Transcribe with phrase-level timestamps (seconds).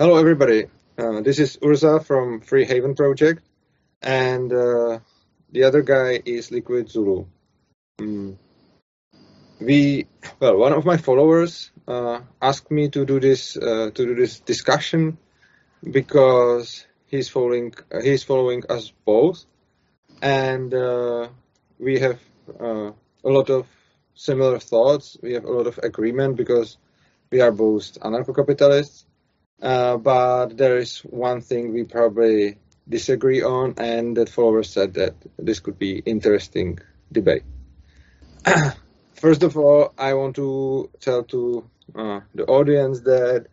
[0.00, 0.64] Hello, everybody.
[0.96, 3.42] Uh, this is Urza from Free Haven Project,
[4.00, 5.00] and uh,
[5.52, 7.26] the other guy is Liquid Zulu.
[8.00, 8.38] Mm.
[9.60, 10.06] We
[10.40, 14.40] well, one of my followers uh, asked me to do this uh, to do this
[14.40, 15.18] discussion
[15.84, 19.44] because he's following he's following us both,
[20.22, 21.28] and uh,
[21.78, 22.18] we have
[22.58, 22.92] uh,
[23.22, 23.66] a lot of
[24.14, 25.18] similar thoughts.
[25.22, 26.78] We have a lot of agreement because
[27.30, 29.04] we are both anarcho-capitalists.
[29.60, 32.58] Uh, but there is one thing we probably
[32.88, 36.78] disagree on, and that follower said that this could be interesting
[37.12, 37.42] debate.
[39.14, 43.48] First of all, I want to tell to uh, the audience that,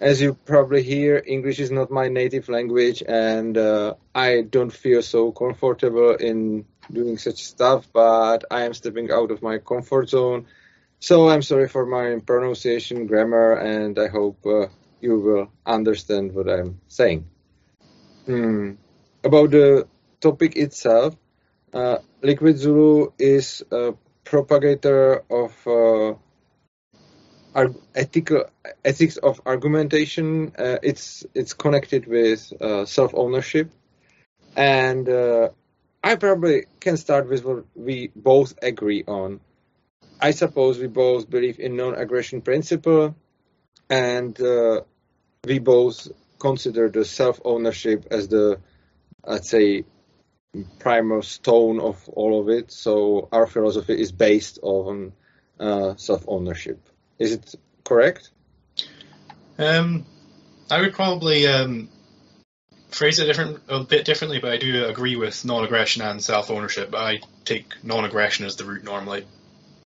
[0.00, 5.00] as you probably hear, English is not my native language, and uh, I don't feel
[5.00, 7.86] so comfortable in doing such stuff.
[7.92, 10.46] But I am stepping out of my comfort zone,
[10.98, 14.66] so I'm sorry for my pronunciation, grammar, and I hope uh,
[15.04, 17.26] you will understand what I'm saying.
[18.26, 18.72] Hmm.
[19.22, 19.86] About the
[20.20, 21.14] topic itself,
[21.72, 26.14] uh, Liquid Zulu is a propagator of uh,
[27.94, 28.44] ethical
[28.84, 30.52] ethics of argumentation.
[30.58, 33.70] Uh, it's it's connected with uh, self ownership,
[34.56, 35.48] and uh,
[36.02, 39.40] I probably can start with what we both agree on.
[40.20, 43.14] I suppose we both believe in non-aggression principle,
[43.90, 44.82] and uh,
[45.44, 48.60] we both consider the self-ownership as the,
[49.24, 49.84] let's say,
[50.78, 52.70] primal stone of all of it.
[52.70, 55.12] So our philosophy is based on
[55.58, 56.88] uh, self-ownership.
[57.18, 58.30] Is it correct?
[59.58, 60.04] Um,
[60.70, 61.88] I would probably um,
[62.90, 66.90] phrase it different a bit differently, but I do agree with non-aggression and self-ownership.
[66.90, 69.26] But I take non-aggression as the root normally.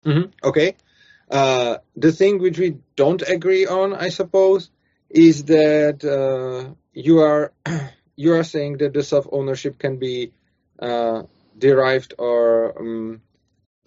[0.04, 0.30] Mm-hmm.
[0.44, 0.76] Okay.
[1.30, 4.70] Uh, the thing which we don't agree on, I suppose,
[5.12, 7.52] is that uh, you are
[8.16, 10.32] you are saying that the self ownership can be
[10.78, 11.22] uh,
[11.58, 13.22] derived or um,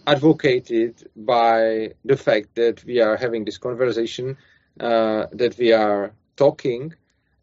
[0.06, 4.38] advocated by the fact that we are having this conversation,
[4.80, 6.94] uh, that we are talking,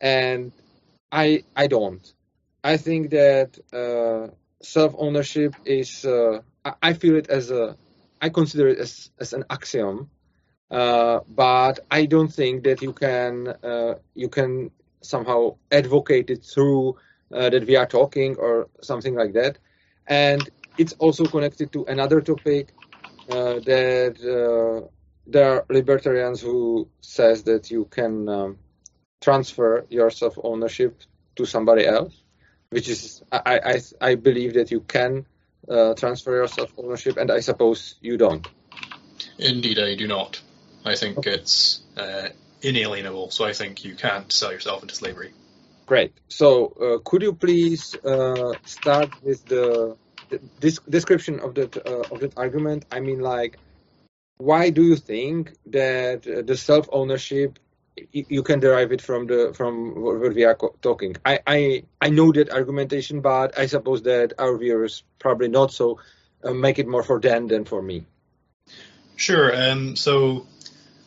[0.01, 0.53] and
[1.11, 2.13] I I don't.
[2.63, 6.41] I think that uh, self ownership is uh,
[6.81, 7.77] I feel it as a
[8.21, 10.09] I consider it as, as an axiom
[10.73, 14.71] uh, but I don't think that you can uh, you can
[15.03, 16.97] somehow advocate it through
[17.31, 19.59] uh, that we are talking or something like that.
[20.07, 22.73] And it's also connected to another topic
[23.29, 24.89] uh, that uh,
[25.27, 28.59] there are libertarians who says that you can um,
[29.21, 31.03] transfer your self ownership
[31.37, 32.15] to somebody else,
[32.71, 35.27] which is I I, I believe that you can
[35.97, 38.49] transfer your self ownership, and I suppose you don't.
[39.39, 40.41] Indeed, I do not.
[40.85, 42.29] I think it's uh,
[42.61, 45.33] inalienable, so I think you can't sell yourself into slavery.
[45.87, 46.13] Great.
[46.29, 49.97] So, uh, could you please uh, start with the,
[50.89, 52.87] description of that uh, of that argument?
[52.91, 53.59] I mean, like,
[54.39, 57.59] why do you think that uh, the self ownership
[58.11, 61.17] you can derive it from the from what we are talking?
[61.27, 65.73] I, I I know that argumentation, but I suppose that our viewers probably not.
[65.73, 65.99] So,
[66.43, 68.07] uh, make it more for them than for me.
[69.17, 69.53] Sure.
[69.55, 70.47] Um, so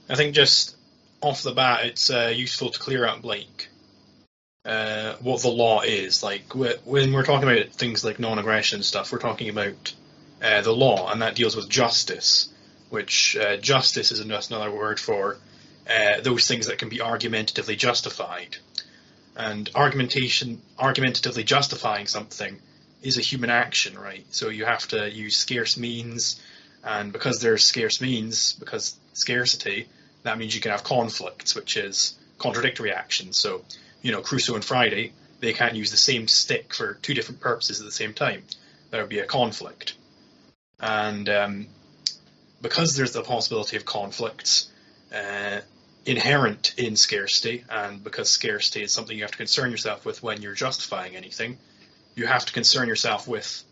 [0.09, 0.75] I think just
[1.21, 3.69] off the bat, it's uh, useful to clear up like
[4.63, 6.21] uh, what the law is.
[6.23, 9.93] Like when we're talking about things like non-aggression stuff, we're talking about
[10.41, 12.49] uh, the law, and that deals with justice.
[12.89, 15.37] Which uh, justice is just another word for
[15.89, 18.57] uh, those things that can be argumentatively justified.
[19.35, 22.57] And argumentation, argumentatively justifying something
[23.01, 24.25] is a human action, right?
[24.29, 26.39] So you have to use scarce means,
[26.83, 29.87] and because there's scarce means, because scarcity,
[30.25, 33.37] that means you can have conflicts, which is contradictory actions.
[33.37, 33.63] So,
[34.01, 37.79] you know, Crusoe and Friday, they can't use the same stick for two different purposes
[37.79, 38.43] at the same time.
[38.89, 39.93] There would be a conflict.
[40.79, 41.67] And um,
[42.61, 44.71] because there's the possibility of conflicts
[45.13, 45.61] uh,
[46.07, 50.41] inherent in scarcity, and because scarcity is something you have to concern yourself with when
[50.41, 51.59] you're justifying anything,
[52.15, 53.63] you have to concern yourself with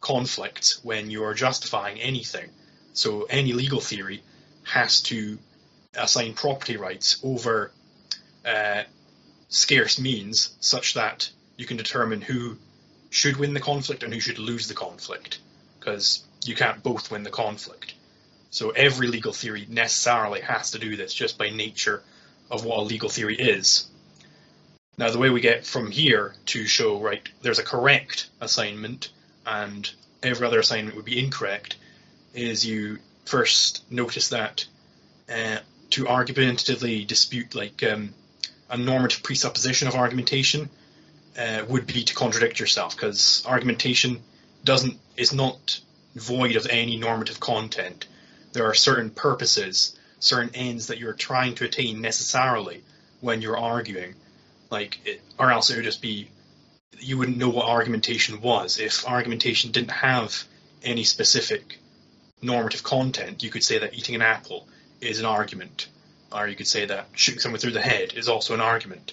[0.00, 2.48] conflicts when you are justifying anything.
[2.92, 4.22] So any legal theory
[4.62, 5.38] has to
[5.96, 7.72] assign property rights over
[8.44, 8.82] uh,
[9.48, 12.56] scarce means such that you can determine who
[13.10, 15.38] should win the conflict and who should lose the conflict
[15.78, 17.94] because you can't both win the conflict.
[18.50, 22.02] So every legal theory necessarily has to do this just by nature
[22.50, 23.88] of what a legal theory is.
[24.98, 29.10] Now, the way we get from here to show, right, there's a correct assignment
[29.44, 29.90] and
[30.22, 31.76] every other assignment would be incorrect,
[32.34, 34.64] is you first notice that
[35.28, 35.58] uh,
[35.90, 38.14] to argumentatively dispute like um,
[38.70, 40.68] a normative presupposition of argumentation
[41.38, 44.20] uh, would be to contradict yourself, because argumentation
[44.64, 45.80] doesn't is not
[46.14, 48.06] void of any normative content.
[48.52, 52.82] There are certain purposes, certain ends that you're trying to attain necessarily
[53.20, 54.14] when you're arguing,
[54.70, 56.30] like, it, or else it would just be
[56.98, 60.44] you wouldn't know what argumentation was if argumentation didn't have
[60.82, 61.78] any specific
[62.40, 63.42] normative content.
[63.42, 64.66] You could say that eating an apple
[65.00, 65.88] is an argument,
[66.32, 69.12] or you could say that shooting someone through the head is also an argument.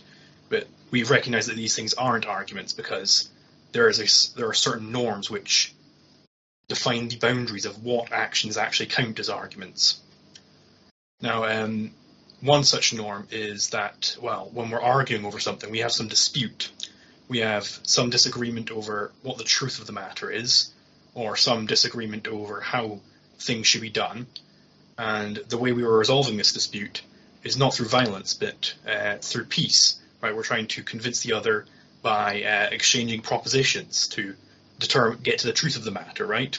[0.49, 3.29] But we recognize that these things aren't arguments because
[3.71, 5.73] there is a, there are certain norms which
[6.67, 9.99] define the boundaries of what actions actually count as arguments.
[11.21, 11.91] Now, um,
[12.41, 16.69] one such norm is that, well, when we're arguing over something, we have some dispute.
[17.29, 20.71] We have some disagreement over what the truth of the matter is,
[21.13, 22.99] or some disagreement over how
[23.39, 24.27] things should be done.
[24.97, 27.01] And the way we were resolving this dispute
[27.43, 29.99] is not through violence, but uh, through peace.
[30.21, 30.35] Right?
[30.35, 31.65] We're trying to convince the other
[32.01, 34.35] by uh, exchanging propositions to
[34.79, 36.25] determine, get to the truth of the matter.
[36.25, 36.57] Right?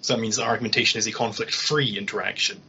[0.00, 2.60] So that means that argumentation is a conflict-free interaction.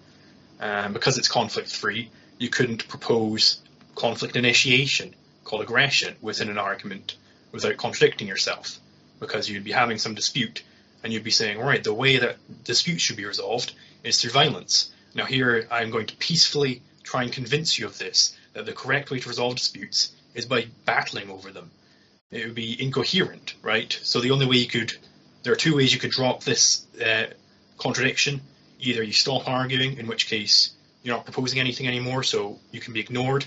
[0.59, 3.61] Um, because it's conflict-free, you couldn't propose
[3.93, 5.13] conflict initiation,
[5.43, 7.17] called aggression, within an argument
[7.51, 8.79] without contradicting yourself,
[9.19, 10.63] because you'd be having some dispute
[11.03, 13.73] and you'd be saying, right, the way that disputes should be resolved
[14.03, 14.91] is through violence.
[15.15, 19.09] Now here I'm going to peacefully try and convince you of this, that the correct
[19.09, 21.71] way to resolve disputes is by battling over them.
[22.31, 23.97] It would be incoherent, right?
[24.03, 24.93] So the only way you could,
[25.43, 27.27] there are two ways you could drop this uh,
[27.77, 28.41] contradiction.
[28.79, 30.71] Either you stop arguing, in which case
[31.03, 33.45] you're not proposing anything anymore, so you can be ignored,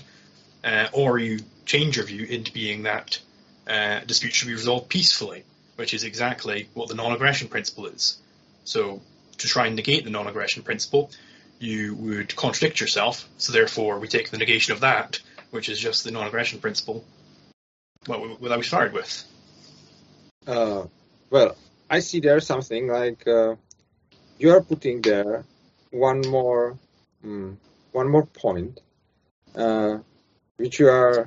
[0.63, 3.19] uh, or you change your view into being that
[3.67, 5.43] uh, disputes should be resolved peacefully,
[5.75, 8.17] which is exactly what the non-aggression principle is.
[8.63, 9.01] So
[9.37, 11.11] to try and negate the non-aggression principle,
[11.59, 13.27] you would contradict yourself.
[13.37, 15.19] So therefore, we take the negation of that,
[15.51, 17.03] which is just the non-aggression principle,
[18.05, 19.23] what, what I we started with.
[20.47, 20.85] Uh,
[21.29, 21.55] well,
[21.89, 23.55] I see there something like uh,
[24.37, 25.43] you are putting there
[25.91, 26.77] one more
[27.23, 27.59] um,
[27.91, 28.79] one more point,
[29.55, 29.97] uh,
[30.57, 31.25] which you are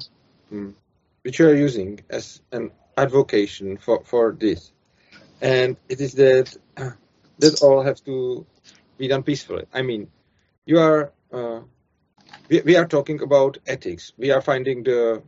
[0.50, 0.74] um,
[1.22, 4.72] which you are using as an advocation for, for this,
[5.40, 6.56] and it is that
[7.38, 8.46] that all have to
[8.98, 9.66] be done peacefully.
[9.74, 10.08] I mean,
[10.66, 11.60] you are uh,
[12.48, 14.12] we, we are talking about ethics.
[14.18, 15.22] We are finding the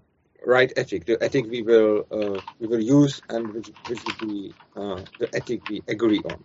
[0.44, 4.54] right ethic, the ethic we will uh, we will use and which, which will be
[4.76, 6.44] uh, the ethic we agree on.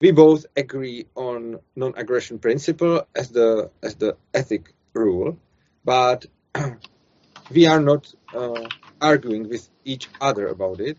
[0.00, 5.38] We both agree on non-aggression principle as the as the ethic rule,
[5.84, 6.26] but
[7.50, 8.68] we are not uh,
[9.00, 10.98] arguing with each other about it.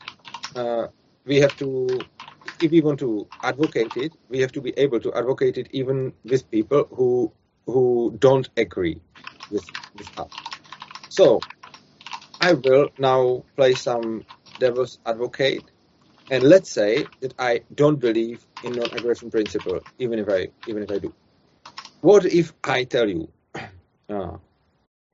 [0.55, 0.87] Uh,
[1.25, 2.07] we have to,
[2.63, 6.13] if we want to advocate it, we have to be able to advocate it even
[6.25, 7.31] with people who
[7.65, 8.99] who don't agree
[9.51, 9.65] with,
[9.97, 10.31] with us.
[11.09, 11.39] So
[12.41, 14.25] I will now play some
[14.59, 15.63] devil's advocate,
[16.29, 20.91] and let's say that I don't believe in non-aggression principle, even if I even if
[20.91, 21.13] I do.
[22.01, 23.29] What if I tell you
[24.09, 24.37] uh,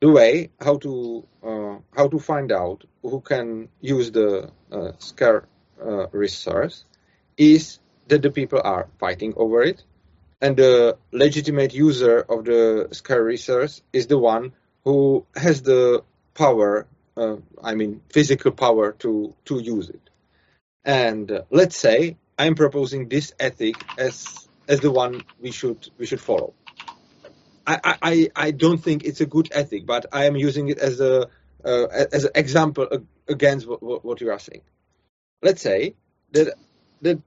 [0.02, 5.48] the way how to uh, how to find out who can use the uh, scare
[5.84, 6.86] uh, resource
[7.40, 9.84] is that the people are fighting over it,
[10.42, 14.52] and the legitimate user of the scare resource is the one
[14.84, 16.04] who has the
[16.34, 16.86] power,
[17.18, 20.10] uh, I mean physical power to to use it.
[20.84, 26.06] And uh, let's say I'm proposing this ethic as as the one we should we
[26.06, 26.54] should follow.
[27.68, 31.00] I, I, I don't think it's a good ethic, but I am using it as
[31.00, 31.30] a
[31.64, 32.88] uh, as an example
[33.28, 34.62] against what, what, you are saying.
[35.44, 35.96] Let's say
[36.32, 36.56] that
[37.02, 37.20] that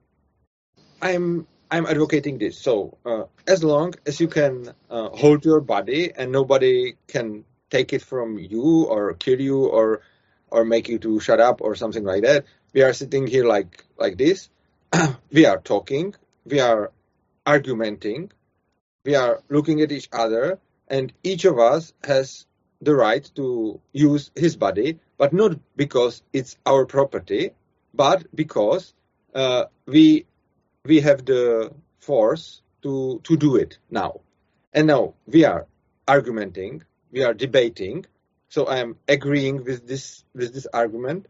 [1.03, 2.57] I'm I'm advocating this.
[2.57, 7.93] So uh, as long as you can uh, hold your body and nobody can take
[7.93, 10.01] it from you or kill you or
[10.49, 13.85] or make you to shut up or something like that, we are sitting here like
[13.97, 14.49] like this.
[15.31, 16.15] we are talking.
[16.45, 16.91] We are
[17.45, 18.31] argumenting
[19.05, 22.45] we are looking at each other, and each of us has
[22.81, 27.51] the right to use his body, but not because it's our property,
[27.93, 28.93] but because
[29.35, 30.25] uh, we
[30.85, 34.21] we have the force to to do it now.
[34.73, 35.67] And now we are
[36.07, 38.05] argumenting, we are debating.
[38.49, 41.27] So I am agreeing with this with this argument.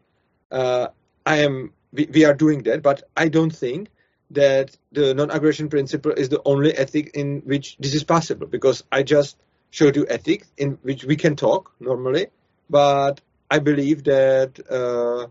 [0.51, 0.87] Uh,
[1.25, 3.89] I am we, we are doing that, but I don't think
[4.31, 9.03] that the non-aggression principle is the only ethic in which this is possible because I
[9.03, 9.37] just
[9.69, 12.27] showed you ethics in which we can talk normally,
[12.69, 15.27] but I believe that uh,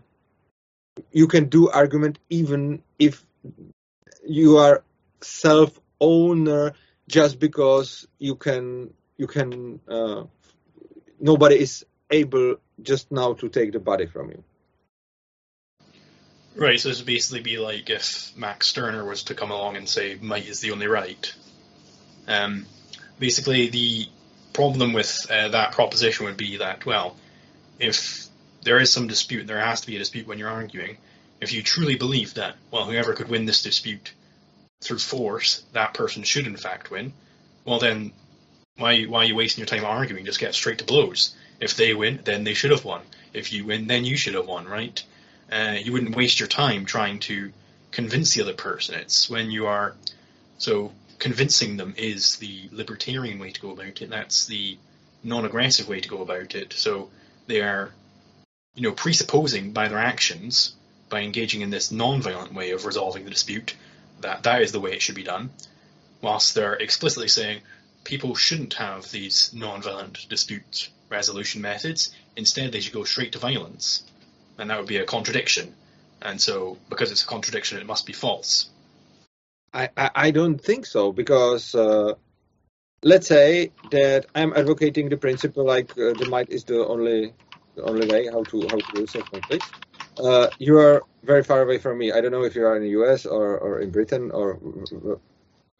[1.11, 3.25] you can do argument even if
[4.25, 4.83] you are
[5.21, 6.73] self-owner
[7.07, 10.23] just because you can you can uh,
[11.19, 14.43] nobody is able just now to take the body from you.
[16.55, 19.89] Right, so this would basically be like if Max Stirner was to come along and
[19.89, 21.33] say might is the only right.
[22.27, 22.67] Um,
[23.17, 24.07] basically, the
[24.53, 27.15] problem with uh, that proposition would be that, well,
[27.79, 28.27] if
[28.63, 30.97] there is some dispute, there has to be a dispute when you're arguing.
[31.43, 34.13] If you truly believe that, well, whoever could win this dispute
[34.81, 37.11] through force, that person should in fact win,
[37.65, 38.13] well then,
[38.77, 40.23] why, why are you wasting your time arguing?
[40.23, 41.35] Just get straight to blows.
[41.59, 43.01] If they win, then they should have won.
[43.33, 45.03] If you win, then you should have won, right?
[45.51, 47.51] Uh, you wouldn't waste your time trying to
[47.91, 48.95] convince the other person.
[48.95, 49.95] It's when you are
[50.57, 54.09] so convincing them is the libertarian way to go about it.
[54.09, 54.77] That's the
[55.23, 56.71] non-aggressive way to go about it.
[56.71, 57.09] So
[57.47, 57.91] they are,
[58.75, 60.75] you know, presupposing by their actions,
[61.13, 63.75] by engaging in this non-violent way of resolving the dispute,
[64.21, 65.51] that that is the way it should be done,
[66.21, 67.61] whilst they're explicitly saying
[68.03, 72.09] people shouldn't have these non-violent dispute resolution methods.
[72.35, 74.01] Instead, they should go straight to violence
[74.57, 75.75] and that would be a contradiction.
[76.19, 78.71] And so, because it's a contradiction, it must be false.
[79.71, 82.13] I, I, I don't think so, because uh,
[83.03, 87.33] let's say that I'm advocating the principle like uh, the might is the only
[87.75, 89.69] the only way how to how to resolve conflicts.
[90.17, 92.11] Uh, you are very far away from me.
[92.11, 94.59] I don't know if you are in the US or, or in Britain or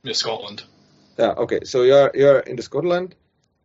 [0.04, 0.64] in Scotland.
[1.18, 1.32] Yeah.
[1.32, 1.60] Okay.
[1.64, 3.16] So you are you are in the Scotland.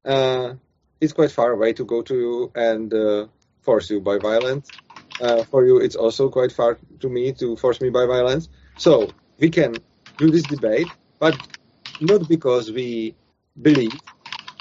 [0.04, 0.54] Uh,
[1.00, 3.26] it's quite far away to go to and uh,
[3.62, 4.70] force you by violence
[5.20, 8.48] uh, for you it's also quite far to me to force me by violence.
[8.76, 9.74] So we can
[10.16, 11.36] do this debate, but
[12.00, 13.14] not because we
[13.60, 13.98] believe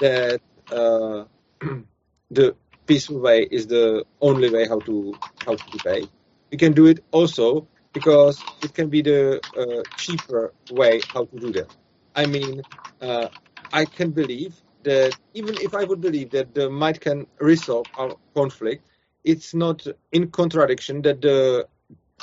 [0.00, 1.24] that uh,
[2.30, 2.54] the
[2.86, 5.14] peaceful way is the only way how to
[5.48, 6.10] how to debate.
[6.50, 11.36] We can do it also because it can be the uh, cheaper way how to
[11.44, 11.70] do that.
[12.14, 12.62] I mean,
[13.00, 13.28] uh,
[13.72, 18.16] I can believe that even if I would believe that the might can resolve our
[18.34, 18.86] conflict,
[19.24, 21.66] it's not in contradiction that the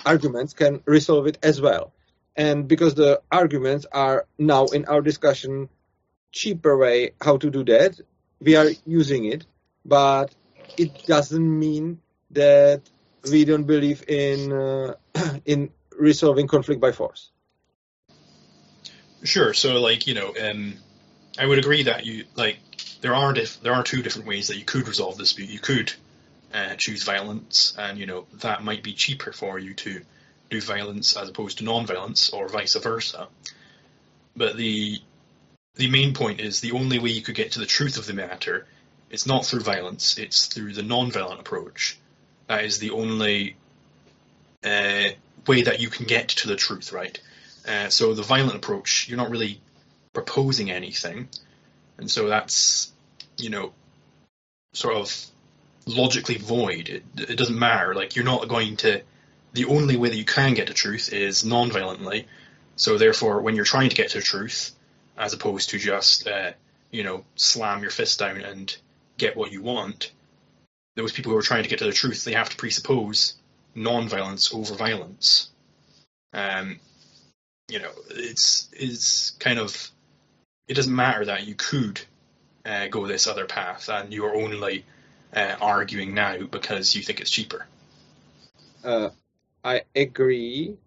[0.05, 1.94] arguments can resolve it as well.
[2.36, 5.70] And because the arguments are now in our discussion
[6.32, 8.00] cheaper way how to do that,
[8.39, 9.46] we are using it,
[9.86, 10.36] but
[10.77, 12.01] it doesn't mean
[12.32, 12.82] that
[13.29, 14.96] we don't believe in uh,
[15.46, 17.32] in resolving conflict by force.
[19.24, 19.53] Sure.
[19.53, 20.75] So, like you know, um,
[21.38, 22.58] I would agree that you like
[23.01, 25.50] there are dif- there are two different ways that you could resolve this dispute.
[25.50, 25.94] You could
[26.53, 30.01] uh, choose violence, and you know that might be cheaper for you to
[30.50, 33.27] do violence as opposed to non-violence, or vice versa.
[34.36, 35.01] But the
[35.75, 38.13] the main point is the only way you could get to the truth of the
[38.13, 38.65] matter
[39.10, 41.98] is not through violence; it's through the non-violent approach.
[42.48, 43.56] That is the only
[44.64, 45.10] uh,
[45.48, 47.20] way that you can get to the truth, right?
[47.68, 49.62] Uh, so the violent approach, you're not really
[50.14, 51.28] proposing anything,
[51.98, 52.92] and so that's
[53.38, 53.74] you know
[54.74, 55.25] sort of
[55.86, 56.90] logically void.
[56.90, 57.94] It, it doesn't matter.
[57.96, 59.02] Like you're not going to.
[59.54, 62.28] The only way that you can get to truth is non-violently.
[62.75, 64.72] So therefore, when you're trying to get to truth,
[65.18, 66.52] as opposed to just uh,
[66.92, 68.75] you know slam your fist down and
[69.18, 70.12] get what you want,
[70.96, 73.36] those people who are trying to get to the truth, they have to presuppose
[73.75, 75.50] non-violence over violence.
[76.34, 76.80] Um,
[77.68, 79.92] you know, it's it's kind of
[80.68, 82.02] it doesn't matter that you could
[82.66, 84.86] uh, go this other path and you're only
[85.36, 87.66] uh, arguing now because you think it's cheaper.
[88.84, 89.10] Uh,
[89.64, 90.78] I agree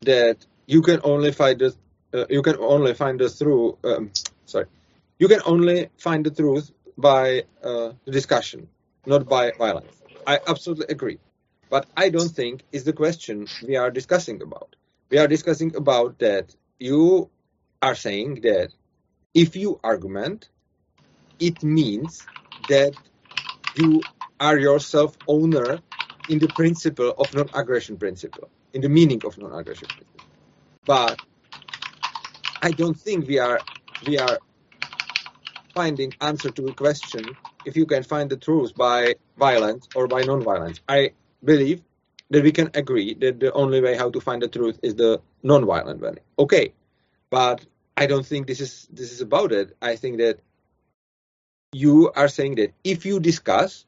[0.00, 1.74] that you can only find the
[2.12, 3.76] uh, you can only find the truth.
[3.84, 4.10] Um,
[4.46, 4.66] sorry,
[5.18, 8.68] you can only find the truth by uh, discussion,
[9.06, 10.02] not by violence.
[10.26, 11.18] I absolutely agree,
[11.70, 14.74] but I don't think is the question we are discussing about.
[15.08, 17.30] We are discussing about that you
[17.80, 18.70] are saying that
[19.32, 20.48] if you argument,
[21.38, 22.26] it means
[22.68, 22.94] that
[23.76, 24.02] you
[24.40, 25.78] are yourself owner
[26.28, 30.26] in the principle of non-aggression principle, in the meaning of non-aggression principle.
[30.84, 31.20] But
[32.62, 33.60] I don't think we are
[34.06, 34.38] we are
[35.74, 37.24] finding answer to a question
[37.66, 40.80] if you can find the truth by violence or by non-violence.
[40.88, 41.12] I
[41.44, 41.82] believe
[42.30, 45.20] that we can agree that the only way how to find the truth is the
[45.42, 46.14] non-violent way.
[46.38, 46.72] Okay,
[47.28, 47.64] but
[47.96, 49.76] I don't think this is this is about it.
[49.82, 50.40] I think that
[51.72, 53.84] you are saying that if you discuss,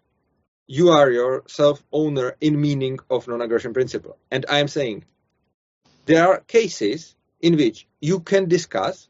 [0.66, 4.18] you are yourself owner in meaning of non-aggression principle.
[4.30, 5.04] And I am saying
[6.04, 9.08] there are cases in which you can discuss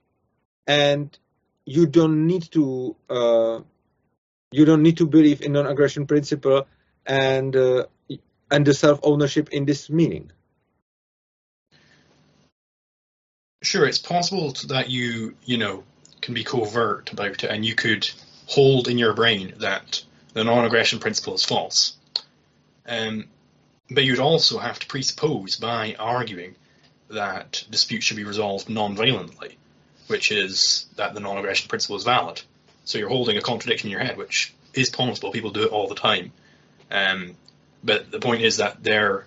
[0.66, 1.18] and
[1.64, 3.60] you don't need to uh,
[4.50, 6.66] you don't need to believe in non-aggression principle
[7.06, 7.84] and uh,
[8.50, 10.30] and the self-ownership in this meaning.
[13.62, 15.84] Sure, it's possible that you you know
[16.20, 18.08] can be covert about it, and you could
[18.46, 20.02] hold in your brain that
[20.32, 21.96] the non-aggression principle is false.
[22.86, 23.26] Um,
[23.90, 26.54] but you'd also have to presuppose by arguing
[27.10, 29.58] that disputes should be resolved non-violently,
[30.06, 32.42] which is that the non-aggression principle is valid.
[32.88, 35.30] So you're holding a contradiction in your head, which is possible.
[35.30, 36.32] People do it all the time.
[36.90, 37.36] Um,
[37.84, 39.26] but the point is that their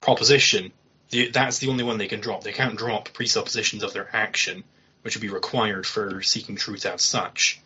[0.00, 0.72] proposition,
[1.10, 2.42] the, that's the only one they can drop.
[2.42, 4.64] They can't drop presuppositions of their action,
[5.02, 7.60] which would be required for seeking truth as such.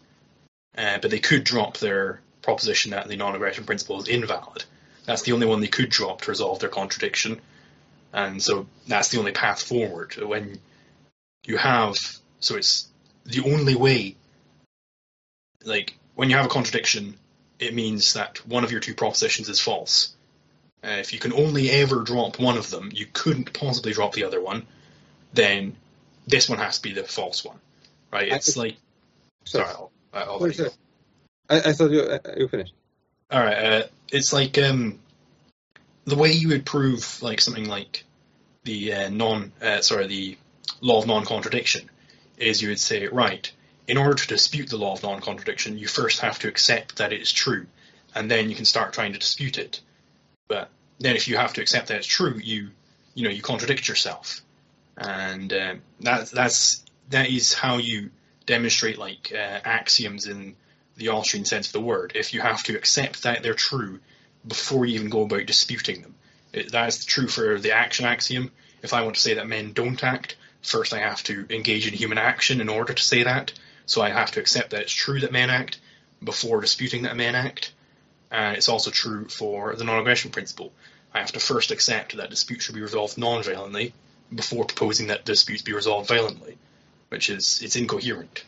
[0.77, 4.65] Uh, but they could drop their proposition that the non-aggression principle is invalid.
[5.07, 7.41] That's the only one they could drop to resolve their contradiction.
[8.13, 10.17] And so that's the only path forward.
[10.17, 10.59] When
[11.47, 11.97] you have,
[12.41, 12.89] so it's
[13.25, 14.17] the only way,
[15.65, 17.17] like, when you have a contradiction,
[17.59, 20.15] it means that one of your two propositions is false.
[20.85, 24.25] Uh, if you can only ever drop one of them, you couldn't possibly drop the
[24.25, 24.67] other one,
[25.33, 25.77] then
[26.27, 27.59] this one has to be the false one,
[28.13, 28.33] right?
[28.33, 28.77] It's I, like,
[29.45, 30.71] sorry, I'll, I'll sorry, sorry.
[31.49, 32.75] I, I, thought you uh, you finished.
[33.31, 34.99] All right, uh, it's like um,
[36.05, 38.05] the way you would prove like something like
[38.65, 40.39] the uh, non, uh, sorry, the
[40.81, 41.89] law of non-contradiction
[42.37, 43.51] is you would say, right,
[43.89, 47.21] in order to dispute the law of non-contradiction, you first have to accept that it
[47.21, 47.67] is true,
[48.15, 49.81] and then you can start trying to dispute it.
[50.49, 52.71] But then, if you have to accept that it's true, you,
[53.15, 54.41] you know, you contradict yourself,
[54.97, 58.11] and um, that that's that is how you
[58.47, 60.57] demonstrate like uh, axioms in
[60.97, 62.13] the Austrian sense of the word.
[62.15, 64.01] If you have to accept that they're true
[64.47, 66.15] before you even go about disputing them,
[66.53, 68.51] it, that is true for the action axiom.
[68.83, 71.95] If I want to say that men don't act, first I have to engage in
[71.95, 73.53] human action in order to say that.
[73.87, 75.79] So I have to accept that it's true that men act
[76.23, 77.73] before disputing that men act.
[78.31, 80.73] And it's also true for the non-aggression principle.
[81.13, 83.93] I have to first accept that disputes should be resolved non-violently
[84.35, 86.57] before proposing that disputes be resolved violently,
[87.11, 88.45] which is it's incoherent.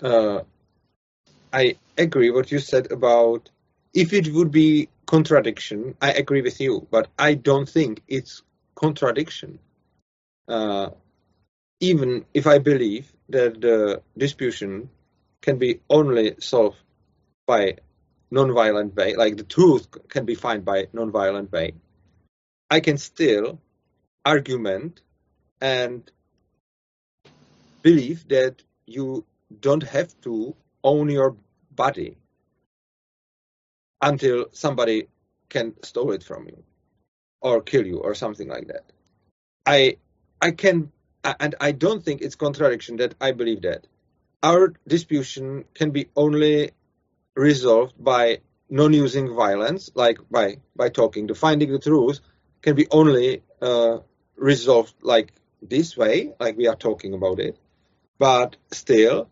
[0.00, 0.40] Uh,
[1.52, 3.50] I agree what you said about
[3.92, 5.94] if it would be contradiction.
[6.00, 8.42] I agree with you, but I don't think it's
[8.74, 9.58] contradiction.
[10.48, 10.90] Uh,
[11.80, 14.90] even if I believe that the disputation
[15.40, 16.78] can be only solved
[17.46, 17.76] by
[18.30, 21.74] non-violent way, like the truth can be found by non-violent way,
[22.70, 23.60] I can still
[24.24, 25.02] argument
[25.60, 26.10] and
[27.82, 29.24] believe that you
[29.60, 31.36] don't have to own your
[31.70, 32.16] body
[34.00, 35.08] until somebody
[35.48, 36.62] can steal it from you
[37.40, 38.84] or kill you or something like that.
[39.66, 39.98] I
[40.40, 40.90] I can
[41.24, 43.86] and I don't think it's contradiction that I believe that
[44.42, 46.72] our disputation can be only
[47.34, 51.26] resolved by non-using violence, like by by talking.
[51.26, 52.20] The finding the truth
[52.62, 53.98] can be only uh,
[54.36, 57.56] resolved like this way, like we are talking about it.
[58.18, 59.28] But still,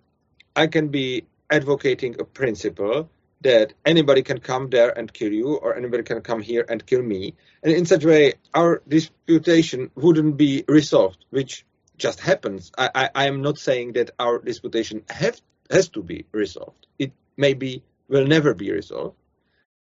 [0.55, 3.09] I can be advocating a principle
[3.43, 7.03] that anybody can come there and kill you, or anybody can come here and kill
[7.03, 7.35] me.
[7.63, 11.65] And in such a way, our disputation wouldn't be resolved, which
[12.01, 12.73] just happens.
[12.77, 16.87] I, I, I am not saying that our disputation have, has to be resolved.
[16.99, 19.17] It maybe will never be resolved,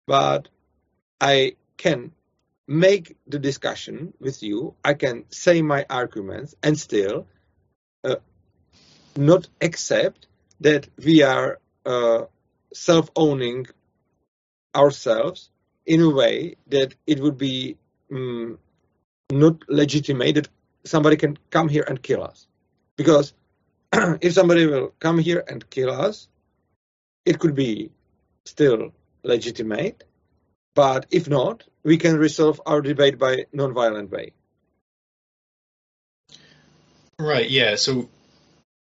[0.06, 0.48] but
[1.20, 2.12] I can
[2.66, 4.74] make the discussion with you.
[4.84, 7.26] I can say my arguments and still
[8.04, 8.16] uh,
[9.16, 10.26] not accept
[10.60, 12.24] that we are uh,
[12.74, 13.66] self-owning
[14.74, 15.50] ourselves
[15.86, 17.78] in a way that it would be
[18.12, 18.58] um,
[19.30, 20.48] not legitimate that
[20.84, 22.46] somebody can come here and kill us.
[22.96, 23.32] Because
[23.92, 26.28] if somebody will come here and kill us,
[27.24, 27.90] it could be
[28.44, 30.04] still legitimate.
[30.74, 34.32] But if not, we can resolve our debate by non-violent way.
[37.18, 37.50] Right.
[37.50, 37.76] Yeah.
[37.76, 38.08] So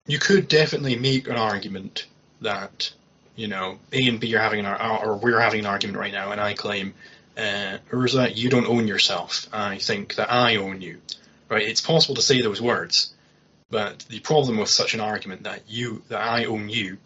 [0.06, 2.06] you could definitely make an argument
[2.40, 2.92] that
[3.36, 6.32] you know A and B are having an or we're having an argument right now,
[6.32, 6.94] and I claim,
[7.36, 9.46] uh, that you don't own yourself.
[9.52, 11.00] I think that I own you.
[11.52, 11.68] Right?
[11.68, 13.12] It's possible to say those words,
[13.68, 16.96] but the problem with such an argument that you that I own you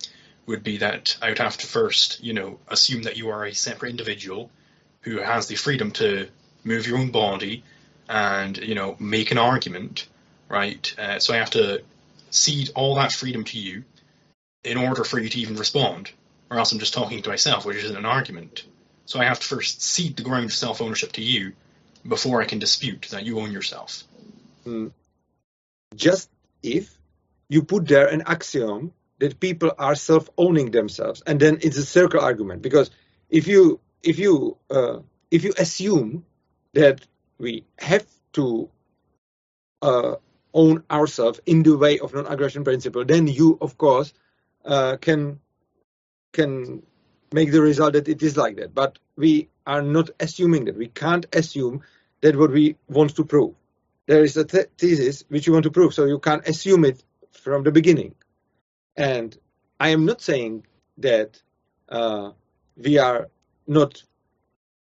[0.46, 3.52] would be that I would have to first, you know, assume that you are a
[3.52, 4.48] separate individual
[5.00, 6.28] who has the freedom to
[6.62, 7.64] move your own body
[8.08, 10.06] and, you know, make an argument,
[10.48, 10.94] right?
[10.96, 11.82] Uh, so I have to
[12.30, 13.82] cede all that freedom to you
[14.62, 16.12] in order for you to even respond,
[16.50, 18.64] or else I'm just talking to myself, which isn't an argument.
[19.06, 21.52] So I have to first cede the ground of self ownership to you
[22.06, 24.04] before I can dispute that you own yourself.
[24.66, 24.92] Mm.
[25.94, 26.28] just
[26.62, 26.98] if
[27.48, 32.20] you put there an axiom that people are self-owning themselves, and then it's a circle
[32.20, 32.62] argument.
[32.62, 32.90] Because
[33.30, 34.98] if you if you uh,
[35.30, 36.24] if you assume
[36.74, 37.06] that
[37.38, 38.68] we have to
[39.82, 40.16] uh,
[40.52, 44.12] own ourselves in the way of non-aggression principle, then you of course
[44.64, 45.40] uh, can
[46.32, 46.82] can
[47.32, 48.74] make the result that it is like that.
[48.74, 50.76] But we are not assuming that.
[50.76, 51.82] We can't assume
[52.20, 53.54] that what we want to prove.
[54.06, 57.02] There is a th- thesis which you want to prove, so you can't assume it
[57.32, 58.14] from the beginning.
[58.96, 59.36] And
[59.78, 60.66] I am not saying
[60.98, 61.40] that
[61.88, 62.30] uh,
[62.76, 63.28] we are
[63.66, 64.02] not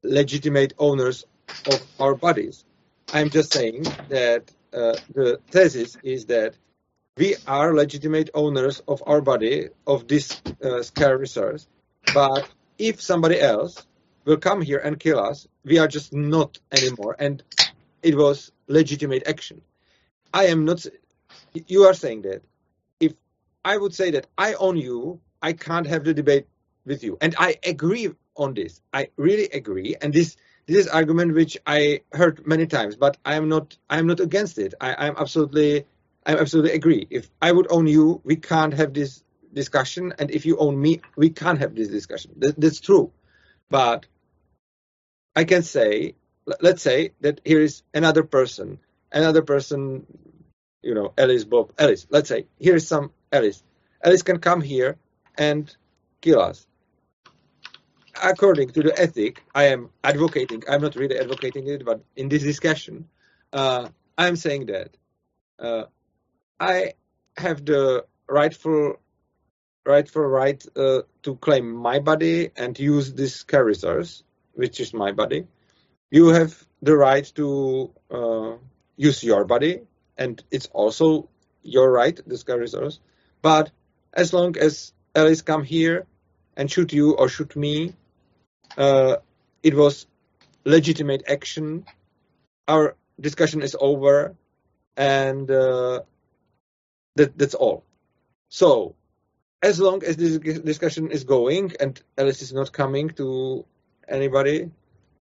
[0.04, 1.26] legitimate owners
[1.68, 2.66] of our bodies.
[3.14, 6.56] I'm just saying that uh, the thesis is that
[7.18, 11.68] we are legitimate owners of our body, of this uh, scarce resource,
[12.14, 12.48] but
[12.78, 13.86] if somebody else
[14.26, 17.16] will come here and kill us, we are just not anymore.
[17.18, 17.42] And
[18.04, 19.62] it was legitimate action.
[20.34, 20.86] I am not.
[21.68, 22.42] You are saying that.
[23.00, 23.14] If
[23.64, 26.48] I would say that I own you, I can't have the debate
[26.86, 27.18] with you.
[27.22, 28.82] And I agree on this.
[28.94, 29.96] I really agree.
[30.02, 30.36] And this
[30.68, 34.20] this is argument which I heard many times, but I am not I am not
[34.20, 34.74] against it.
[34.82, 35.86] I am absolutely
[36.26, 37.08] I absolutely agree.
[37.10, 39.24] If I would own you, we can't have this
[39.54, 42.32] discussion, and if you own me, we can't have this discussion.
[42.38, 43.12] That, that's true.
[43.70, 44.08] But
[45.36, 46.16] I can say,
[46.62, 48.80] let's say that here is another person,
[49.12, 50.06] another person,
[50.82, 52.08] you know, Alice, Bob, Alice.
[52.10, 53.64] Let's say here is some Alice.
[54.04, 54.98] Alice can come here
[55.38, 55.76] and
[56.22, 56.68] kill us
[58.22, 62.44] according to the ethic I am advocating, I'm not really advocating it, but in this
[62.44, 63.10] discussion,
[63.52, 64.96] uh, I'm saying that
[65.60, 65.84] uh,
[66.60, 66.94] I
[67.38, 69.00] have the rightful
[69.86, 75.46] rightful right uh, to claim my body and use this resource, which is my body.
[76.12, 78.54] You have the right to uh,
[78.96, 79.82] use your body,
[80.18, 81.30] and it's also
[81.64, 83.00] your right, this resource.
[83.42, 83.72] But
[84.14, 86.06] as long as Alice come here
[86.56, 87.94] and shoot you or shoot me,
[88.78, 89.18] uh,
[89.64, 90.08] it was
[90.64, 91.86] legitimate action.
[92.68, 94.36] Our discussion is over,
[94.96, 96.02] and uh,
[97.16, 97.84] that, that's all.
[98.50, 98.96] So,
[99.62, 103.66] as long as this discussion is going and Alice is not coming to
[104.08, 104.70] anybody,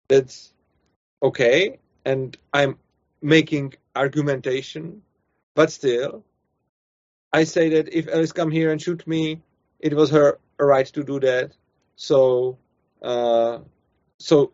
[0.09, 0.53] that's
[1.23, 1.79] okay.
[2.05, 2.79] And I'm
[3.23, 5.03] making argumentation,
[5.55, 6.25] but still,
[7.33, 9.43] I say that if Alice come here and shoot me,
[9.81, 11.53] it was her right to do that.
[11.97, 12.59] So
[13.03, 13.59] uh,
[14.19, 14.53] so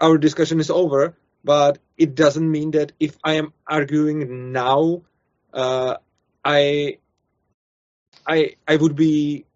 [0.00, 5.02] our discussion is over, but it doesn't mean that if I am arguing now,
[5.52, 5.96] uh,
[6.44, 6.98] I,
[8.26, 9.46] I, I would be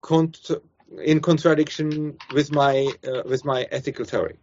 [0.00, 0.50] cont-
[1.02, 4.36] in contradiction with my uh, with my ethical theory.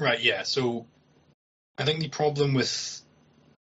[0.00, 0.20] Right.
[0.20, 0.42] Yeah.
[0.42, 0.86] So
[1.78, 3.02] I think the problem with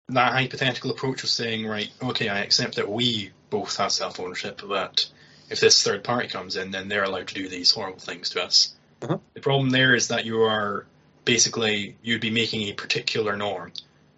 [0.08, 4.62] that hypothetical approach of saying, right, okay, I accept that we both have self ownership,
[4.66, 5.08] but
[5.50, 8.42] if this third party comes in, then they're allowed to do these horrible things to
[8.42, 8.74] us.
[9.02, 9.18] Uh-huh.
[9.34, 10.86] The problem there is that you are
[11.24, 13.72] basically you'd be making a particular norm,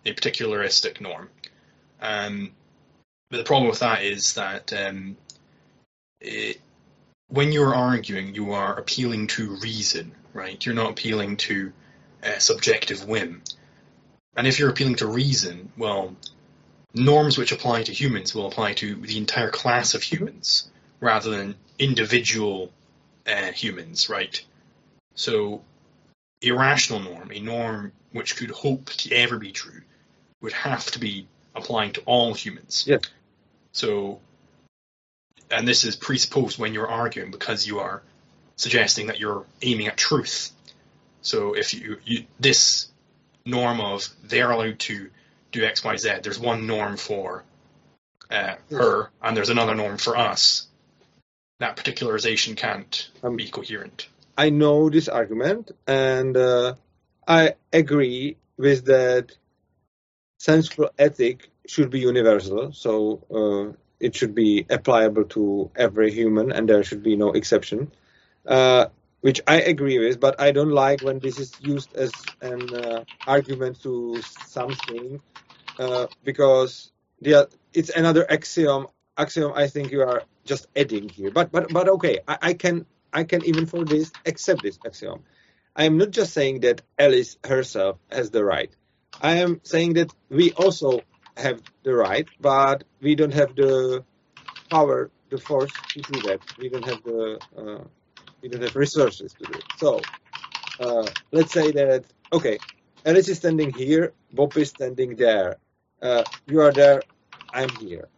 [0.06, 1.28] a particularistic norm.
[2.00, 2.52] Um,
[3.30, 5.16] but the problem with that is that um,
[6.20, 6.60] it,
[7.28, 10.64] when you're arguing, you are appealing to reason, right?
[10.64, 11.72] You're not appealing to
[12.24, 13.42] uh, subjective whim.
[14.36, 16.16] And if you're appealing to reason, well,
[16.94, 20.68] norms which apply to humans will apply to the entire class of humans
[21.00, 22.72] rather than individual
[23.26, 24.44] uh, humans, right?
[25.14, 25.62] So,
[26.42, 29.80] a rational norm, a norm which could hope to ever be true,
[30.40, 32.84] would have to be applying to all humans.
[32.86, 33.02] Yes.
[33.72, 34.20] So,
[35.50, 38.02] and this is presupposed when you're arguing because you are
[38.56, 40.52] suggesting that you're aiming at truth.
[41.24, 42.88] So, if you, you this
[43.44, 45.10] norm of they're allowed to
[45.52, 47.44] do X, Y, Z, there's one norm for
[48.30, 50.66] uh, her, and there's another norm for us
[51.60, 54.08] that particularization can't um, be coherent.
[54.36, 56.74] I know this argument, and uh,
[57.26, 59.36] I agree with that.
[60.38, 66.68] Sensible ethic should be universal, so uh, it should be applicable to every human, and
[66.68, 67.90] there should be no exception.
[68.46, 68.86] Uh,
[69.24, 73.04] which I agree with, but I don't like when this is used as an uh,
[73.26, 75.22] argument to something,
[75.78, 78.88] uh, because the, it's another axiom.
[79.16, 81.30] Axiom I think you are just adding here.
[81.30, 85.24] But but but okay, I, I can I can even for this accept this axiom.
[85.74, 88.70] I am not just saying that Alice herself has the right.
[89.22, 91.06] I am saying that we also
[91.38, 94.04] have the right, but we don't have the
[94.70, 96.40] power, the force to do that.
[96.58, 97.84] We don't have the uh,
[98.44, 99.64] we don't have resources to do it.
[99.78, 100.00] So
[100.78, 102.58] uh, let's say that okay,
[103.06, 105.56] Alice is standing here, Bob is standing there.
[106.02, 107.00] Uh, you are there,
[107.54, 108.08] I'm here.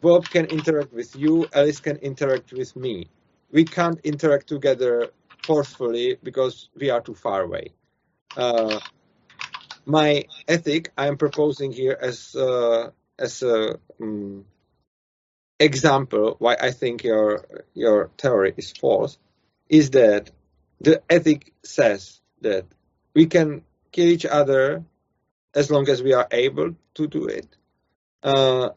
[0.00, 3.10] Bob can interact with you, Alice can interact with me.
[3.52, 5.10] We can't interact together
[5.44, 7.74] forcefully because we are too far away.
[8.36, 8.80] Uh,
[9.84, 14.46] my ethic I am proposing here as uh, as a um,
[15.60, 19.18] example why I think your your theory is false
[19.68, 20.30] is that
[20.80, 22.64] the ethic says that
[23.14, 24.84] we can kill each other
[25.54, 27.48] as long as we are able to do it,
[28.22, 28.70] uh,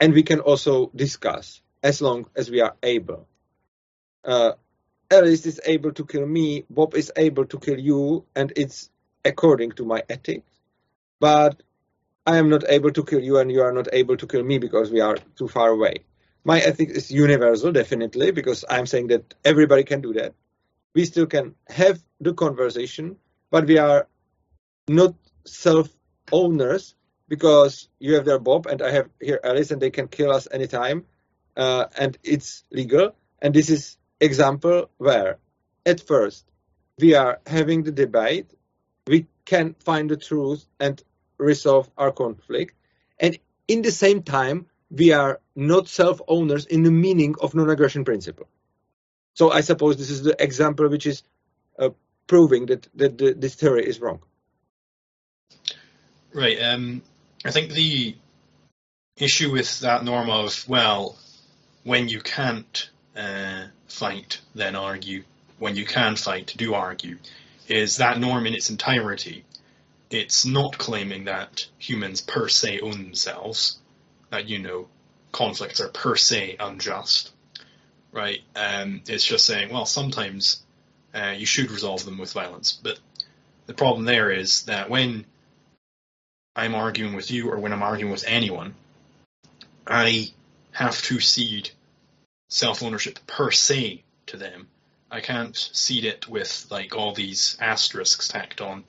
[0.00, 3.28] and we can also discuss as long as we are able.
[4.24, 4.52] Uh,
[5.10, 8.90] Alice is able to kill me, Bob is able to kill you, and it's
[9.24, 10.50] according to my ethics.
[11.18, 11.62] But
[12.26, 14.58] I am not able to kill you, and you are not able to kill me
[14.58, 16.04] because we are too far away.
[16.44, 20.34] My ethic is universal, definitely, because I'm saying that everybody can do that.
[20.94, 23.16] We still can have the conversation,
[23.50, 24.08] but we are
[24.88, 25.88] not self
[26.32, 26.94] owners
[27.28, 30.48] because you have there Bob and I have here Alice, and they can kill us
[30.52, 31.06] anytime,
[31.56, 33.14] uh, and it's legal.
[33.40, 35.38] And this is example where,
[35.86, 36.46] at first,
[36.98, 38.50] we are having the debate,
[39.06, 41.02] we can find the truth and
[41.40, 42.74] resolve our conflict,
[43.18, 48.48] and in the same time, we are not self-owners in the meaning of non-aggression principle.
[49.34, 51.22] So I suppose this is the example which is
[51.78, 51.90] uh,
[52.26, 54.20] proving that, that the, this theory is wrong.
[56.32, 56.60] Right.
[56.60, 57.02] Um,
[57.44, 58.16] I think the
[59.16, 61.16] issue with that norm of well,
[61.84, 65.24] when you can't uh, fight, then argue.
[65.58, 67.18] When you can fight, do argue.
[67.68, 69.44] Is that norm in its entirety?
[70.10, 73.78] It's not claiming that humans per se own themselves,
[74.30, 74.88] that you know
[75.32, 77.32] conflicts are per se unjust,
[78.12, 78.40] right?
[78.56, 80.62] Um, it's just saying, well, sometimes
[81.14, 82.98] uh, you should resolve them with violence, but
[83.66, 85.24] the problem there is that when
[86.56, 88.74] I'm arguing with you or when I'm arguing with anyone,
[89.86, 90.32] I
[90.72, 91.70] have to cede
[92.48, 94.68] self ownership per se to them.
[95.10, 98.84] I can't cede it with like all these asterisks tacked on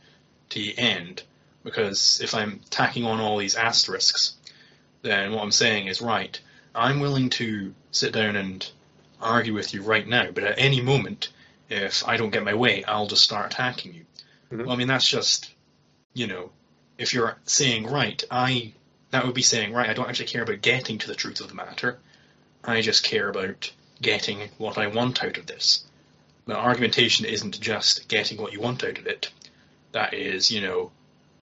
[0.51, 1.23] the end
[1.63, 4.35] because if I'm tacking on all these asterisks,
[5.01, 6.39] then what I'm saying is right.
[6.73, 8.69] I'm willing to sit down and
[9.21, 11.29] argue with you right now, but at any moment,
[11.69, 14.05] if I don't get my way, I'll just start attacking you.
[14.51, 14.65] Mm-hmm.
[14.65, 15.53] Well, I mean, that's just,
[16.13, 16.51] you know,
[16.97, 18.73] if you're saying right, I
[19.11, 19.89] that would be saying right.
[19.89, 21.99] I don't actually care about getting to the truth of the matter.
[22.63, 25.83] I just care about getting what I want out of this.
[26.45, 29.31] But argumentation isn't just getting what you want out of it.
[29.91, 30.91] That is, you know,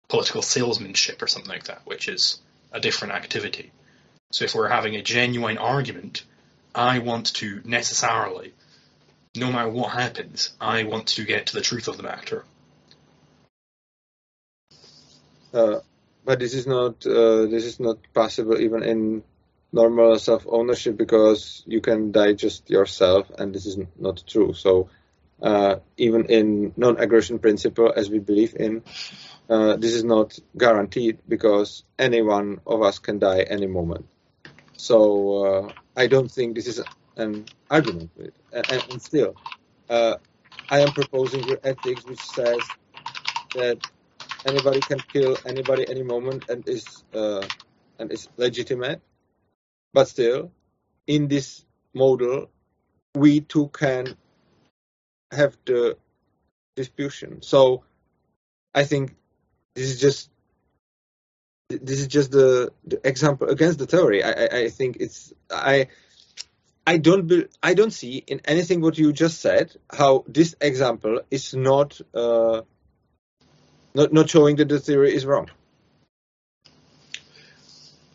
[0.09, 2.39] political salesmanship or something like that, which is
[2.71, 3.71] a different activity.
[4.31, 6.23] So if we're having a genuine argument,
[6.75, 8.53] I want to necessarily,
[9.35, 12.45] no matter what happens, I want to get to the truth of the matter.
[15.53, 15.79] Uh,
[16.25, 19.23] but this is not uh, this is not possible even in
[19.71, 24.53] normal self ownership because you can digest yourself, and this is not true.
[24.53, 24.89] So
[25.41, 28.83] uh, even in non aggression principle, as we believe in,
[29.49, 34.07] uh, this is not guaranteed because any one of us can die any moment.
[34.77, 36.81] So uh, I don't think this is
[37.15, 38.11] an argument.
[38.51, 39.35] And, and still,
[39.89, 40.15] uh,
[40.69, 42.59] I am proposing your ethics, which says
[43.55, 43.79] that
[44.45, 47.45] anybody can kill anybody any moment and is uh,
[47.99, 49.01] and is legitimate.
[49.93, 50.51] But still,
[51.07, 52.49] in this model,
[53.15, 54.15] we too can
[55.31, 55.97] have the
[56.75, 57.41] disputation.
[57.41, 57.83] So
[58.73, 59.15] I think
[59.75, 60.29] this is just
[61.69, 64.23] this is just the, the example against the theory.
[64.23, 65.87] I, I, I think it's I
[66.85, 71.19] I don't be, I don't see in anything what you just said how this example
[71.29, 72.61] is not uh,
[73.93, 75.49] not not showing that the theory is wrong.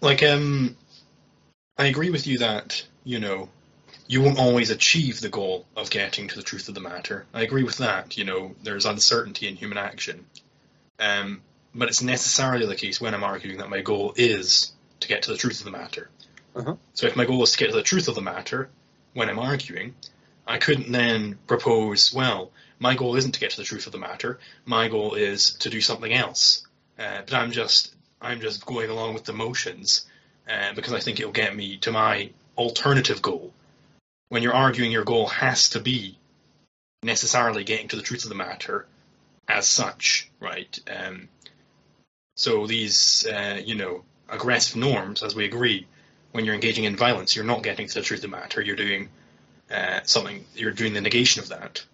[0.01, 0.77] Like um,
[1.77, 3.51] I agree with you that you know
[4.13, 7.25] you won't always achieve the goal of getting to the truth of the matter.
[7.33, 8.19] I agree with that.
[8.19, 10.27] You know, there's uncertainty in human action.
[10.99, 11.41] Um,
[11.75, 15.31] but it's necessarily the case when I'm arguing that my goal is to get to
[15.31, 16.11] the truth of the matter.
[16.55, 16.75] Uh-huh.
[16.93, 18.69] So if my goal is to get to the truth of the matter
[19.15, 19.95] when I'm arguing,
[20.47, 23.99] I couldn't then propose, well, my goal isn't to get to the truth of the
[23.99, 24.39] matter.
[24.67, 26.67] My goal is to do something else.
[26.99, 30.05] Uh, but I'm just I'm just going along with the motions
[30.47, 33.55] uh, because I think it'll get me to my alternative goal.
[34.33, 36.17] When you're arguing, your goal has to be
[37.03, 38.87] necessarily getting to the truth of the matter
[39.47, 40.79] as such, right?
[40.91, 41.29] Um,
[42.35, 45.87] so these, uh, you know, aggressive norms, as we agree,
[46.31, 48.63] when you're engaging in violence, you're not getting to the truth of the matter.
[48.63, 49.11] You're doing
[49.71, 50.47] uh, something.
[50.55, 51.85] You're doing the negation of that.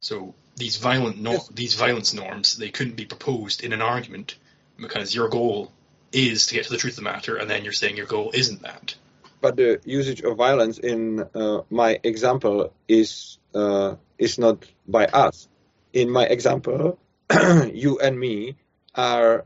[0.00, 4.36] So these violent no- these violence norms they couldn't be proposed in an argument
[4.76, 5.72] because your goal
[6.12, 8.30] is to get to the truth of the matter, and then you're saying your goal
[8.32, 8.94] isn't that.
[9.42, 15.48] But the usage of violence in uh, my example is uh, is not by us.
[15.92, 16.98] In my example,
[17.84, 18.56] you and me
[18.94, 19.44] are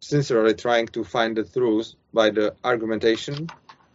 [0.00, 3.48] sincerely trying to find the truth by the argumentation,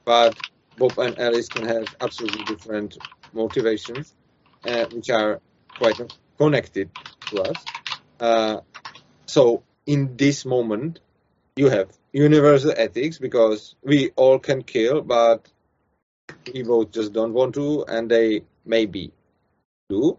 [0.03, 0.37] but
[0.77, 2.97] Bob and Alice can have absolutely different
[3.31, 4.13] motivations,
[4.65, 5.39] uh, which are
[5.77, 5.99] quite
[6.37, 6.89] connected
[7.27, 7.65] to us.
[8.19, 8.59] Uh,
[9.25, 10.99] so in this moment,
[11.59, 15.51] you have universal ethics because we all can kill, but
[16.53, 19.11] we both just don't want to, and they maybe
[19.89, 20.17] do.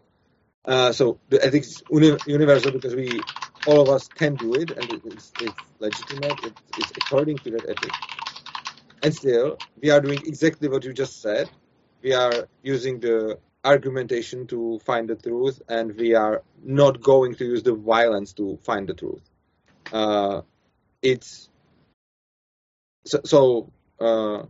[0.66, 3.22] Uh, so the ethics is uni- universal because we
[3.66, 6.44] all of us can do it, and it's, it's legitimate.
[6.44, 7.92] It, it's according to that ethic.
[9.02, 11.48] And still, we are doing exactly what you just said.
[12.02, 17.44] We are using the argumentation to find the truth, and we are not going to
[17.46, 19.22] use the violence to find the truth.
[19.90, 20.42] Uh,
[21.02, 21.48] it's
[23.04, 24.44] so so, uh,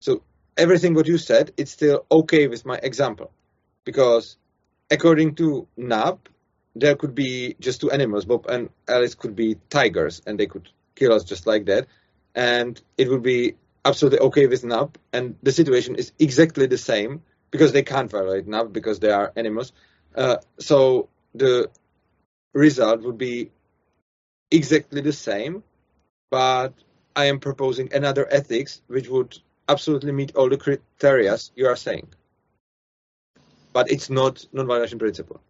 [0.00, 0.22] so
[0.56, 3.30] everything what you said, it's still okay with my example,
[3.84, 4.36] because
[4.90, 6.28] according to NAP,
[6.76, 8.24] there could be just two animals.
[8.24, 11.86] Bob and Alice could be tigers, and they could kill us just like that,
[12.34, 13.54] and it would be
[13.84, 18.46] absolutely okay with NAP, and the situation is exactly the same because they can't violate
[18.46, 19.72] NAP because they are animals.
[20.14, 21.70] Uh, so the
[22.52, 23.50] result would be
[24.50, 25.62] exactly the same,
[26.34, 26.74] but
[27.14, 32.08] I am proposing another ethics which would absolutely meet all the criteria you are saying.
[33.72, 35.40] But it's not non-violation principle.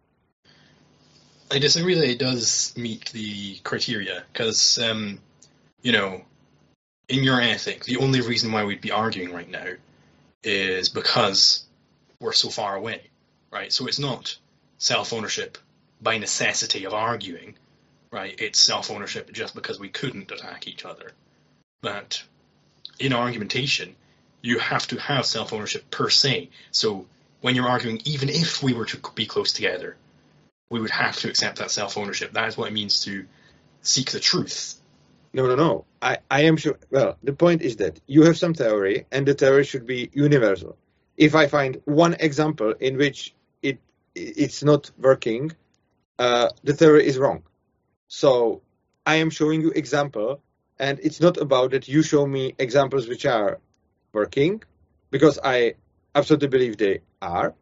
[1.49, 5.17] I disagree that it does meet the criteria because, um,
[5.81, 6.23] you know,
[7.09, 9.69] in your ethic, the only reason why we'd be arguing right now
[10.43, 11.65] is because
[12.19, 13.09] we're so far away,
[13.51, 13.73] right?
[13.73, 14.37] So it's not
[14.77, 15.57] self ownership
[15.99, 17.55] by necessity of arguing,
[18.11, 18.35] right?
[18.39, 21.11] It's self ownership just because we couldn't attack each other.
[21.81, 22.23] But
[22.99, 23.95] in argumentation,
[24.41, 26.49] you have to have self ownership per se.
[26.71, 27.07] So
[27.41, 29.97] when you're arguing, even if we were to be close together,
[30.69, 32.33] we would have to accept that self ownership.
[32.33, 33.25] That is what it means to
[33.81, 34.75] seek the truth.
[35.33, 35.85] No, no, no.
[36.01, 36.77] I, I am sure.
[36.89, 40.77] Well, the point is that you have some theory, and the theory should be universal.
[41.17, 43.79] If I find one example in which it
[44.15, 45.51] it's not working,
[46.19, 47.43] uh, the theory is wrong.
[48.07, 48.61] So
[49.05, 50.41] I am showing you example,
[50.79, 53.59] and it's not about that you show me examples which are
[54.13, 54.63] working,
[55.11, 55.75] because I
[56.13, 57.53] absolutely believe they are,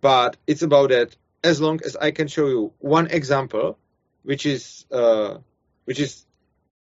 [0.00, 3.78] but it's about that as long as I can show you one example,
[4.22, 5.38] which is uh,
[5.84, 6.26] which is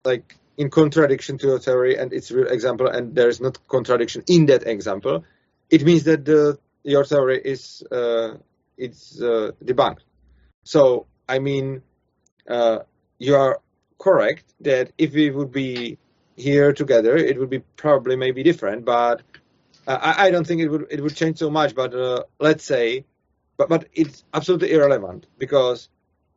[0.05, 4.23] like in contradiction to your theory and its real example, and there is not contradiction
[4.27, 5.25] in that example,
[5.71, 8.35] it means that the, your theory is uh,
[8.77, 10.01] it's uh, debunked.
[10.65, 11.83] So I mean,
[12.49, 12.81] uh,
[13.23, 13.61] you are
[13.99, 15.99] correct that if we would be
[16.37, 19.23] here together, it would be probably maybe different, but
[19.87, 21.75] uh, I, I, don't think it would it would change so much.
[21.75, 23.05] But uh, let's say,
[23.57, 25.89] but but it's absolutely irrelevant because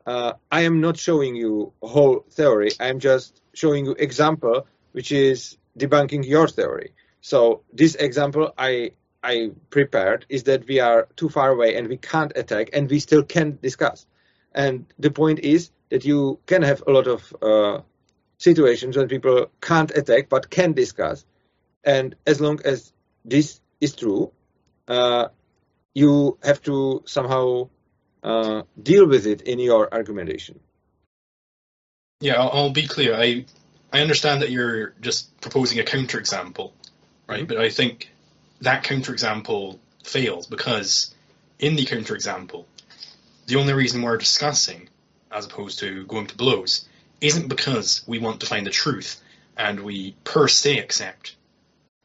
[0.06, 2.72] uh, I am not showing you whole theory.
[2.80, 6.94] I am just showing you example which is debunking your theory.
[7.22, 8.92] So this example I
[9.24, 13.00] I prepared is that we are too far away and we can't attack and we
[13.00, 14.06] still can discuss.
[14.54, 17.82] And the point is that you can have a lot of uh,
[18.38, 21.26] situations when people can't attack but can discuss.
[21.84, 22.92] And as long as
[23.24, 24.32] this is true,
[24.88, 25.28] uh,
[25.94, 27.70] you have to somehow
[28.24, 30.60] uh, deal with it in your argumentation.
[32.20, 33.16] Yeah, I'll, I'll, be clear.
[33.16, 33.46] I
[33.92, 36.72] I understand that you're just proposing a counterexample,
[37.28, 37.40] right?
[37.40, 37.48] Mm-hmm.
[37.48, 38.12] But I think
[38.62, 41.14] that counterexample fails because
[41.60, 42.66] in the counterexample,
[43.48, 44.90] the only reason we're discussing,
[45.32, 46.88] as opposed to going to blows,
[47.22, 49.22] isn't because we want to find the truth
[49.58, 51.36] and we per se accept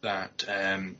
[0.03, 0.97] that um,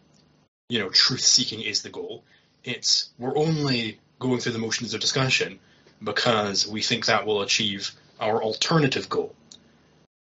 [0.69, 2.25] you know truth seeking is the goal.
[2.65, 5.59] It's we're only going through the motions of discussion
[6.03, 9.35] because we think that will achieve our alternative goal.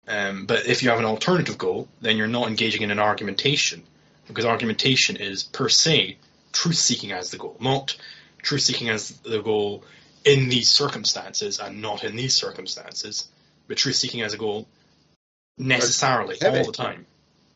[0.06, 3.82] Um, but if you have an alternative goal, then you're not engaging in an argumentation,
[4.26, 6.16] because argumentation is per se
[6.52, 7.96] truth seeking as the goal, not
[8.42, 9.84] truth seeking as the goal
[10.24, 13.28] in these circumstances and not in these circumstances,
[13.66, 14.66] but truth seeking as a goal
[15.56, 17.06] necessarily all the time.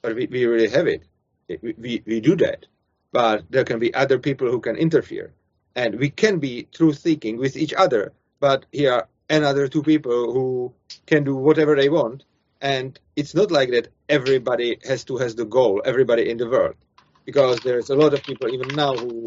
[0.02, 1.02] But we, we really have it.
[1.48, 2.66] We, we, we do that.
[3.12, 5.32] But there can be other people who can interfere.
[5.74, 10.32] And we can be truth seeking with each other, but here are another two people
[10.32, 10.74] who
[11.06, 12.24] can do whatever they want.
[12.60, 16.76] And it's not like that everybody has to has the goal, everybody in the world,
[17.24, 19.26] because there's a lot of people even now who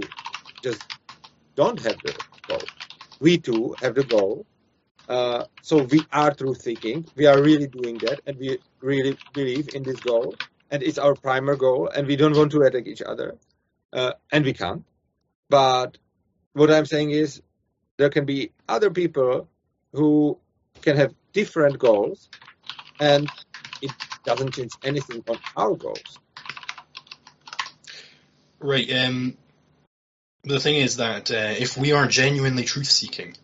[0.62, 0.84] just
[1.56, 2.14] don't have the
[2.48, 2.62] goal.
[3.20, 4.46] We too have the goal.
[5.08, 7.06] Uh, so we are truth seeking.
[7.16, 10.36] We are really doing that, and we really believe in this goal,
[10.72, 11.90] and it's our primary goal.
[11.90, 13.38] And we don't want to attack each other,
[13.94, 14.84] uh, and we can't.
[15.50, 15.98] But
[16.54, 17.42] what I'm saying is,
[17.98, 19.48] there can be other people
[19.94, 20.40] who
[20.82, 22.30] can have different goals,
[23.00, 23.30] and
[23.82, 23.92] it
[24.24, 26.20] doesn't change anything on our goals.
[28.60, 28.92] Right.
[28.92, 29.38] Um,
[30.46, 33.36] the thing is that uh, if we are genuinely truth seeking,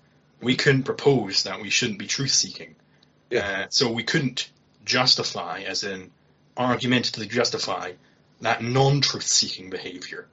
[0.41, 2.75] we couldn't propose that we shouldn't be truth seeking.
[3.29, 3.63] Yeah.
[3.63, 4.49] Uh, so we couldn't
[4.85, 6.11] justify, as in
[6.57, 7.93] argumentatively justify,
[8.41, 10.27] that non truth seeking behavior.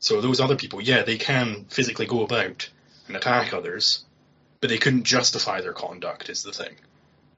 [0.00, 2.68] So those other people, yeah, they can physically go about
[3.06, 4.04] and attack others,
[4.60, 6.74] but they couldn't justify their conduct, is the thing.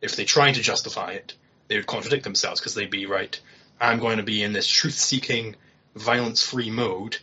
[0.01, 1.35] If they tried to justify it,
[1.68, 3.39] they would contradict themselves because they'd be right,
[3.80, 5.57] I'm going to be in this truth seeking,
[5.95, 7.18] violence free mode,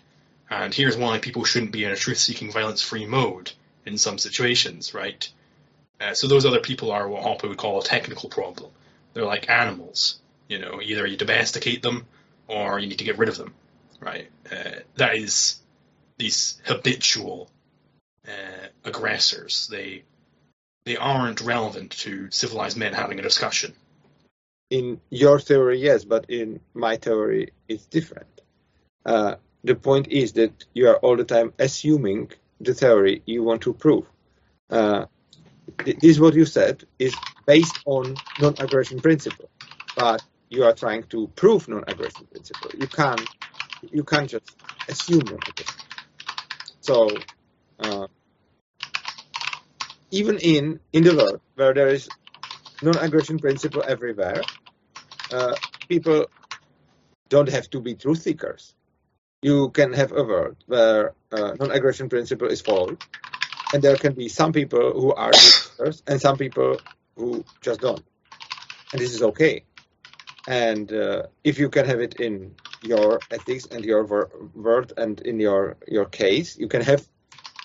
[0.51, 3.51] and here's why people shouldn't be in a truth seeking, violence free mode
[3.85, 5.27] in some situations, right?
[5.99, 8.69] Uh, so those other people are what Hoppe would call a technical problem.
[9.13, 10.19] They're like animals.
[10.49, 12.05] You know, either you domesticate them
[12.47, 13.53] or you need to get rid of them,
[14.01, 14.29] right?
[14.51, 15.61] Uh, that is
[16.17, 17.49] these habitual
[18.27, 19.67] uh, aggressors.
[19.71, 20.03] They
[20.83, 23.73] they aren't relevant to civilized men having a discussion.
[24.69, 28.41] In your theory, yes, but in my theory, it's different.
[29.05, 33.61] Uh, the point is that you are all the time assuming the theory you want
[33.61, 34.05] to prove.
[34.69, 35.05] Uh,
[35.85, 39.49] this what you said is based on non-aggression principle,
[39.95, 42.71] but you are trying to prove non-aggression principle.
[42.77, 43.21] You can't
[43.91, 44.55] you can't just
[44.87, 45.81] assume non-aggression.
[46.81, 47.09] So
[47.79, 48.07] uh,
[50.11, 52.09] even in in the world where there is
[52.81, 54.41] non-aggression principle everywhere,
[55.31, 55.55] uh,
[55.87, 56.25] people
[57.29, 58.75] don't have to be truth seekers.
[59.41, 63.03] You can have a world where uh, non-aggression principle is followed,
[63.73, 66.77] and there can be some people who are seekers and some people
[67.15, 68.03] who just don't,
[68.91, 69.65] and this is okay.
[70.47, 75.19] And uh, if you can have it in your ethics and your wor- word and
[75.21, 77.07] in your your case, you can have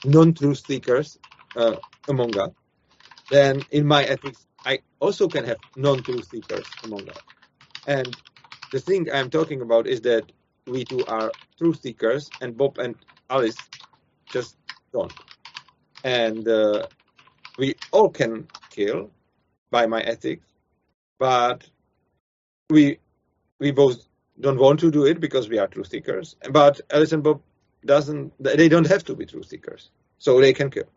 [0.05, 1.19] non-truth seekers
[1.57, 1.77] uh,
[2.09, 2.51] among us.
[3.31, 7.21] Then in my ethics, I also can have non-truth seekers among us.
[7.87, 8.17] And
[8.73, 10.33] the thing I'm talking about is that
[10.67, 12.95] we two are truth seekers, and Bob and
[13.31, 13.57] Alice
[14.27, 14.57] just
[14.93, 15.13] don't.
[16.05, 16.87] And uh,
[17.59, 19.11] we all can kill
[19.71, 20.45] by my ethics,
[21.19, 21.65] but
[22.71, 22.99] we
[23.59, 24.07] we both
[24.39, 26.37] don't want to do it because we are truth seekers.
[26.51, 27.41] But Alice and Bob
[27.85, 28.33] doesn't.
[28.43, 30.89] They don't have to be truth seekers, so they can kill.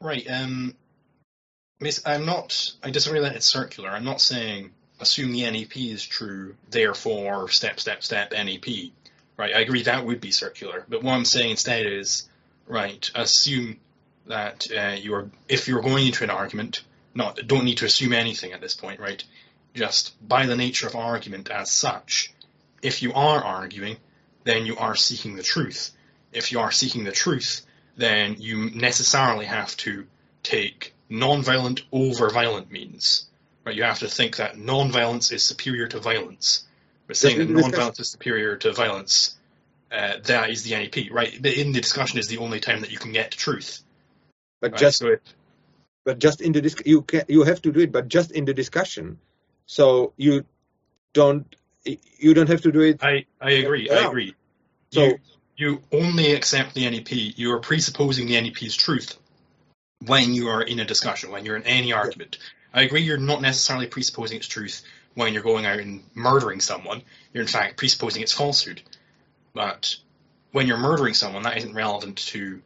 [0.00, 0.26] Right.
[0.30, 0.74] Um,
[1.80, 2.72] Miss, I'm not.
[2.82, 3.90] I disagree that it's circular.
[3.90, 8.92] I'm not saying assume the NAP is true, therefore step, step, step NAP.
[9.36, 9.54] Right.
[9.54, 10.84] I agree that would be circular.
[10.88, 12.28] But what I'm saying instead is
[12.66, 13.10] right.
[13.14, 13.78] Assume
[14.26, 16.82] that uh, you are if you're going into an argument.
[17.14, 19.00] Not don't need to assume anything at this point.
[19.00, 19.22] Right.
[19.74, 22.32] Just by the nature of argument as such,
[22.82, 23.98] if you are arguing,
[24.44, 25.92] then you are seeking the truth.
[26.32, 27.66] If you are seeking the truth,
[27.96, 30.06] then you necessarily have to
[30.42, 33.26] take non-violent over violent means.
[33.66, 33.74] Right?
[33.74, 36.64] You have to think that non-violence is superior to violence.
[37.08, 39.36] But saying that non-violence is superior to violence,
[39.90, 41.34] uh, that is the NAP, right?
[41.34, 43.82] In the discussion is the only time that you can get truth.
[44.60, 44.80] But right?
[44.80, 45.16] just so
[46.04, 48.44] but just in the dis- you can you have to do it, but just in
[48.44, 49.18] the discussion.
[49.66, 50.44] So you
[51.12, 51.44] don't
[51.84, 53.02] you don't have to do it.
[53.02, 53.90] I I agree.
[53.90, 54.34] I agree.
[54.92, 55.18] So you,
[55.56, 57.10] you only accept the NAP.
[57.10, 59.18] You are presupposing the NAP's truth
[60.06, 62.38] when you are in a discussion, when you're in any argument.
[62.72, 63.02] I agree.
[63.02, 64.82] You're not necessarily presupposing its truth
[65.14, 67.02] when you're going out and murdering someone.
[67.32, 68.82] You're in fact presupposing its falsehood.
[69.54, 69.96] But
[70.52, 72.60] when you're murdering someone, that isn't relevant to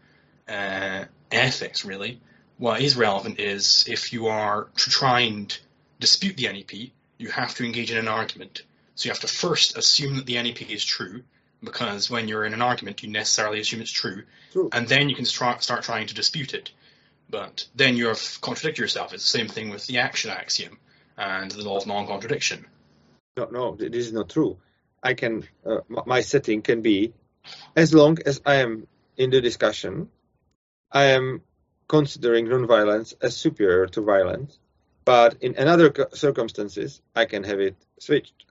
[0.49, 2.21] uh, ethics, really.
[2.59, 5.57] What is relevant is if you are to try and
[6.01, 8.63] dispute the NAP, you have to engage in an argument.
[8.97, 11.23] So you have to first assume that the NAP is true,
[11.63, 14.69] because when you're in an argument, you necessarily assume it's true, True.
[14.73, 16.71] and then you can start start trying to dispute it.
[17.31, 19.15] But then you have contradicted yourself.
[19.15, 20.79] It's the same thing with the action axiom
[21.17, 22.67] and the law of non-contradiction.
[23.37, 24.59] no, no, this is not true.
[25.03, 27.13] I can uh, my setting can be
[27.77, 30.09] as long as I am in the discussion,
[30.93, 31.43] I am
[31.89, 34.59] considering non-violence as superior to violence.
[35.05, 38.45] But in another circumstances, I can have it switched,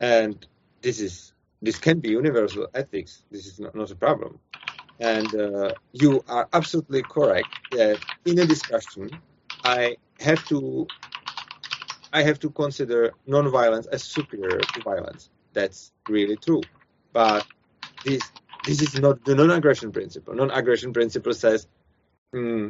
[0.00, 0.34] and
[0.80, 3.22] this is this can be universal ethics.
[3.30, 4.38] This is not, not a problem.
[5.02, 9.10] And uh, you are absolutely correct that in a discussion,
[9.64, 10.86] I have to
[12.12, 15.28] I have to consider non-violence as superior to violence.
[15.54, 16.62] That's really true.
[17.12, 17.44] But
[18.04, 18.22] this
[18.64, 20.34] this is not the non-aggression principle.
[20.34, 21.66] Non-aggression principle says
[22.32, 22.68] hmm,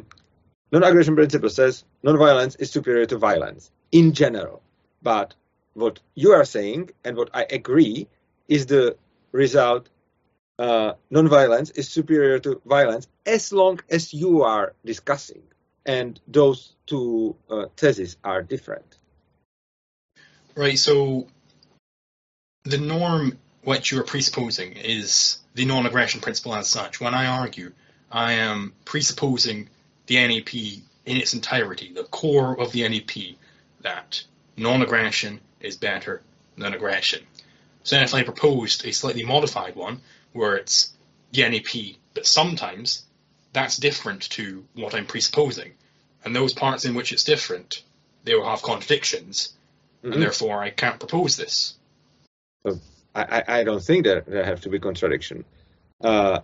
[0.71, 4.63] non-aggression principle says non-violence is superior to violence in general.
[5.03, 5.35] But
[5.75, 8.07] what you are saying and what I agree
[8.47, 8.97] is the
[9.31, 9.89] result.
[10.59, 15.41] Uh, non-violence is superior to violence as long as you are discussing,
[15.85, 18.97] and those two uh, theses are different.
[20.55, 20.77] Right.
[20.77, 21.27] So
[22.65, 26.99] the norm what you are presupposing is the non-aggression principle as such.
[26.99, 27.71] When I argue,
[28.11, 29.69] I am presupposing
[30.07, 30.53] the NAP
[31.05, 33.37] in its entirety, the core of the NAP,
[33.81, 34.23] that
[34.57, 36.21] non-aggression is better
[36.57, 37.21] than aggression.
[37.83, 40.01] So then if I proposed a slightly modified one,
[40.33, 40.93] where it's
[41.31, 43.03] the NAP, but sometimes
[43.53, 45.73] that's different to what I'm presupposing.
[46.25, 47.83] And those parts in which it's different,
[48.23, 49.53] they will have contradictions,
[50.03, 50.13] Mhm.
[50.13, 51.75] and therefore I can't propose this.
[52.65, 52.73] I,
[53.15, 55.45] I, I don't think that there have to be contradiction.
[56.01, 56.39] Uh,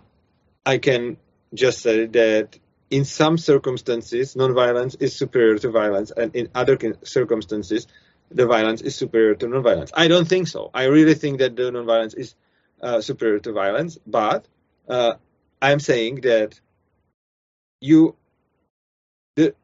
[0.64, 1.16] I can
[1.52, 2.58] just say that
[2.90, 7.86] in some circumstances, non-violence is superior to violence, and in other circumstances,
[8.30, 9.90] the violence is superior to non-violence.
[9.94, 10.70] I don't think so.
[10.74, 12.34] I really think that the non-violence is
[12.82, 14.46] uh, superior to violence, but
[14.88, 15.14] uh,
[15.60, 16.58] I'm saying that
[17.80, 18.16] you
[19.36, 19.54] the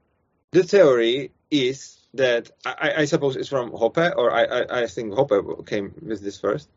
[0.53, 5.13] the theory is that I, I suppose it's from Hoppe, or I, I, I think
[5.13, 6.69] Hoppe came with this first,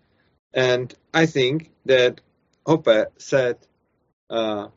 [0.54, 2.22] and I think that
[2.66, 3.58] Hoppe said,
[4.30, 4.68] uh,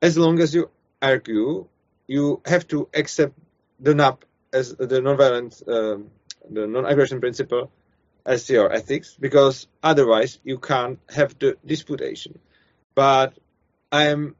[0.00, 1.66] as long as you argue,
[2.06, 3.38] you have to accept
[3.80, 6.10] the NAP as the nonviolent, um,
[6.50, 7.70] the non-aggression principle
[8.24, 12.38] as ethics, because otherwise you can't have the disputation.
[12.94, 13.38] But
[13.90, 14.36] I'm,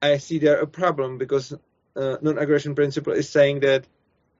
[0.00, 1.52] I see there a problem because
[1.96, 3.86] uh, non-aggression principle is saying that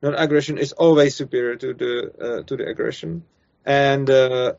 [0.02, 3.24] non-aggression is always superior to the uh, to the aggression,
[3.64, 4.54] and uh,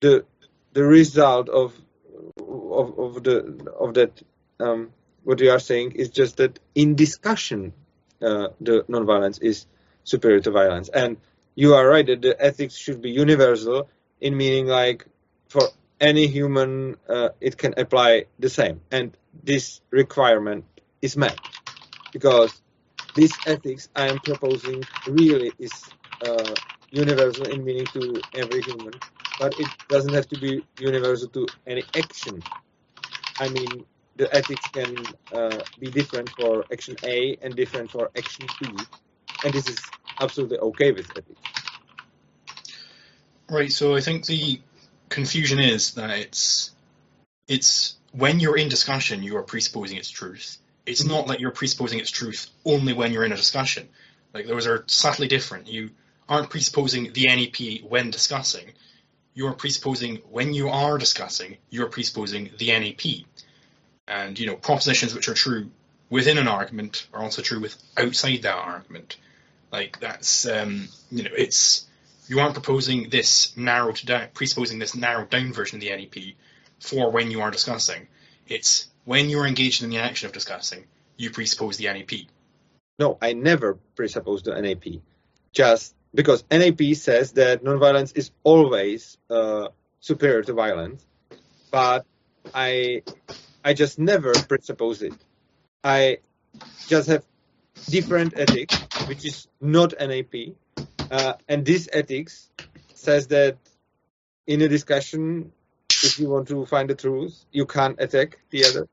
[0.00, 0.24] the
[0.72, 1.74] the result of
[2.38, 4.22] of, of the of that
[4.58, 4.92] um,
[5.24, 7.72] what you are saying is just that in discussion
[8.22, 9.66] uh, the non-violence is
[10.04, 11.16] superior to violence, and
[11.60, 13.88] you are right that the ethics should be universal
[14.20, 15.06] in meaning like
[15.48, 15.62] for
[16.00, 20.64] any human uh, it can apply the same, and this requirement
[21.02, 21.38] is met
[22.12, 22.62] because
[23.14, 25.72] this ethics I am proposing really is
[26.22, 26.54] uh,
[26.90, 28.94] universal in meaning to every human,
[29.38, 32.42] but it doesn't have to be universal to any action.
[33.40, 33.84] I mean,
[34.16, 34.96] the ethics can
[35.32, 38.66] uh, be different for action A and different for action B,
[39.44, 39.80] and this is
[40.20, 41.24] absolutely okay with it.
[43.48, 43.72] Right.
[43.72, 44.60] So I think the
[45.08, 46.70] confusion is that it's
[47.48, 50.58] it's when you're in discussion, you are presupposing its truth.
[50.86, 53.88] It's not that you're presupposing its truth only when you're in a discussion.
[54.32, 55.66] Like those are subtly different.
[55.68, 55.90] You
[56.28, 58.72] aren't presupposing the NAP when discussing.
[59.34, 63.26] You're presupposing when you are discussing, you're presupposing the NAP.
[64.06, 65.70] And you know, propositions which are true
[66.08, 69.16] within an argument are also true with outside that argument.
[69.72, 71.86] Like that's um, you know, it's
[72.28, 76.34] you aren't proposing this narrowed down, presupposing this narrowed down version of the NAP
[76.78, 78.08] for when you are discussing.
[78.48, 80.84] It's when you're engaged in the action of discussing,
[81.16, 82.28] you presuppose the NAP.
[82.98, 85.02] No, I never presuppose the NAP.
[85.52, 89.68] Just because NAP says that nonviolence is always uh,
[90.00, 91.04] superior to violence,
[91.70, 92.06] but
[92.54, 93.02] I
[93.64, 95.14] I just never presuppose it.
[95.84, 96.18] I
[96.88, 97.24] just have
[97.88, 98.76] different ethics,
[99.06, 100.56] which is not NAP,
[101.10, 102.50] uh, and this ethics
[102.94, 103.56] says that
[104.46, 105.52] in a discussion,
[106.02, 108.88] if you want to find the truth, you can't attack the other,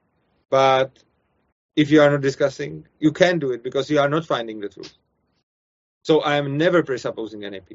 [0.49, 0.91] but
[1.75, 4.69] if you are not discussing, you can do it because you are not finding the
[4.69, 4.93] truth.
[6.03, 7.73] So I am never presupposing NAP.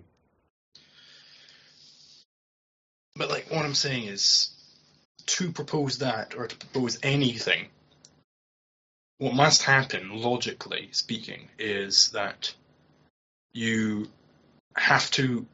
[3.14, 4.50] But like what I'm saying is
[5.26, 7.68] to propose that or to propose anything,
[9.22, 12.52] what must happen, logically speaking, is that
[13.52, 14.08] you
[14.74, 15.46] have to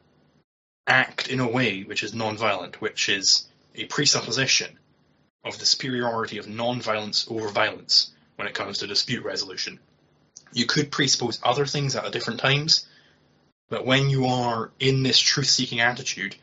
[0.86, 4.78] act in a way which is non-violent, which is a presupposition
[5.44, 9.78] of the superiority of non-violence over violence when it comes to dispute resolution.
[10.54, 12.88] You could presuppose other things at different times,
[13.68, 16.36] but when you are in this truth-seeking attitude,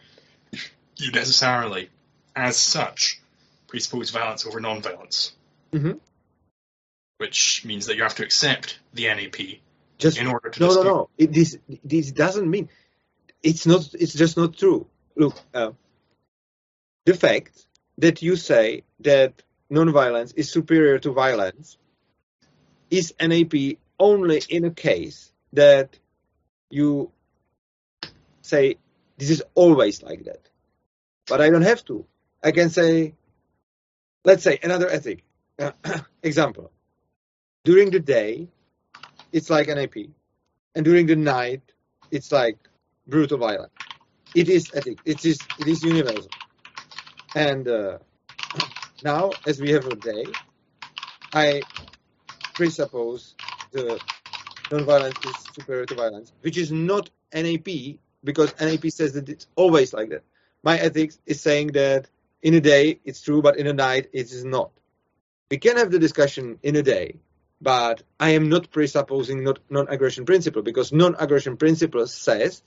[0.98, 1.90] you necessarily,
[2.36, 3.20] as such,
[3.68, 5.32] presuppose violence over non-violence.
[5.74, 6.00] Mhm.
[7.18, 9.62] Which means that you have to accept the NAP
[9.98, 10.94] Just in order to no, no, dispute.
[10.94, 11.10] no.
[11.18, 12.70] It, this this doesn't mean
[13.42, 13.94] it's not.
[13.94, 14.88] It's just not true.
[15.16, 15.72] Look, uh,
[17.06, 17.66] the fact
[18.00, 19.42] that you say that
[19.72, 21.78] nonviolence is superior to violence
[22.90, 25.98] is NAP only in a case that
[26.70, 27.12] you
[28.42, 28.76] say
[29.18, 30.50] this is always like that.
[31.28, 32.06] But I don't have to.
[32.44, 33.14] I can say,
[34.24, 35.24] let's say another ethic
[36.24, 36.72] example.
[37.66, 38.48] During the day,
[39.34, 39.96] it's like NAP,
[40.76, 41.62] and during the night,
[42.12, 42.58] it's like
[43.08, 43.74] brutal violence.
[44.36, 45.00] It is ethic.
[45.06, 46.30] It is it is universal.
[47.36, 47.98] And uh,
[49.04, 50.26] now, as we have a day,
[51.34, 51.64] I
[52.54, 53.36] presuppose
[53.72, 54.00] the
[54.72, 57.68] non-violence is superior to violence, which is not NAP
[58.24, 60.24] because NAP says that it's always like that.
[60.64, 62.10] my ethics is saying that
[62.44, 64.72] in a day it's true, but in a night it is not.
[65.52, 67.20] We can have the discussion in a day,
[67.62, 72.62] but I am not presupposing non-aggression principle because non-aggression principle says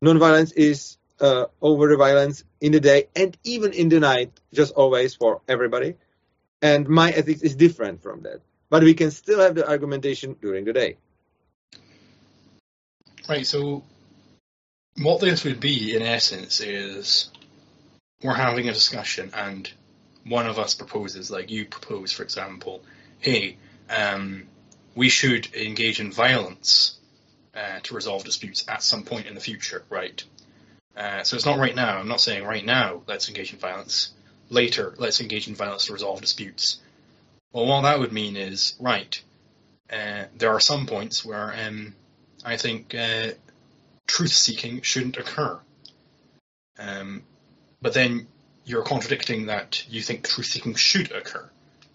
[0.00, 4.74] non-violence is uh, over the violence in the day and even in the night, just
[4.74, 5.94] always for everybody.
[6.60, 8.40] And my ethics is different from that.
[8.70, 10.96] But we can still have the argumentation during the day.
[13.28, 13.46] Right.
[13.46, 13.84] So,
[14.96, 17.30] what this would be, in essence, is
[18.22, 19.70] we're having a discussion, and
[20.24, 22.82] one of us proposes, like you propose, for example,
[23.18, 23.58] hey,
[23.92, 24.48] um,
[24.94, 26.98] we should engage in violence
[27.54, 30.22] uh, to resolve disputes at some point in the future, right?
[30.96, 31.98] Uh, so it's not right now.
[31.98, 34.12] I'm not saying right now let's engage in violence.
[34.50, 36.80] Later, let's engage in violence to resolve disputes.
[37.52, 39.20] Well, what that would mean is, right,
[39.90, 41.94] uh, there are some points where um,
[42.44, 43.28] I think uh,
[44.06, 45.58] truth seeking shouldn't occur.
[46.78, 47.22] Um,
[47.80, 48.26] but then
[48.64, 51.48] you're contradicting that you think truth seeking should occur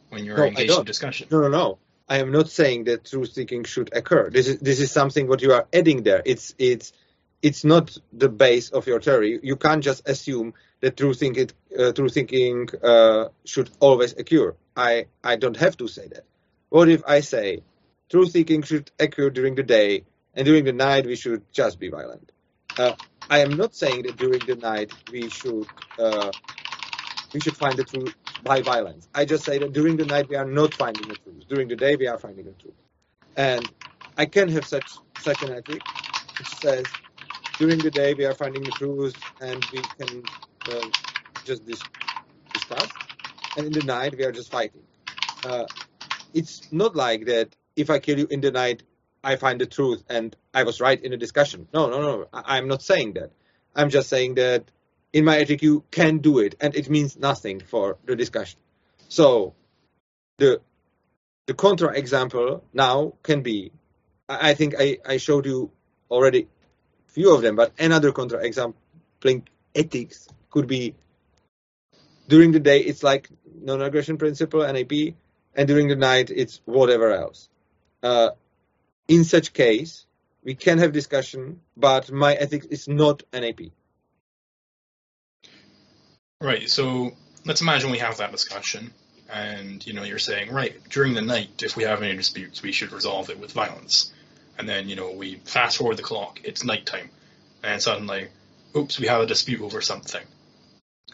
[0.10, 1.28] when you're No, engaged in discussion.
[1.32, 1.78] No, no, no.
[2.10, 4.30] I am not saying that truth seeking should occur.
[4.30, 6.22] This is this is something what you are adding there.
[6.26, 6.94] It's it's
[7.42, 9.40] it's not the base of your theory.
[9.44, 14.56] You can't just assume that truth thinking uh, thinking uh, should always occur.
[14.76, 16.24] I I don't have to say that.
[16.70, 17.64] What if I say
[18.10, 21.90] truth seeking should occur during the day and during the night we should just be
[21.90, 22.32] violent?
[22.78, 22.94] Uh,
[23.30, 25.68] I am not saying that during the night we should
[26.00, 26.32] uh,
[27.34, 29.10] we should find the truth by violence.
[29.16, 31.48] I just say that during the night we are not finding the truth.
[31.50, 32.76] During the day we are finding the truth.
[33.38, 33.72] And
[34.18, 35.84] I can have such such an ethic
[36.40, 36.98] which says
[37.60, 40.30] during the day we are finding the truth and we can
[40.68, 40.86] uh,
[41.46, 41.88] just dis-
[42.54, 43.00] discuss,
[43.56, 44.84] and in the night we are just fighting.
[45.44, 45.66] Uh,
[46.34, 47.56] it's not like that.
[47.76, 48.84] If I kill you in the night,
[49.24, 51.68] I find the truth and I was right in the discussion.
[51.74, 52.28] No, no, no.
[52.34, 53.32] I- I'm not saying that.
[53.76, 54.72] I'm just saying that
[55.18, 58.60] in my you can do it, and it means nothing for the discussion.
[59.10, 59.56] So
[60.38, 60.62] the
[61.48, 63.72] the contra example now can be.
[64.30, 65.72] I think I, I showed you
[66.12, 66.48] already
[67.08, 70.94] few of them, but another contra exampling ethics could be
[72.28, 73.30] during the day it's like
[73.70, 75.16] non-aggression principle NAP,
[75.56, 77.50] and during the night it's whatever else.
[78.04, 78.30] Uh,
[79.08, 80.06] in such case,
[80.44, 83.62] we can have discussion, but my ethics is not NAP.
[86.42, 86.70] Right.
[86.70, 87.12] So
[87.46, 88.94] let's imagine we have that discussion,
[89.32, 92.72] and you know you're saying, right, during the night, if we have any disputes, we
[92.72, 94.14] should resolve it with violence.
[94.58, 97.10] And then you know we fast forward the clock, it's nighttime,
[97.64, 98.28] and suddenly,
[98.76, 100.22] oops, we have a dispute over something.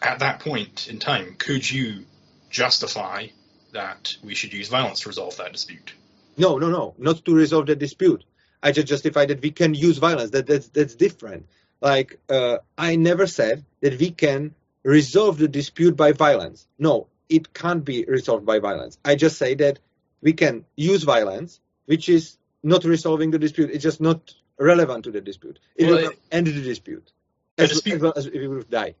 [0.02, 2.04] At that point in time, could you
[2.50, 3.28] justify
[3.72, 5.94] that we should use violence to resolve that dispute?
[6.36, 8.24] No, no, no, not to resolve the dispute.
[8.62, 10.32] I just justify that we can use violence.
[10.32, 11.46] That that's that's different.
[11.80, 14.54] Like uh, I never said that we can
[14.84, 16.66] resolve the dispute by violence.
[16.78, 18.98] No, it can't be resolved by violence.
[19.04, 19.78] I just say that
[20.20, 23.70] we can use violence, which is not resolving the dispute.
[23.70, 25.58] It's just not relevant to the dispute.
[25.74, 27.10] It Well, will it- end the dispute.
[27.58, 28.94] A As, dispute- as well as if we would die.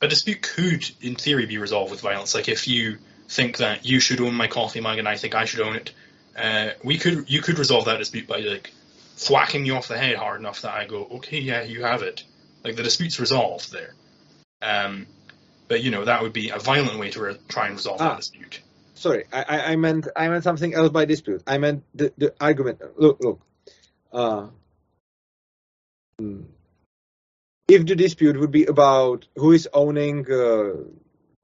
[0.00, 2.34] A dispute could, in theory, be resolved with violence.
[2.34, 5.44] Like if you think that you should own my coffee mug and I think I
[5.44, 5.92] should own it,
[6.36, 8.72] uh, we could you could resolve that dispute by like
[9.16, 12.22] thwacking me off the head hard enough that I go, okay, yeah, you have it.
[12.62, 13.94] Like the dispute's resolved there.
[14.62, 15.06] Um,
[15.68, 18.10] but you know that would be a violent way to re- try and resolve Ah.
[18.10, 18.60] that dispute.
[18.94, 21.42] sorry, I, I, meant I meant something else by dispute.
[21.46, 22.80] I meant the, the argument.
[22.96, 23.40] Look, look.
[24.12, 24.48] Uh,
[26.18, 26.42] hmm.
[27.68, 30.72] if the dispute would be about who is owning uh,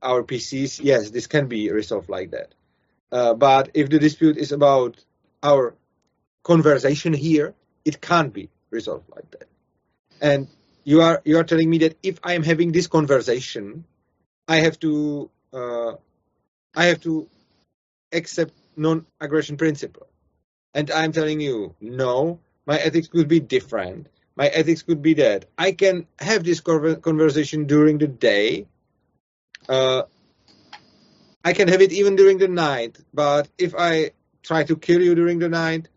[0.02, 2.54] our PCs, yes, this can be resolved like that.
[3.12, 4.96] Uh, but if the dispute is about
[5.42, 5.74] our
[6.42, 7.54] conversation here,
[7.84, 9.48] it can't be resolved like that.
[10.20, 10.48] And
[10.84, 13.84] you are you are telling me that if I am having this conversation,
[14.48, 15.92] I have to uh,
[16.74, 17.28] I have to
[18.12, 20.06] accept non-aggression principle.
[20.74, 24.08] And I'm telling you, no, my ethics could be different.
[24.36, 28.66] My ethics could be that I can have this conversation during the day.
[29.68, 30.02] Uh,
[31.44, 32.98] I can have it even during the night.
[33.12, 34.10] But if I
[34.42, 35.88] try to kill you during the night,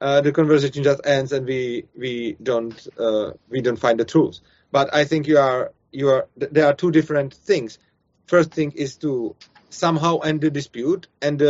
[0.00, 4.40] uh, the conversation just ends and we we don't uh, we don't find the truth.
[4.70, 7.78] But I think you are you are there are two different things.
[8.26, 9.36] First thing is to
[9.70, 11.42] somehow end the dispute, and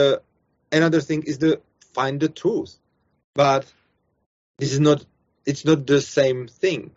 [0.71, 1.61] another thing is to
[1.95, 2.77] find the truth.
[3.35, 3.71] But
[4.59, 5.05] this is not
[5.45, 6.93] it's not the same thing.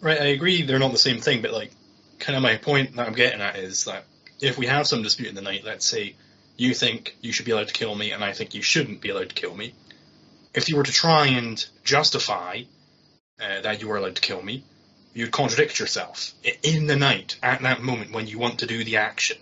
[0.00, 1.72] Right, I agree they're not the same thing, but like,
[2.18, 4.04] kind of my point that I'm getting at is that
[4.40, 6.16] if we have some dispute in the night, let's say
[6.56, 9.10] you think you should be allowed to kill me and I think you shouldn't be
[9.10, 9.74] allowed to kill me,
[10.54, 12.62] if you were to try and justify
[13.40, 14.64] uh, that you are allowed to kill me,
[15.14, 16.32] you'd contradict yourself
[16.62, 19.38] in the night at that moment when you want to do the action.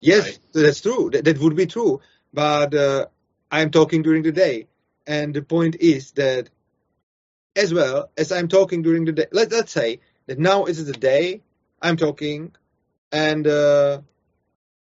[0.00, 0.38] Yes, Right.
[0.52, 1.10] that's true.
[1.10, 2.00] That, that would be true.
[2.32, 3.06] But uh,
[3.50, 4.66] I'm talking during the day,
[5.06, 6.50] and the point is that
[7.56, 9.26] as well as I'm talking during the day.
[9.32, 11.42] Let, let's say that now is the day
[11.80, 12.52] I'm talking,
[13.12, 14.00] and uh,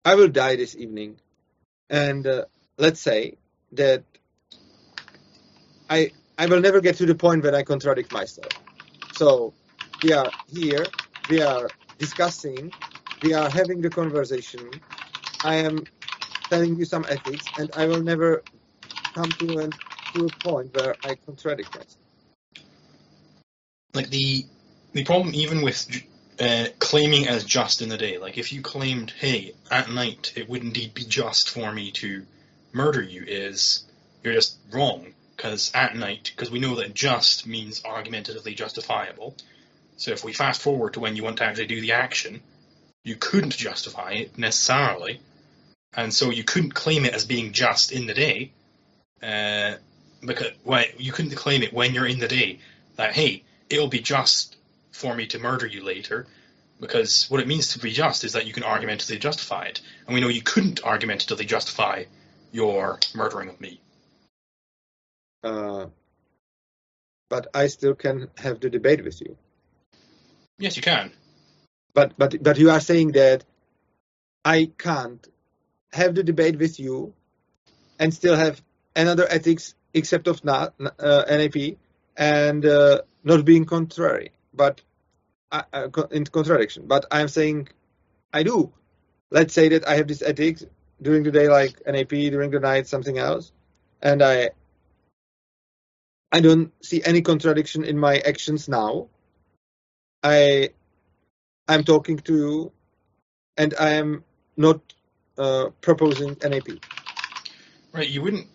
[0.06, 1.20] I will die this evening.
[1.89, 2.46] And uh,
[2.78, 3.36] let's say
[3.74, 4.04] that
[5.89, 8.50] I I will never get to the point when I contradict myself.
[9.14, 9.54] So
[10.04, 10.86] we are here,
[11.30, 12.72] we are discussing,
[13.22, 14.70] we are having the conversation.
[15.43, 15.84] I am
[16.49, 18.43] telling you some ethics, and I will never
[19.14, 19.72] come to, an,
[20.14, 21.97] to a point where I contradict myself.
[23.93, 24.45] Like the
[24.93, 25.88] the problem even with
[26.39, 30.49] uh, claiming as just in the day, like if you claimed, hey, at night it
[30.49, 32.26] would indeed be just for me to
[32.74, 33.86] murder you, is
[34.24, 39.36] you're just wrong because at night, because we know that just means argumentatively justifiable.
[40.02, 42.41] So if we fast forward to when you want to actually do the action,
[43.04, 45.22] you couldn't justify it necessarily,
[45.93, 48.52] and so you couldn't claim it as being just in the day,
[49.22, 49.76] uh,
[50.26, 52.58] because well, you couldn't claim it when you're in the day
[52.95, 54.58] that hey, it'll be just
[54.91, 56.26] for me to murder you later,
[56.80, 60.16] because what it means to be just is that you can argumentatively justify it, and
[60.16, 62.06] we know you couldn't argumentatively justify
[62.52, 63.80] your murdering of me.
[65.43, 65.86] Uh,
[67.30, 69.38] but I still can have the debate with you.
[70.62, 71.12] Yes, you can.
[71.95, 73.43] But but but you are saying that
[74.45, 75.28] I can't
[75.91, 77.14] have the debate with you
[77.99, 78.62] and still have
[78.95, 81.78] another ethics except of not uh, NAP
[82.16, 84.82] and uh, not being contrary, but
[85.51, 86.86] uh, uh, in contradiction.
[86.86, 87.70] But I'm saying
[88.32, 88.72] I do.
[89.32, 90.64] Let's say that I have this ethics
[91.01, 93.51] during the day, like NAP, during the night, something else,
[93.99, 94.51] and I
[96.32, 99.07] I don't see any contradiction in my actions now.
[100.24, 100.70] I
[101.68, 102.72] I'm talking to you,
[103.58, 104.24] and I am
[104.58, 104.82] not
[105.38, 106.68] uh, proposing AP.
[107.94, 108.48] Right, you wouldn't,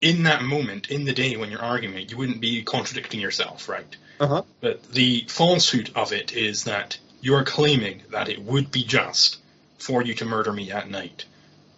[0.00, 3.96] in that moment, in the day when you're arguing, you wouldn't be contradicting yourself, right?
[4.20, 4.42] Uh-huh.
[4.60, 9.38] But the falsehood of it is that you are claiming that it would be just
[9.78, 11.24] for you to murder me at night.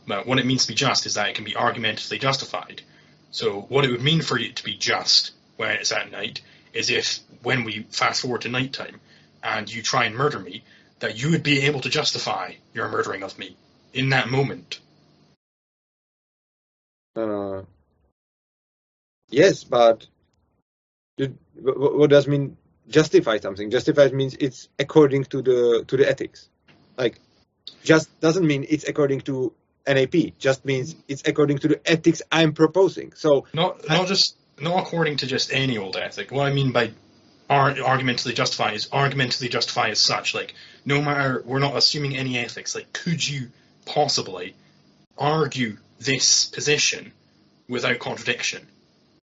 [0.06, 2.82] But what it means to be just is that it can be argumentatively justified.
[3.30, 6.40] So what it would mean for you to be just when it's at night
[6.72, 9.00] is if, when we fast forward to nighttime,
[9.42, 10.64] and you try and murder me,
[11.00, 13.56] that you would be able to justify your murdering of me
[13.92, 14.80] in that moment.
[17.16, 17.62] Uh,
[19.30, 20.06] yes, but
[21.60, 22.56] what, what does mean
[22.88, 23.70] justify something?
[23.70, 26.48] Justify means it's according to the to the ethics.
[26.96, 27.18] Like,
[27.82, 29.52] just doesn't mean it's according to
[29.86, 30.38] NAP.
[30.38, 33.12] Just means it's according to the ethics I'm proposing.
[33.14, 36.30] So Not not just not according to just any old ethic.
[36.30, 36.92] What I mean by
[37.50, 40.34] ar- argumentatively justify is argumentatively justify as such.
[40.34, 42.74] Like no matter we're not assuming any ethics.
[42.74, 43.48] Like could you
[43.84, 44.54] possibly
[45.18, 47.12] argue this position
[47.68, 48.66] without contradiction?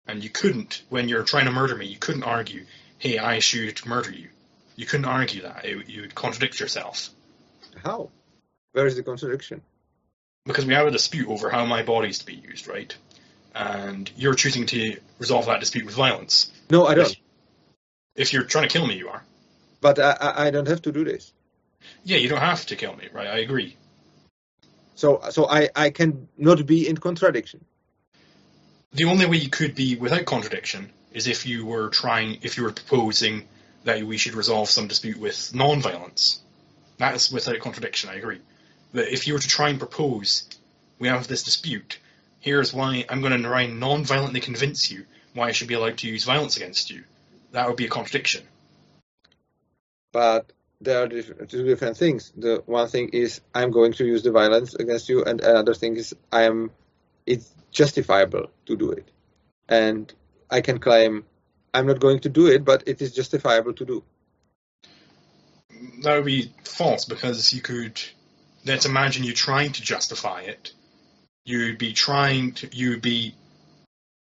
[0.06, 1.86] And you couldn't when you're trying to murder me.
[1.86, 2.66] You couldn't argue,
[2.98, 4.28] "Hey, I should murder you."
[4.76, 5.64] You couldn't argue that.
[5.64, 7.10] It, you would contradict yourself
[7.82, 8.10] how?
[8.72, 9.62] Where is the contradiction?
[10.46, 12.94] because we have a dispute over how my body is to be used, right?
[13.54, 16.52] And you're choosing to resolve that dispute with violence.
[16.70, 17.16] No, I don't.
[18.14, 19.22] If you're trying to kill me, you are.
[19.80, 21.32] But I, I, don't have to do this.
[22.04, 23.26] Yeah, you don't have to kill me, right?
[23.26, 23.76] I agree.
[24.94, 27.64] So so I, I can not be in contradiction.
[28.92, 32.62] The only way you could be without contradiction is if you were trying, if you
[32.62, 33.48] were proposing
[33.84, 36.40] that we should resolve some dispute with non-violence.
[36.98, 38.10] That is without contradiction.
[38.10, 38.40] I agree.
[38.92, 40.48] But if you were to try and propose,
[40.98, 41.98] we have this dispute.
[42.40, 45.04] Here's why I'm going to try and non-violently convince you
[45.34, 47.04] why I should be allowed to use violence against you.
[47.54, 48.42] That would be a contradiction.
[50.12, 52.32] But there are two different things.
[52.36, 55.96] The one thing is I'm going to use the violence against you, and another thing
[55.96, 56.72] is I am
[57.26, 59.08] it's justifiable to do it,
[59.68, 60.12] and
[60.50, 61.26] I can claim
[61.72, 64.02] I'm not going to do it, but it is justifiable to do.
[66.02, 68.02] That would be false because you could.
[68.66, 70.72] Let's imagine you're trying to justify it.
[71.44, 72.76] You'd be trying to.
[72.76, 73.36] You'd be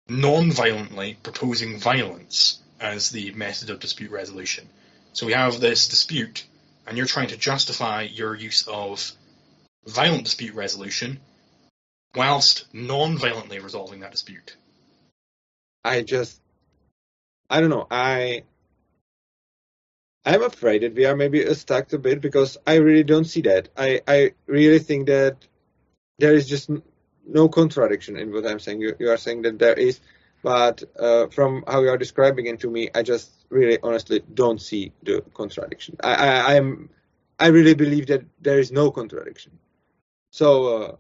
[0.09, 4.69] non-violently proposing violence as the method of dispute resolution.
[5.13, 6.45] So we have this dispute,
[6.87, 9.13] and you're trying to justify your use of
[9.87, 11.21] violent dispute resolution
[12.15, 14.57] whilst non-violently resolving that dispute.
[15.85, 16.41] I just
[17.49, 17.87] I don't know.
[17.91, 18.45] I
[20.25, 23.69] I'm afraid that we are maybe stuck a bit because I really don't see that.
[23.77, 25.37] I I really think that
[26.19, 26.71] there is just
[27.27, 28.81] no contradiction in what I'm saying.
[28.81, 30.01] You, you are saying that there is.
[30.43, 34.61] But uh, from how you are describing it to me, I just really honestly don't
[34.61, 35.97] see the contradiction.
[36.03, 36.89] I, I, I'm,
[37.39, 39.53] I really believe that there is no contradiction.
[40.31, 40.97] So uh,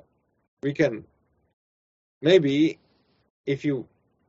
[0.63, 1.05] we can
[2.21, 2.79] maybe,
[3.47, 3.87] if you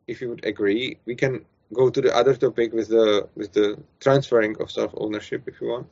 [0.08, 3.78] if you would agree, we can go to the other topic with the with the
[4.00, 5.88] transferring of self ownership if you want,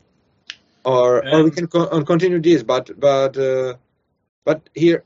[0.86, 2.64] or um, or we can co- continue this.
[2.64, 3.76] But but uh,
[4.46, 5.04] but here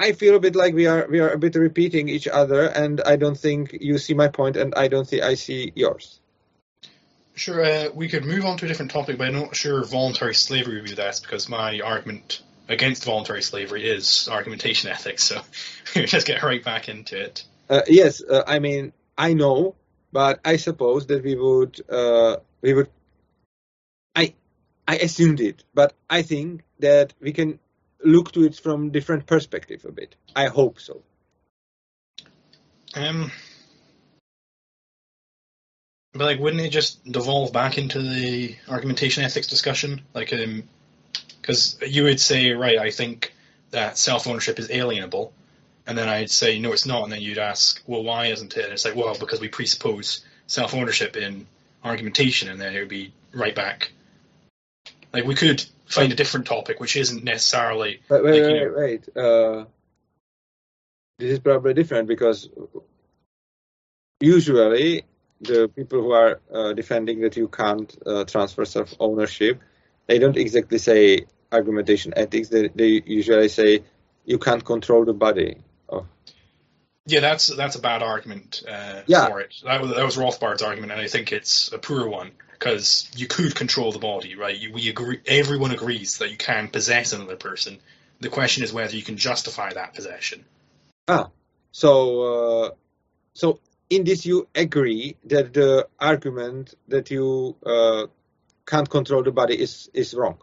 [0.00, 3.02] I feel a bit like we are we are a bit repeating each other, and
[3.02, 6.20] I don't think you see my point, and I don't think I see yours.
[7.34, 10.34] Sure, uh, we could move on to a different topic, but I'm not sure voluntary
[10.34, 15.22] slavery would be that because my argument against voluntary slavery is argumentation ethics.
[15.24, 15.42] So
[15.94, 17.44] we just get right back into it.
[17.68, 19.74] Uh, yes, uh, I mean I know,
[20.12, 22.88] but I suppose that we would uh, we would.
[24.16, 24.32] I
[24.88, 27.58] I assumed it, but I think that we can
[28.04, 30.14] look to it from different perspective a bit.
[30.34, 31.02] I hope so.
[32.94, 33.30] Um,
[36.12, 40.02] but like, wouldn't it just devolve back into the argumentation ethics discussion?
[40.14, 40.64] Like, um,
[41.40, 43.32] because you would say, right, I think
[43.70, 45.30] that self ownership is alienable,
[45.86, 48.64] and then I'd say, no, it's not, and then you'd ask, well, why isn't it?
[48.64, 51.46] And it's like, well, because we presuppose self ownership in
[51.84, 53.92] argumentation, and then it would be right back.
[55.12, 58.00] Like, we could find a different topic which isn't necessarily.
[58.08, 59.16] But wait, like, wait, know, wait.
[59.16, 59.64] Uh,
[61.18, 62.48] this is probably different because
[64.20, 65.04] usually
[65.40, 69.60] the people who are uh, defending that you can't uh, transfer self ownership,
[70.06, 72.48] they don't exactly say argumentation ethics.
[72.48, 73.84] They, they usually say
[74.24, 75.56] you can't control the body.
[75.88, 76.06] Of...
[77.06, 79.26] Yeah, that's that's a bad argument uh, yeah.
[79.26, 79.54] for it.
[79.64, 83.26] That was, that was Rothbard's argument, and I think it's a poor one because you
[83.26, 84.56] could control the body, right?
[84.56, 87.78] You, we agree, everyone agrees that you can possess another person.
[88.20, 90.44] The question is whether you can justify that possession.
[91.08, 91.30] Ah,
[91.72, 92.70] so uh,
[93.32, 98.06] so in this you agree that the argument that you uh,
[98.66, 100.38] can't control the body is is wrong.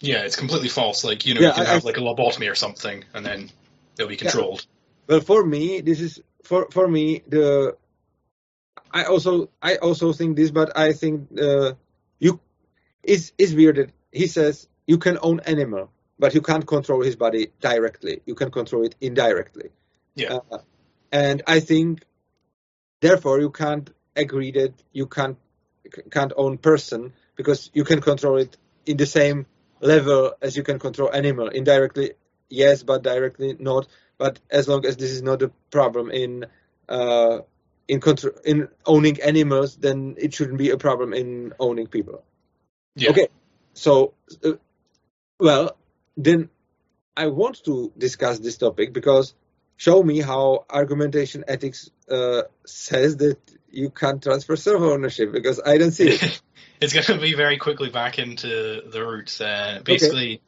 [0.00, 1.04] Yeah, it's completely false.
[1.04, 3.24] Like you know, yeah, you can I, have I, like a lobotomy or something, and
[3.24, 3.50] then
[3.96, 4.66] they'll be controlled.
[5.08, 5.16] Yeah.
[5.16, 7.78] Well, for me, this is for for me the
[8.92, 11.72] I also I also think this, but I think uh,
[12.18, 12.40] you
[13.02, 17.16] is is weird that he says you can own animal, but you can't control his
[17.16, 18.20] body directly.
[18.26, 19.70] You can control it indirectly.
[20.14, 20.38] Yeah.
[20.50, 20.58] Uh,
[21.10, 22.04] and I think
[23.00, 25.38] therefore you can't agree that you can't
[26.10, 29.46] can't own person because you can control it in the same
[29.80, 32.12] level as you can control animal indirectly
[32.48, 33.86] yes but directly not
[34.16, 36.46] but as long as this is not a problem in
[36.88, 37.38] uh,
[37.92, 42.24] in control in owning animals, then it shouldn't be a problem in owning people.
[42.96, 43.10] Yeah.
[43.10, 43.28] Okay,
[43.74, 44.52] so uh,
[45.38, 45.76] well
[46.16, 46.48] then
[47.14, 49.34] I want to discuss this topic because
[49.76, 53.38] show me how argumentation ethics uh, says that
[53.70, 56.40] you can't transfer self ownership because I don't see it.
[56.80, 59.38] it's going to be very quickly back into the roots.
[59.38, 60.42] Uh, basically, okay.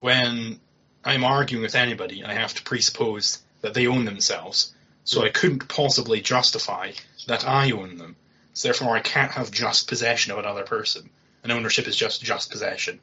[0.00, 0.60] when
[1.04, 4.71] I'm arguing with anybody, I have to presuppose that they own themselves.
[5.04, 6.92] So I couldn't possibly justify
[7.26, 8.16] that I own them.
[8.54, 11.10] So therefore, I can't have just possession of another person.
[11.42, 13.00] And ownership is just just possession.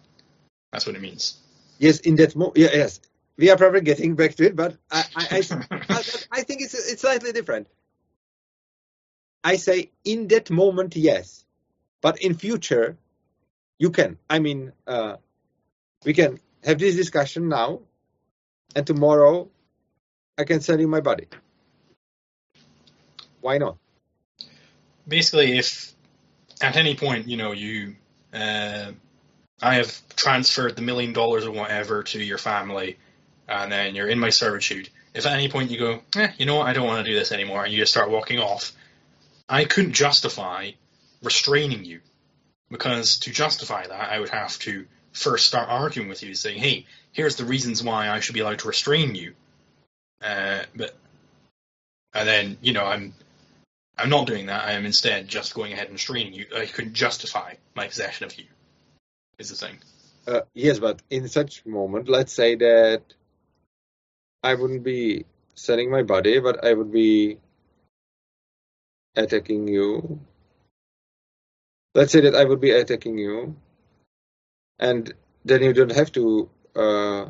[0.72, 1.38] That's what it means.
[1.78, 3.02] Yes, in that mo- yeah, yes,
[3.38, 5.38] we are probably getting back to it, but I I, I,
[5.90, 7.68] I, I think it's it's slightly different.
[9.44, 11.46] I say in that moment, yes,
[12.02, 12.98] but in future,
[13.78, 14.18] you can.
[14.30, 15.18] I mean, uh,
[16.06, 17.82] we can have this discussion now,
[18.76, 19.50] and tomorrow,
[20.38, 21.28] I can sell you my body.
[23.42, 23.78] Why not?
[25.08, 25.94] Basically, if
[26.62, 27.96] at any point, you know, you,
[28.34, 28.92] uh,
[29.62, 32.98] I have transferred the million dollars or whatever to your family,
[33.48, 34.90] and then you're in my servitude.
[35.14, 37.18] If at any point you go, eh, you know what, I don't want to do
[37.18, 38.72] this anymore, and you just start walking off,
[39.48, 40.72] I couldn't justify
[41.24, 42.02] restraining you.
[42.70, 46.86] Because to justify that, I would have to first start arguing with you, saying, hey,
[47.12, 49.34] here's the reasons why I should be allowed to restrain you.
[50.22, 50.96] Uh, but
[52.14, 53.14] and then you know I'm
[54.00, 54.66] I'm not doing that.
[54.66, 56.46] I am instead just going ahead and restraining you.
[56.56, 58.46] I couldn't justify my possession of you.
[59.38, 59.78] Is the thing.
[60.26, 63.02] Uh, yes, but in such moment, let's say that
[64.42, 65.26] I wouldn't be
[65.56, 67.40] selling my body, but I would be
[69.16, 70.22] attacking you.
[71.94, 73.56] Let's say that I would be attacking you,
[74.78, 77.26] and then you don't have to uh,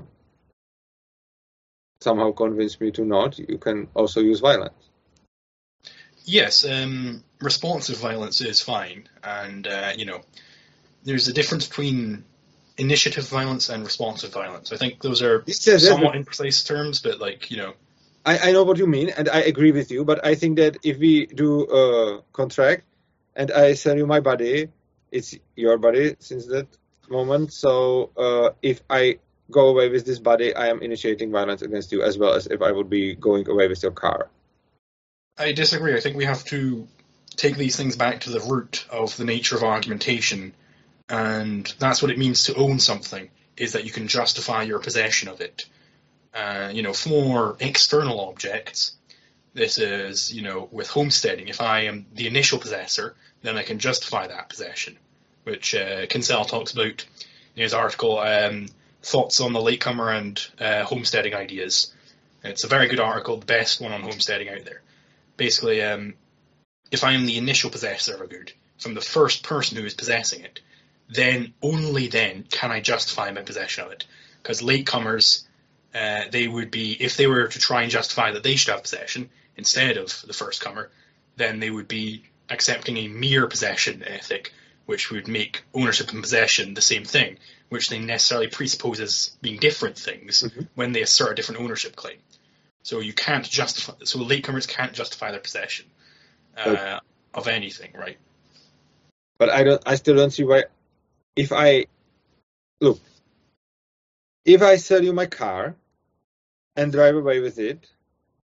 [2.01, 3.39] somehow convince me to not.
[3.39, 4.89] You can also use violence.
[6.30, 10.22] Yes, um, responsive violence is fine, and uh, you know,
[11.04, 12.24] there's a difference between
[12.78, 14.72] initiative violence and responsive violence.
[14.72, 17.74] I think those are somewhat imprecise terms, but like you know.
[18.28, 20.06] I, I know what you mean, and I agree with you.
[20.06, 22.84] But I think that if we do a contract,
[23.36, 24.70] and I sell you my body,
[25.12, 26.68] it's your body since that
[27.10, 27.54] moment.
[27.54, 29.18] So uh, if I
[29.50, 32.62] go away with this body, I am initiating violence against you as well as if
[32.62, 34.30] I would be going away with your car.
[35.40, 35.96] I disagree.
[35.96, 36.86] I think we have to
[37.38, 40.54] take these things back to the root of the nature of argumentation,
[41.08, 45.30] and that's what it means to own something, is that you can justify your possession
[45.30, 45.66] of it.
[46.34, 48.98] Uh, you know, for external objects,
[49.54, 53.80] this is, you know, with homesteading, if I am the initial possessor, then I can
[53.80, 54.98] justify that possession,
[55.46, 57.06] which uh, Kinsella talks about
[57.56, 58.68] in his article, um,
[59.02, 61.94] Thoughts on the Latecomer and uh, Homesteading Ideas.
[62.44, 64.82] It's a very good article, the best one on homesteading out there.
[65.40, 66.16] Basically, um,
[66.92, 69.94] if I am the initial possessor of a good, from the first person who is
[69.94, 70.60] possessing it,
[71.08, 74.06] then only then can I justify my possession of it.
[74.44, 75.46] Because latecomers,
[75.96, 78.84] uh, they would be, if they were to try and justify that they should have
[78.84, 80.92] possession instead of the first comer,
[81.38, 84.52] then they would be accepting a mere possession ethic,
[84.88, 87.38] which would make ownership and possession the same thing,
[87.70, 90.68] which they necessarily presuppose as being different things Mhm.
[90.76, 92.18] when they assert a different ownership claim.
[92.90, 93.94] So you can't justify.
[94.04, 95.86] So latecomers can't justify their possession
[96.58, 97.00] uh,
[97.36, 98.18] of anything, right?
[99.38, 99.84] But I don't.
[99.86, 100.64] I still don't see why.
[101.36, 101.86] If I
[102.82, 103.00] look,
[104.44, 105.76] if I sell you my car
[106.76, 107.88] and drive away with it,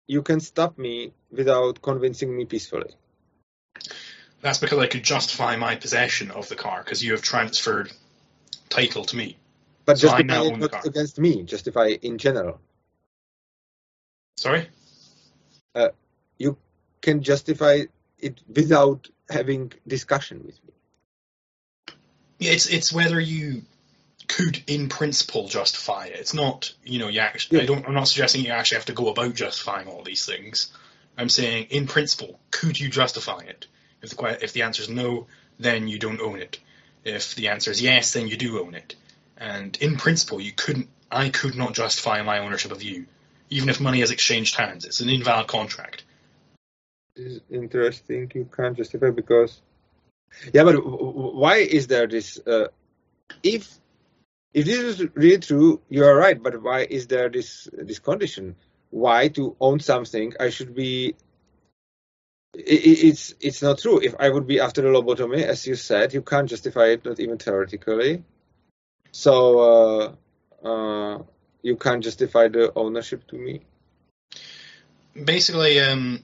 [0.05, 2.91] you can stop me without convincing me peacefully.
[4.41, 7.89] That's because I could justify my possession of the car because you have transferred
[8.67, 9.37] title to me.
[9.85, 11.43] But So justify it not against me.
[11.43, 12.59] Justify in general.
[14.37, 14.67] Sorry.
[15.73, 15.89] Uh,
[16.37, 16.57] you
[17.01, 17.83] can justify
[18.19, 20.73] it without having discussion with me.
[22.39, 23.63] Yeah, it's it's whether you
[24.27, 26.19] could, in principle, justify it.
[26.19, 27.61] It's not, you know, you actually.
[27.61, 27.87] I don't.
[27.87, 30.73] I'm not suggesting you actually have to go about justifying all these things.
[31.17, 33.67] I'm saying, in principle, could you justify it?
[34.01, 35.27] If the if the answer is no,
[35.59, 36.59] then you don't own it.
[37.03, 38.95] If the answer is yes, then you do own it.
[39.37, 40.89] And in principle, you couldn't.
[41.11, 43.05] I could not justify my ownership of you,
[43.49, 44.85] even if money has exchanged hands.
[44.85, 46.03] It's an invalid contract.
[47.15, 48.31] This is interesting.
[48.35, 49.61] You can't justify because,
[50.53, 52.39] yeah, but why is there this?
[52.45, 52.67] Uh,
[53.43, 53.79] if
[54.53, 56.41] if this is really true, you are right.
[56.41, 58.55] But why is there this this condition?
[58.89, 61.15] Why to own something I should be?
[62.55, 63.99] i- i- It's it's not true.
[64.01, 67.19] If I would be after the lobotomy, as you said, you can't justify it, not
[67.19, 68.23] even theoretically.
[69.11, 70.15] So uh,
[70.67, 71.23] uh,
[71.65, 73.61] you can't justify the ownership to me.
[75.23, 76.23] basically, um,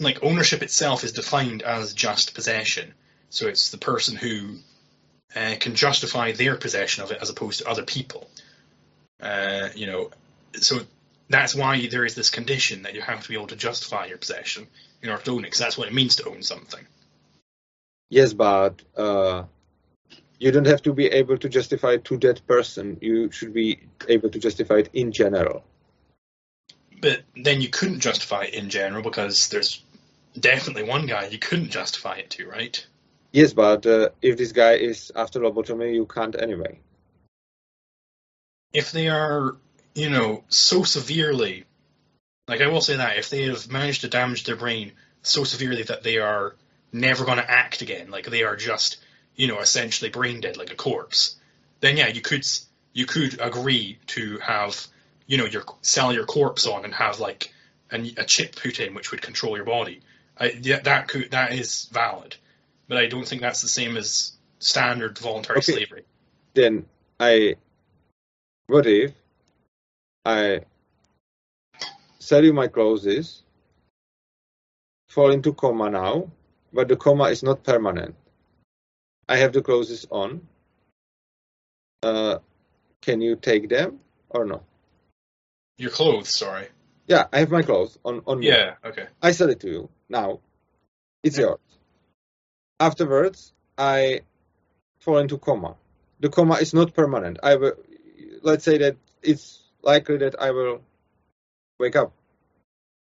[0.00, 2.92] like ownership itself is defined as just possession.
[3.28, 4.56] So it's the person who
[5.36, 8.28] uh, can justify their possession of it as opposed to other people.
[9.20, 10.10] Uh, you know,
[10.54, 10.80] so
[11.28, 14.18] that's why there is this condition that you have to be able to justify your
[14.18, 14.66] possession
[15.02, 16.84] in order to own it, because that's what it means to own something.
[18.08, 19.44] Yes, but uh,
[20.40, 22.98] you don't have to be able to justify it to that person.
[23.00, 25.62] You should be able to justify it in general.
[27.00, 29.84] But then you couldn't justify it in general because there's
[30.38, 32.84] definitely one guy you couldn't justify it to, right?
[33.32, 36.80] Yes, but uh, if this guy is after lobotomy, you can't anyway.
[38.72, 39.56] if they are,
[39.94, 41.64] you know, so severely,
[42.48, 45.82] like I will say that, if they have managed to damage their brain so severely
[45.84, 46.56] that they are
[46.92, 48.98] never going to act again, like they are just,
[49.40, 51.36] you know, essentially brain dead, like a corpse,
[51.80, 52.46] then yeah, you could
[52.92, 54.86] you could agree to have,
[55.26, 57.50] you know, your sell your corpse on and have like
[57.90, 60.02] a, a chip put in which would control your body.
[60.38, 62.36] I, yeah, that could that is valid,
[62.86, 65.72] but I don't think that's the same as standard voluntary Okay.
[65.72, 66.04] slavery.
[66.52, 66.84] Then
[67.18, 67.54] I,
[68.66, 69.12] what if
[70.26, 70.60] I
[72.18, 73.42] sell you my clothes,
[75.08, 76.30] fall into coma now,
[76.74, 78.14] but the coma is not permanent.
[79.30, 80.48] I have the clothes on.
[82.02, 82.38] Uh,
[83.00, 84.64] can you take them or no?
[85.78, 86.66] Your clothes, sorry.
[87.06, 88.48] Yeah, I have my clothes on on me.
[88.48, 88.74] Yeah.
[88.84, 89.06] Okay.
[89.22, 90.40] I sell it to you now.
[91.22, 91.46] It's Yeah.
[91.46, 91.60] yours.
[92.80, 94.22] Afterwards, I
[94.98, 95.76] fall into coma.
[96.18, 97.38] The coma is not permanent.
[97.42, 97.74] I will,
[98.42, 100.82] let's say that it's likely that I will
[101.78, 102.12] wake up,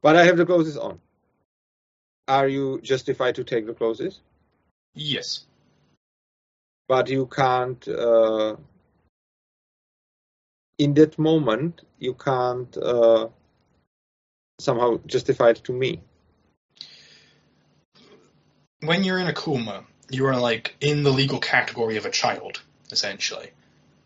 [0.01, 0.99] but I have the clothes on.
[2.27, 4.19] Are you justified to take the clothes?
[4.93, 5.45] Yes.
[6.87, 7.85] But you can't.
[7.87, 8.55] Uh,
[10.77, 13.29] in that moment, you can't uh,
[14.59, 16.01] somehow justify it to me.
[18.81, 22.61] When you're in a coma, you are like in the legal category of a child,
[22.91, 23.51] essentially.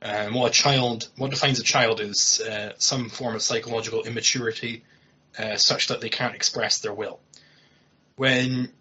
[0.01, 4.84] And what a child, what defines a child is uh, some form of psychological immaturity
[5.38, 7.19] uh, such that they can't express their will.
[8.15, 8.71] When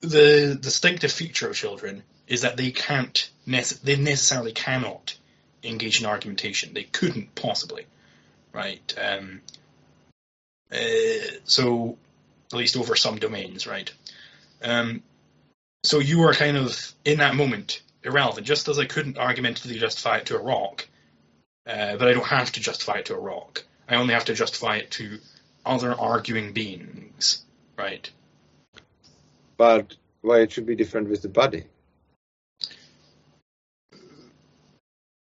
[0.00, 5.16] the distinctive feature of children is that they can't, nece- they necessarily cannot
[5.62, 6.74] engage in argumentation.
[6.74, 7.86] They couldn't possibly,
[8.52, 8.94] right?
[9.02, 9.40] Um,
[10.72, 10.78] uh,
[11.44, 11.96] so,
[12.52, 13.92] at least over some domains, right?
[14.62, 15.02] Um,
[15.84, 18.46] so you are kind of in that moment irrelevant.
[18.46, 20.88] Just as I couldn't argumentatively justify it to a rock,
[21.66, 23.64] uh, but I don't have to justify it to a rock.
[23.88, 25.18] I only have to justify it to
[25.64, 27.44] other arguing beings,
[27.76, 28.10] right?
[29.56, 31.64] But why it should be different with the body?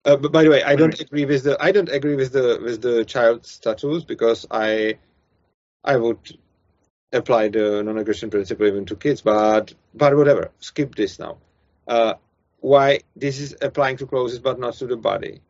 [0.08, 2.58] Uh, but by the way, I don't agree with the I don't agree with the
[2.62, 4.98] with the child status because I
[5.84, 6.38] I would
[7.12, 9.20] apply the non-aggression principle even to kids.
[9.20, 11.36] But but whatever, skip this now.
[11.86, 12.14] Uh,
[12.60, 15.42] why this is applying to clothes but not to the body?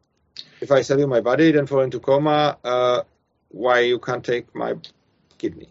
[0.61, 2.59] If I sell you my body, then fall into coma.
[2.65, 3.03] Uh,
[3.51, 4.75] why you can't take my
[5.39, 5.69] kidney?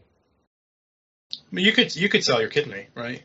[1.34, 3.22] I mean, you could you could sell your kidney, right?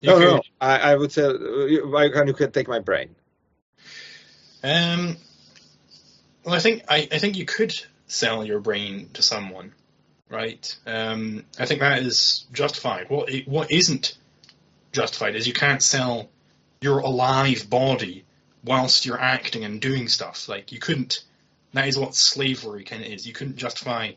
[0.00, 3.16] You no, could, no, I, I would say why can't you take my brain?
[4.62, 5.16] Um,
[6.44, 7.74] well, I think I, I think you could
[8.06, 9.72] sell your brain to someone,
[10.28, 10.76] right?
[10.86, 13.08] Um, I think that is justified.
[13.08, 14.16] What what isn't
[14.92, 16.28] justified is you can't sell
[16.80, 18.24] your alive body
[18.64, 20.48] whilst you're acting and doing stuff.
[20.48, 21.24] Like you couldn't.
[21.72, 23.26] That is what slavery kind of is.
[23.26, 24.12] You couldn't justify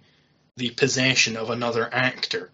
[0.56, 2.50] the possession of another actor,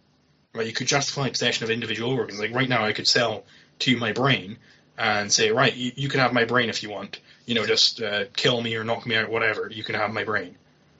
[0.54, 0.68] right?
[0.68, 2.40] You could justify possession of individual organs.
[2.40, 3.46] Like right now, I could sell
[3.80, 4.58] to my brain
[4.98, 7.22] and say, right, you, you can have my brain if you want.
[7.50, 9.72] You know, just uh, kill me or knock me out, whatever.
[9.72, 10.56] You can have my brain,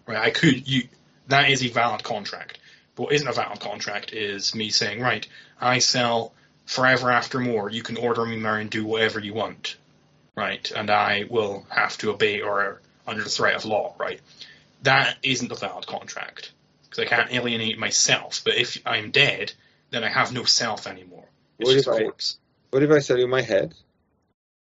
[0.08, 0.18] right?
[0.18, 0.68] I could.
[0.68, 0.82] You
[1.28, 2.58] that is a valid contract.
[2.96, 5.28] But what isn't a valid contract is me saying, right,
[5.62, 6.34] I sell
[6.66, 7.70] forever after more.
[7.70, 9.78] You can order me there and do whatever you want,
[10.36, 10.72] right?
[10.72, 14.20] And I will have to obey or under the threat of law, right?
[14.82, 16.52] That isn't a valid contract
[16.84, 18.42] because I can't alienate myself.
[18.44, 19.54] But if I'm dead,
[19.92, 21.26] then I have no self anymore.
[21.60, 22.40] It's what just if a I, corpse.
[22.72, 23.76] What if I sell you my head,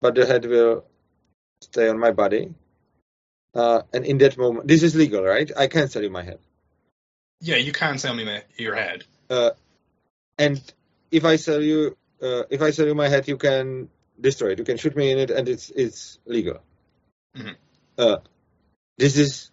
[0.03, 0.85] but the head will
[1.61, 2.55] stay on my body?
[3.55, 5.51] Uh, and in that moment, this is legal, right?
[5.57, 6.39] I can sell you my head.
[7.41, 9.05] Yeah, you can sell me my, your head.
[9.31, 9.51] Uh,
[10.39, 10.61] and
[11.11, 13.89] if I sell you, uh, if I sell you my head, you can
[14.21, 14.59] destroy it.
[14.59, 16.61] You can shoot me in it, and it's it's legal.
[17.37, 17.57] Mhm.
[17.97, 18.19] Uh,
[18.97, 19.51] this is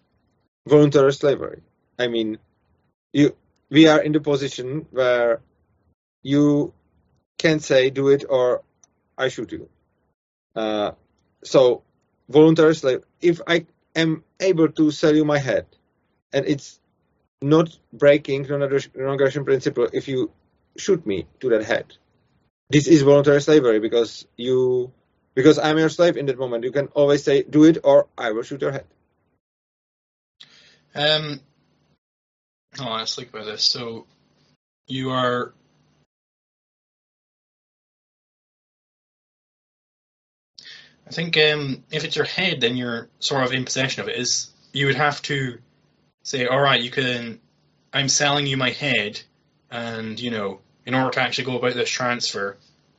[0.66, 1.62] voluntary slavery.
[1.98, 2.38] I mean,
[3.12, 3.36] you
[3.70, 5.40] we are in the position where
[6.22, 6.72] you
[7.38, 8.62] can say do it or
[9.16, 9.68] I shoot you.
[10.54, 10.92] Uh,
[11.42, 11.82] so
[12.28, 13.04] voluntary slave.
[13.20, 15.66] If I am able to sell you my head,
[16.32, 16.78] and it's
[17.42, 20.30] not breaking non-aggression principle if you
[20.76, 21.94] shoot me to that head.
[22.68, 24.92] This is voluntary slavery because you
[25.34, 26.64] because I'm your slave in that moment.
[26.64, 28.86] You can always say do it or I will shoot your head.
[30.94, 31.40] Um,
[32.80, 33.64] oh, let's think about this.
[33.64, 34.06] So,
[34.88, 35.52] you are.
[41.06, 44.16] I think um, if it's your head, then you're sort of in possession of it.
[44.16, 45.58] Is you would have to
[46.22, 47.40] say, all right, you can.
[47.92, 49.20] I'm selling you my head,
[49.70, 52.56] and you know, in order to actually go about this transfer,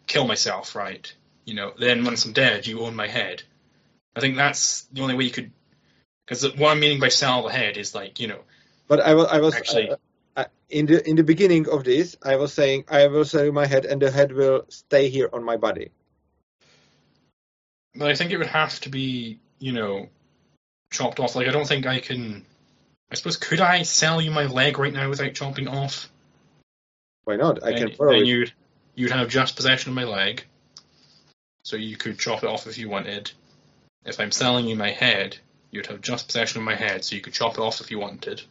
[0.07, 1.13] kill myself, right?
[1.45, 3.43] You know, then once I'm dead, you own my head.
[4.15, 5.51] I think that's the only way you could.
[6.25, 8.39] Because what I'm meaning by sell the head is like, you know,
[8.87, 9.95] But I was I was Actually- uh,
[10.35, 13.51] uh, in the in the beginning of this I was saying I will sell you
[13.51, 15.89] my head and the head will stay here on my body.
[17.97, 20.07] But I think it would have to be, you know,
[20.91, 21.35] chopped off.
[21.35, 22.45] Like, I don't think I can.
[23.11, 26.09] I suppose, could I sell you my leg right now without chopping off?
[27.23, 27.63] Why not?
[27.63, 28.27] I then, can borrow then it.
[28.27, 28.53] you'd
[28.95, 30.43] you'd have just possession of my leg,
[31.63, 33.31] so you could chop it off if you wanted.
[34.05, 35.37] If I'm selling you my head,
[35.71, 37.99] you'd have just possession of my head, so you could chop it off if you
[37.99, 38.41] wanted.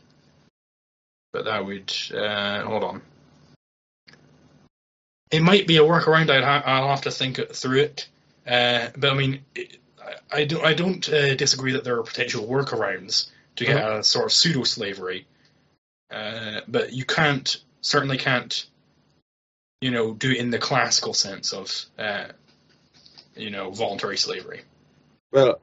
[1.33, 3.03] But that would uh, hold on.
[5.31, 6.31] It might be a workaround.
[6.31, 8.09] I'd ha- I'll have to think it through it.
[8.47, 12.03] Uh, but I mean, it, I, I don't I don't uh, disagree that there are
[12.03, 15.27] potential workarounds to get a sort of pseudo slavery.
[16.11, 18.67] Uh, but you can't certainly can't
[19.81, 22.27] you know, do it in the classical sense of, uh,
[23.35, 24.63] you know, voluntary slavery.
[25.33, 25.61] Well,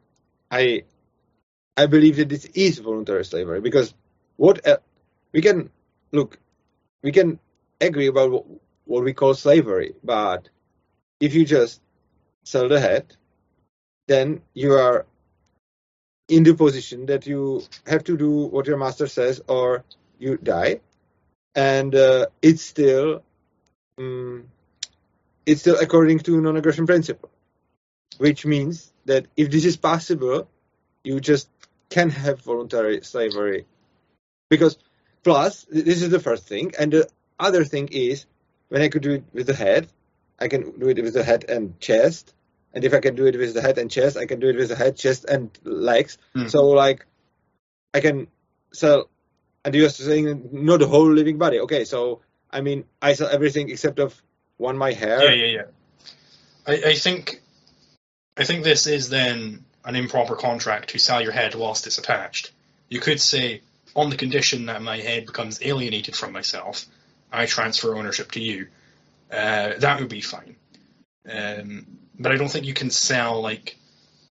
[0.52, 0.84] I
[1.76, 3.94] I believe that this is voluntary slavery because
[4.38, 4.78] what uh,
[5.32, 5.72] we can
[6.12, 6.38] look,
[7.02, 7.40] we can
[7.82, 8.46] agree about what,
[8.86, 10.50] what we call slavery, but
[11.20, 11.82] if you just
[12.44, 13.16] sell the head,
[14.08, 15.06] then you are
[16.28, 19.84] in the position that you have to do what your master says or
[20.20, 20.80] you die,
[21.56, 23.24] and uh, it's still
[23.98, 24.46] um,
[25.46, 27.30] it's still according to non-aggression principle,
[28.18, 30.48] which means that if this is possible,
[31.04, 31.50] you just
[31.90, 33.66] can have voluntary slavery.
[34.50, 34.78] Because
[35.24, 37.10] plus, this is the first thing, and the
[37.40, 38.26] other thing is
[38.70, 39.88] when I could do it with the head,
[40.44, 42.34] I can do it with the head and chest,
[42.74, 44.58] and if I can do it with the head and chest, I can do it
[44.58, 46.18] with the head, chest, and legs.
[46.34, 46.48] Hmm.
[46.48, 47.06] So like,
[47.94, 48.28] I can
[48.74, 49.10] sell,
[49.64, 51.60] and you're saying not the whole living body.
[51.62, 52.22] Okay, so
[52.52, 54.22] I mean, I sell everything except of
[54.58, 55.24] one my hair.
[55.24, 55.68] Yeah, yeah, yeah.
[56.68, 57.42] I, I think
[58.36, 62.52] I think this is then an improper contract to sell your head whilst it's attached.
[62.90, 63.62] You could say,
[63.96, 66.86] on the condition that my head becomes alienated from myself,
[67.32, 68.68] I transfer ownership to you.
[69.34, 70.56] Uh, that would be fine.
[71.30, 73.78] Um, but I don't think you can sell like,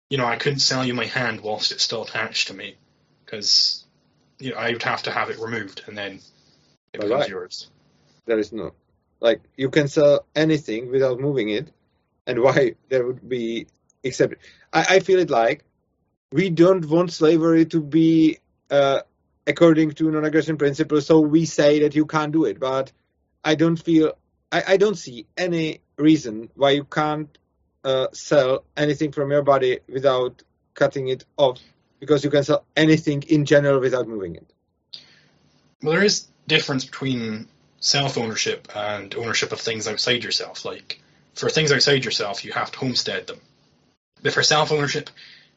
[0.10, 2.76] you know, I couldn't sell you my hand whilst it's still attached to me,
[3.24, 3.86] because
[4.40, 6.14] you know I would have to have it removed and then
[6.94, 7.30] it becomes Alright.
[7.30, 7.70] yours.
[8.26, 8.74] There is no
[9.20, 11.72] like you can sell anything without moving it,
[12.26, 13.68] and why there would be
[14.04, 14.36] except
[14.74, 15.64] I, I feel it like
[16.32, 19.02] we don't want slavery to be uh,
[19.46, 22.60] according to non-aggression principle, so we say that you can't do it.
[22.60, 22.92] But
[23.44, 24.14] I don't feel
[24.52, 27.36] I, I don't see any reason why you can't
[27.84, 30.44] uh, sell anything from your body without
[30.74, 31.60] cutting it off,
[32.00, 34.48] because you can sell anything in general without moving it.
[35.82, 37.48] Well, there is difference between
[37.80, 40.66] self ownership and ownership of things outside yourself.
[40.66, 41.02] Like
[41.36, 43.40] for things outside yourself, you have to homestead them.
[44.22, 45.10] But for self ownership,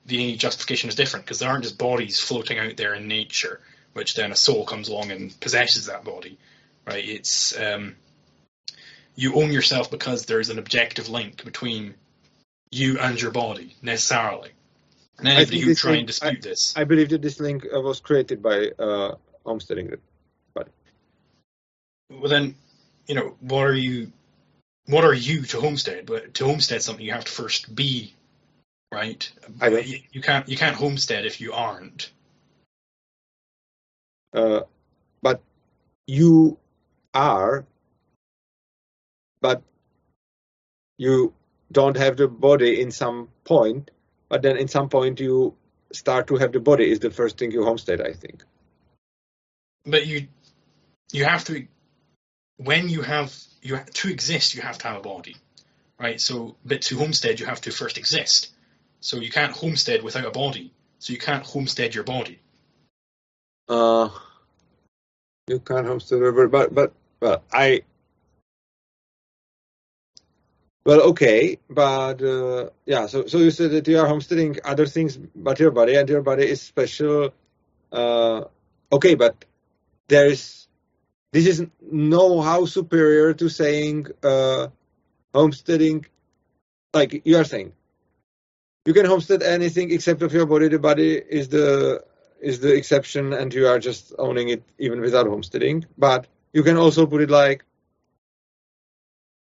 [0.06, 3.60] the justification is different because there aren't just bodies floating out there in nature,
[3.92, 6.38] which then a soul comes along and possesses that body.
[6.86, 7.06] Right?
[7.06, 7.96] It's um,
[9.20, 11.94] you own yourself because there's an objective link between
[12.70, 14.50] you and your body necessarily.
[15.18, 18.00] And I anybody who try and link- dispute this, I believe that this link was
[18.00, 19.92] created by uh, homesteading.
[22.10, 22.54] well then,
[23.06, 24.10] you know, what are you
[24.86, 26.06] what are you to homestead?
[26.06, 28.14] But to homestead something you have to first be,
[28.90, 29.30] right?
[29.60, 32.10] I you, you can't you can't homestead if you aren't.
[34.32, 34.60] Uh,
[35.22, 35.42] but
[36.06, 36.56] you
[37.12, 37.66] are,
[39.40, 39.62] but
[40.98, 41.32] you
[41.72, 43.90] don't have the body in some point.
[44.28, 45.54] But then in some point you
[45.92, 46.90] start to have the body.
[46.90, 48.44] Is the first thing you homestead, I think.
[49.84, 50.28] But you
[51.12, 51.66] you have to
[52.56, 55.36] when you have you to exist you have to have a body,
[55.98, 56.20] right?
[56.20, 58.50] So but to homestead you have to first exist.
[59.00, 60.72] So you can't homestead without a body.
[60.98, 62.38] So you can't homestead your body.
[63.68, 64.10] Uh,
[65.46, 67.82] you can't homestead over, but but well, I.
[70.84, 73.06] Well, okay, but uh, yeah.
[73.06, 76.22] So, so you said that you are homesteading other things, but your body and your
[76.22, 77.34] body is special.
[77.92, 78.44] Uh,
[78.90, 79.44] okay, but
[80.08, 80.68] there is
[81.32, 84.68] this is no how superior to saying uh,
[85.34, 86.06] homesteading.
[86.94, 87.72] Like you are saying,
[88.84, 90.68] you can homestead anything except of your body.
[90.68, 92.02] The body is the
[92.40, 95.84] is the exception and you are just owning it even without homesteading.
[95.98, 97.64] But you can also put it like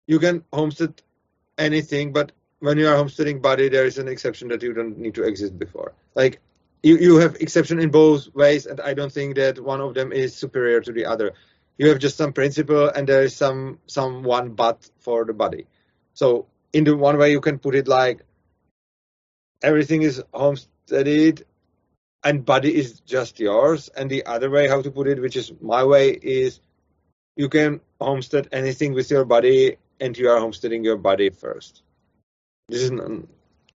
[0.05, 1.01] you can homestead
[1.57, 5.15] anything, but when you are homesteading body, there is an exception that you don't need
[5.15, 5.93] to exist before.
[6.15, 6.39] Like
[6.81, 10.11] you, you have exception in both ways, and I don't think that one of them
[10.11, 11.33] is superior to the other.
[11.77, 15.67] You have just some principle, and there is some some one but for the body.
[16.13, 18.21] So in the one way, you can put it like
[19.61, 21.45] everything is homesteaded
[22.23, 23.89] and body is just yours.
[23.89, 26.59] And the other way, how to put it, which is my way, is
[27.35, 31.81] you can homestead anything with your body, and you are homesteading your body first.
[32.69, 33.11] This is not,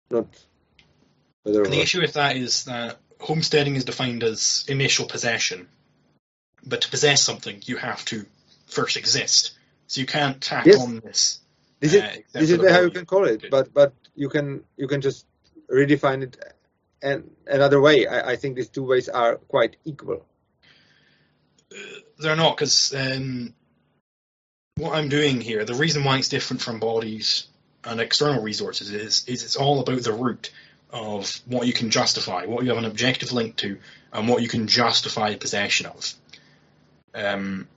[0.09, 0.27] not
[1.43, 5.67] whether And the issue with that is that homesteading is defined as initial possession.
[6.65, 8.25] But to possess something, you have to
[8.67, 9.51] first exist.
[9.87, 10.81] So you can't tack Yes.
[10.81, 11.39] on this.
[11.79, 14.63] this is uh, this is the how you can call it, but but you can
[14.77, 15.27] you can just
[15.69, 16.37] redefine it
[17.01, 18.07] and another way.
[18.07, 20.25] I, I think these two ways are quite equal.
[22.17, 23.53] They're not because um,
[24.77, 27.47] what I'm doing here, the reason why it's different from bodies
[27.84, 30.52] and external resources is is it's all about the root
[30.89, 33.80] of what you can justify, what you have an objective link to,
[34.11, 36.14] and what you can justify possession of.
[37.14, 37.68] Um,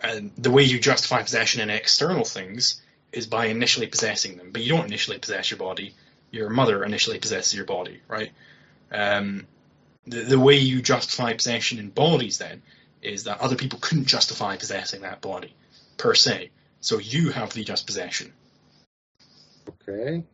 [0.00, 2.80] and the way you justify possession in external things
[3.12, 5.94] is by initially possessing them, but you don't initially possess your body.
[6.30, 8.30] Your mother initially possesses your body, right?
[8.92, 9.46] Um,
[10.06, 12.62] the, the way you justify possession in bodies then
[13.02, 15.54] is that other people couldn't justify possessing that body
[16.00, 16.50] per se.
[16.80, 18.32] So you have the just possession.
[19.68, 20.24] Okay.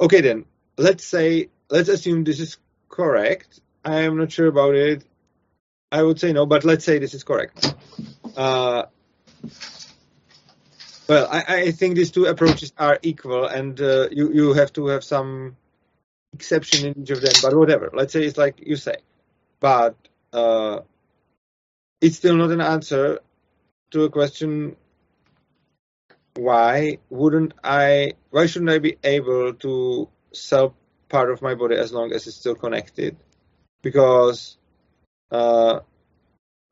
[0.00, 0.46] Okay then.
[0.78, 2.56] Let's say let's assume this is
[2.88, 3.60] correct.
[3.84, 5.04] I am not sure about it.
[5.92, 7.74] I would say no, but let's say this is correct.
[8.36, 8.84] Uh,
[11.08, 14.86] well, I, I think these two approaches are equal, and uh, you you have to
[14.88, 15.56] have some
[16.32, 17.32] exception in each of them.
[17.42, 17.90] But whatever.
[17.92, 18.96] Let's say it's like you say.
[19.60, 19.96] But
[20.32, 20.80] uh,
[22.00, 23.20] it's still not an answer
[23.90, 24.76] to a question
[26.38, 30.74] why wouldn't I why shouldn't I be able to sell
[31.08, 33.16] part of my body as long as it's still connected?
[33.82, 34.56] Because
[35.30, 35.80] uh,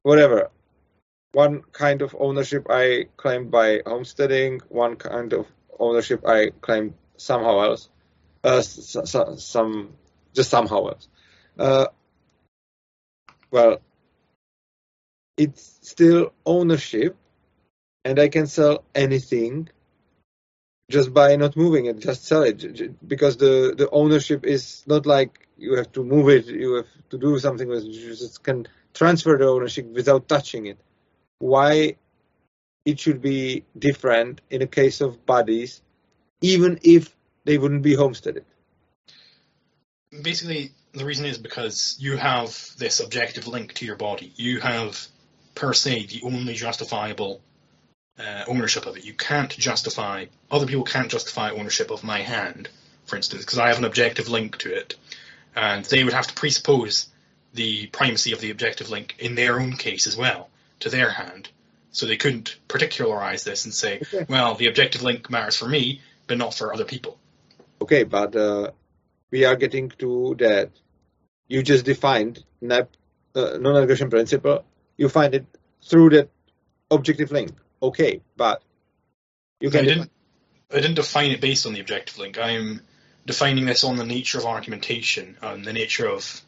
[0.03, 0.51] whatever.
[1.33, 5.47] One kind of ownership I claim by homesteading, one kind of
[5.79, 7.91] ownership I claim somehow else,
[8.43, 9.95] uh, some
[10.33, 11.09] just somehow else.
[11.59, 11.87] Uh,
[13.51, 13.81] well,
[15.37, 17.17] it's still ownership,
[18.05, 19.69] and I can sell anything
[20.91, 21.99] just by not moving it.
[21.99, 26.47] Just sell it because the the ownership is not like you have to move it,
[26.47, 27.91] you have to do something with it.
[27.91, 30.79] You just can transfer the ownership without touching it.
[31.39, 31.97] Why
[32.87, 35.83] it should be different in the case of bodies,
[36.41, 37.15] even if
[37.45, 38.45] they wouldn't be homesteaded?
[40.23, 44.33] Basically, the reason is because you have this objective link to your body.
[44.37, 45.07] You have,
[45.57, 47.41] per se, the only justifiable
[48.19, 49.05] uh, ownership of it.
[49.05, 52.69] You can't justify, other people can't justify ownership of my hand,
[53.07, 54.95] for instance, because I have an objective link to it.
[55.57, 57.09] And they would have to presuppose
[57.55, 60.51] the primacy of the objective link in their own case as well,
[60.81, 61.49] to their hand.
[61.91, 64.27] So they couldn't particularize this and say, okay.
[64.29, 67.19] well, the objective link matters for me, but not for other people.
[67.81, 68.73] Okay, but uh,
[69.31, 70.71] we are getting to that.
[71.49, 72.91] You just defined NAP,
[73.35, 74.65] uh, non-aggression principle.
[74.97, 75.47] You find it
[75.83, 76.31] through that
[76.91, 77.53] objective link.
[77.83, 78.63] Okay, but
[79.61, 79.81] you can.
[79.81, 80.11] I didn't,
[80.73, 82.39] I didn't define it based on the objective link.
[82.39, 82.81] I'm
[83.27, 86.41] defining this on the nature of argumentation, on the nature of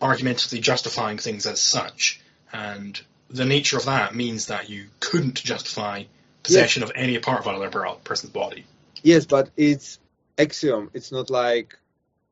[0.00, 2.20] argumentatively justifying things as such,
[2.52, 3.00] and
[3.30, 6.04] the nature of that means that you couldn't justify
[6.42, 6.90] possession yes.
[6.90, 8.64] of any part of another person's body.
[9.02, 9.98] Yes, but it's
[10.38, 10.90] axiom.
[10.94, 11.78] It's not like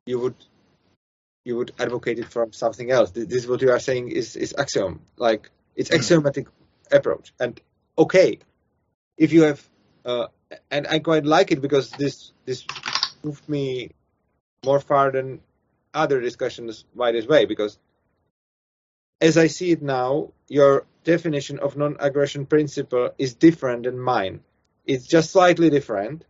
[0.05, 0.35] you would
[1.45, 3.11] you would advocate it from something else.
[3.11, 5.01] This is what you are saying is is axiom.
[5.17, 5.99] Like it's mm-hmm.
[5.99, 6.47] axiomatic
[6.91, 7.33] approach.
[7.39, 7.59] And
[7.97, 8.39] okay,
[9.17, 9.69] if you have,
[10.05, 10.27] uh,
[10.71, 12.65] and I quite like it because this this
[13.23, 13.91] moved me
[14.65, 15.41] more far than
[15.93, 17.77] other discussions by this way because
[19.21, 24.41] as I see it now, your definition of non-aggression principle is different than mine.
[24.85, 26.25] It's just slightly different,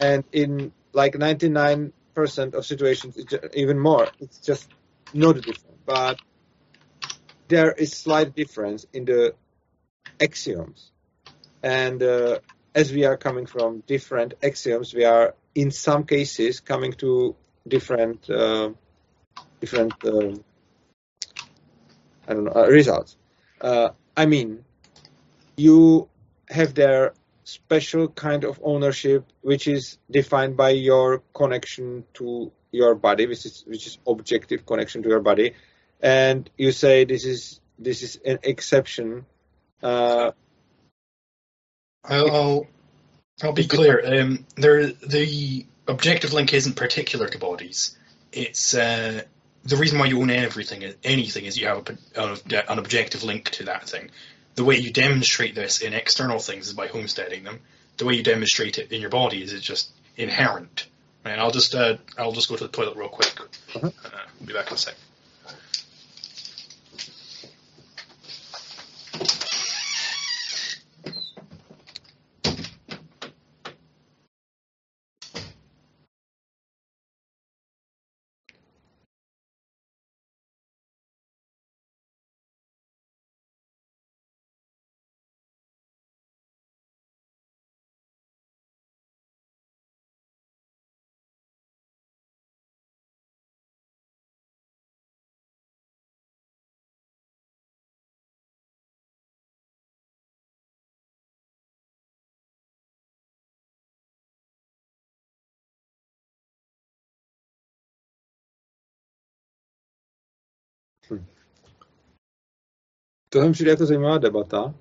[0.00, 3.18] and in like 99% of situations,
[3.54, 4.68] even more, it's just
[5.12, 5.84] not different.
[5.86, 6.18] But
[7.48, 9.34] there is slight difference in the
[10.20, 10.90] axioms,
[11.62, 12.38] and uh,
[12.74, 17.36] as we are coming from different axioms, we are in some cases coming to
[17.66, 18.70] different uh,
[19.60, 20.34] different uh,
[22.26, 23.16] I don't know uh, results.
[23.60, 24.64] Uh, I mean,
[25.56, 26.08] you
[26.48, 27.14] have their
[27.44, 33.64] special kind of ownership, which is defined by your connection to your body, which is
[33.66, 35.54] which is objective connection to your body,
[36.00, 39.26] and you say this is this is an exception.
[39.82, 40.32] Uh,
[42.04, 42.66] I'll, I'll,
[43.42, 44.20] I'll be clear.
[44.20, 47.96] Um, there, the objective link isn't particular to bodies.
[48.32, 49.22] It's uh,
[49.64, 53.64] the reason why you own everything, anything, is you have a, an objective link to
[53.64, 54.10] that thing.
[54.54, 57.60] The way you demonstrate this in external things is by homesteading them.
[57.96, 60.86] The way you demonstrate it in your body is it's just inherent.
[61.24, 63.32] And I'll just uh, I'll just go to the toilet real quick.
[63.74, 63.86] Uh-huh.
[63.86, 64.94] Uh, will be back in a sec.
[113.34, 114.74] To mi přijde jako zajímavá debata,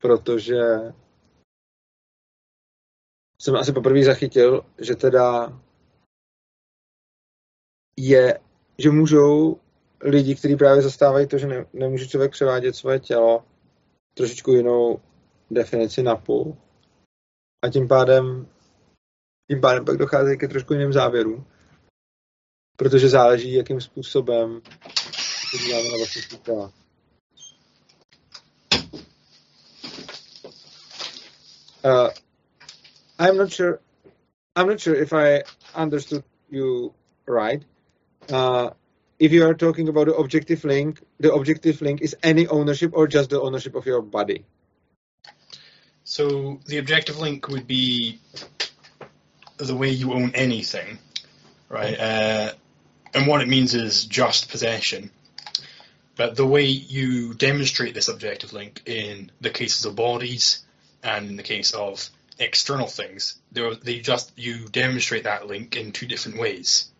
[0.00, 0.60] protože
[3.40, 5.60] jsem asi poprvé zachytil, že teda
[7.98, 8.40] je,
[8.78, 9.60] že můžou
[10.00, 13.44] lidi, kteří právě zastávají to, že ne, nemůže člověk převádět svoje tělo
[14.14, 15.00] trošičku jinou
[15.50, 16.56] definici na půl.
[17.64, 18.48] A tím pádem,
[19.50, 21.46] tím pádem pak dochází ke trošku jiným závěrům.
[22.76, 24.60] Protože záleží, jakým způsobem
[25.50, 26.83] podíváme na vaše čísla.
[31.84, 32.10] Uh,
[33.18, 33.80] I'm not sure.
[34.56, 35.42] I'm not sure if I
[35.74, 36.94] understood you
[37.26, 37.62] right.
[38.32, 38.70] Uh,
[39.18, 43.06] if you are talking about the objective link, the objective link is any ownership or
[43.06, 44.44] just the ownership of your body.
[46.04, 48.18] So the objective link would be
[49.58, 50.98] the way you own anything,
[51.68, 51.98] right?
[51.98, 52.52] Uh,
[53.12, 55.10] and what it means is just possession.
[56.16, 60.63] But the way you demonstrate this objective link in the cases of bodies
[61.04, 62.08] and in the case of
[62.38, 66.90] external things, they just you demonstrate that link in two different ways.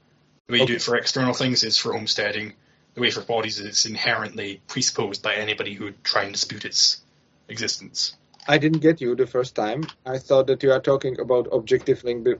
[0.46, 2.52] The way you do it for external things is for homesteading.
[2.94, 7.02] The way for bodies is inherently presupposed by anybody who would try and dispute its
[7.48, 8.14] existence.
[8.46, 9.84] I didn't get you the first time.
[10.04, 12.34] I thought that you are talking about objective link be-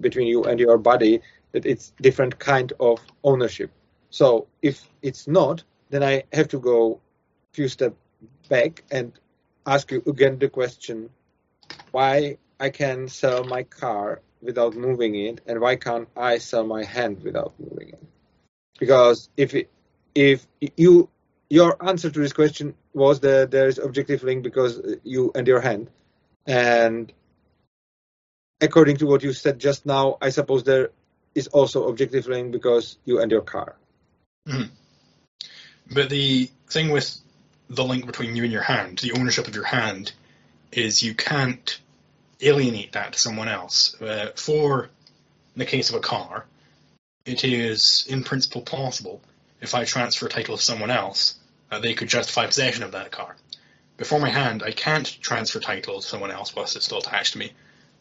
[0.00, 1.22] between you and your body,
[1.52, 3.70] that it's different kind of ownership.
[4.10, 7.00] So if it's not, then I have to go
[7.50, 7.96] a few steps
[8.48, 9.12] back and
[9.66, 11.10] ask you again the question
[11.90, 16.84] why I can sell my car without moving it and why can't I sell my
[16.84, 18.02] hand without moving it?
[18.78, 19.70] Because if it,
[20.14, 21.08] if you
[21.48, 25.60] your answer to this question was that there is objective link because you and your
[25.60, 25.88] hand
[26.46, 27.12] and
[28.60, 30.90] according to what you said just now I suppose there
[31.34, 33.76] is also objective link because you and your car.
[34.48, 34.72] Mm-hmm.
[35.94, 37.16] But the thing with
[37.68, 40.12] the link between you and your hand, the ownership of your hand,
[40.72, 41.80] is you can't
[42.40, 44.00] alienate that to someone else.
[44.00, 44.90] Uh, for
[45.56, 46.44] the case of a car,
[47.24, 49.20] it is in principle possible
[49.60, 51.36] if I transfer title to someone else,
[51.70, 53.36] uh, they could justify possession of that car.
[53.96, 57.38] Before my hand, I can't transfer title to someone else whilst it's still attached to
[57.38, 57.52] me,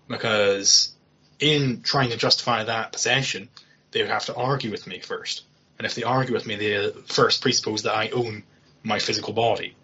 [0.07, 0.93] because
[1.39, 3.49] in trying to justify that possession,
[3.91, 5.43] they would have to argue with me first.
[5.77, 8.43] And if they argue with me, they first presuppose that I own
[8.85, 9.75] my physical body.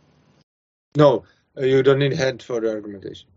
[0.96, 1.26] No,
[1.58, 3.28] uh, you don't need hand for the argumentation.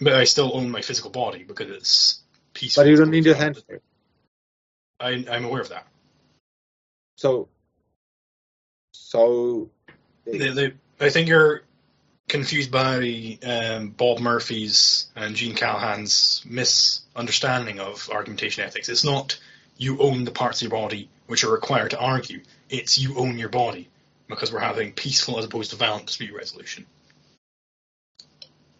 [0.00, 2.20] But I still own my physical body because it's
[2.54, 2.82] peaceful.
[2.82, 3.82] But you don't need a hand for it.
[4.98, 5.86] I, I'm aware of that.
[7.16, 7.48] So,
[8.92, 9.70] so.
[10.24, 11.62] They, they, I think you're
[12.28, 18.88] confused by um, Bob Murphy's and Gene Callahan's misunderstanding of argumentation ethics.
[18.88, 19.38] It's not
[19.76, 22.40] you own the parts of your body which are required to argue.
[22.72, 23.90] It's you own your body
[24.28, 26.86] because we're having peaceful as opposed to violent dispute resolution.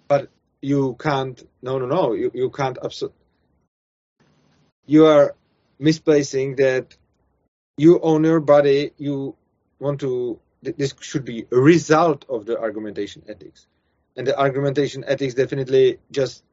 [0.09, 0.31] But
[0.63, 1.47] you can't.
[1.61, 2.15] No, no, no.
[2.15, 2.79] You you can't.
[2.79, 3.13] Abso-
[4.87, 5.37] you are
[5.79, 6.97] misplacing that.
[7.77, 8.93] You own your body.
[8.97, 9.37] You
[9.79, 10.41] want to.
[10.63, 13.67] This should be a result of the argumentation ethics,
[14.17, 16.45] and the argumentation ethics definitely just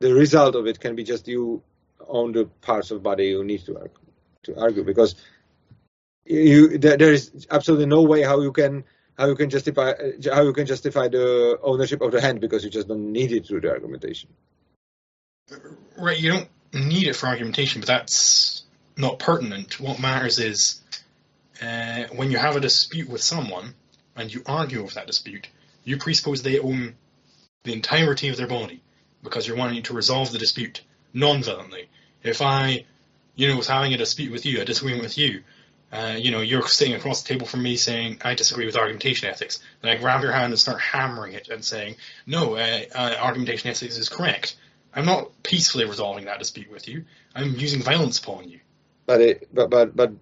[0.00, 1.62] the result of it can be just you
[2.08, 4.06] own the parts of body you need to argue,
[4.44, 5.14] to argue because
[6.28, 8.84] you there, there is absolutely no way how you can
[9.16, 9.94] how you can justify
[10.32, 13.46] how you can justify the ownership of the hand because you just don't need it
[13.46, 14.30] through the argumentation.
[15.96, 18.64] Right, you don't need it for argumentation, but that's
[18.96, 19.80] not pertinent.
[19.80, 20.80] What matters is
[21.62, 23.74] uh, when you have a dispute with someone
[24.14, 25.48] and you argue over that dispute,
[25.84, 26.94] you presuppose they own
[27.64, 28.82] the entirety of their body
[29.22, 30.82] because you're wanting to resolve the dispute
[31.12, 31.88] non-violently.
[32.22, 32.84] If I,
[33.34, 35.42] you know, was having a dispute with you, a disagreement with you,
[35.90, 39.28] uh, you know, you're sitting across the table from me saying, I disagree with argumentation
[39.28, 39.60] ethics.
[39.82, 41.96] And I grab your hand and start hammering it and saying,
[42.26, 44.56] no, uh, uh, argumentation ethics is correct.
[44.94, 47.04] I'm not peacefully resolving that dispute with you.
[47.34, 48.60] I'm using violence upon you.
[49.06, 50.12] But it, but but but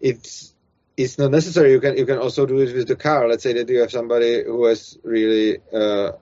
[0.00, 0.52] it's
[0.96, 1.70] it's not necessary.
[1.70, 3.28] You can you can also do it with the car.
[3.28, 6.12] Let's say that you have somebody who has really uh,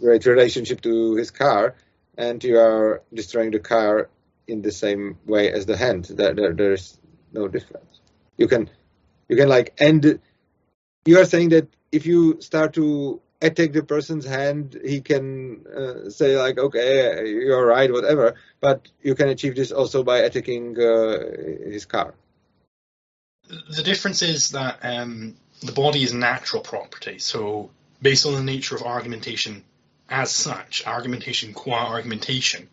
[0.00, 1.74] great relationship to his car,
[2.16, 4.08] and you are destroying the car
[4.48, 6.04] in the same way as the hand.
[6.04, 6.98] There, there, there's
[7.32, 8.00] no difference.
[8.36, 8.70] You can,
[9.28, 10.20] you can like end.
[11.04, 16.10] You are saying that if you start to attack the person's hand, he can uh,
[16.10, 18.34] say like, okay, you're right, whatever.
[18.60, 22.14] But you can achieve this also by attacking uh, his car.
[23.48, 27.18] The difference is that um, the body is natural property.
[27.18, 27.70] So
[28.02, 29.64] based on the nature of argumentation
[30.08, 32.68] as such, argumentation qua argumentation,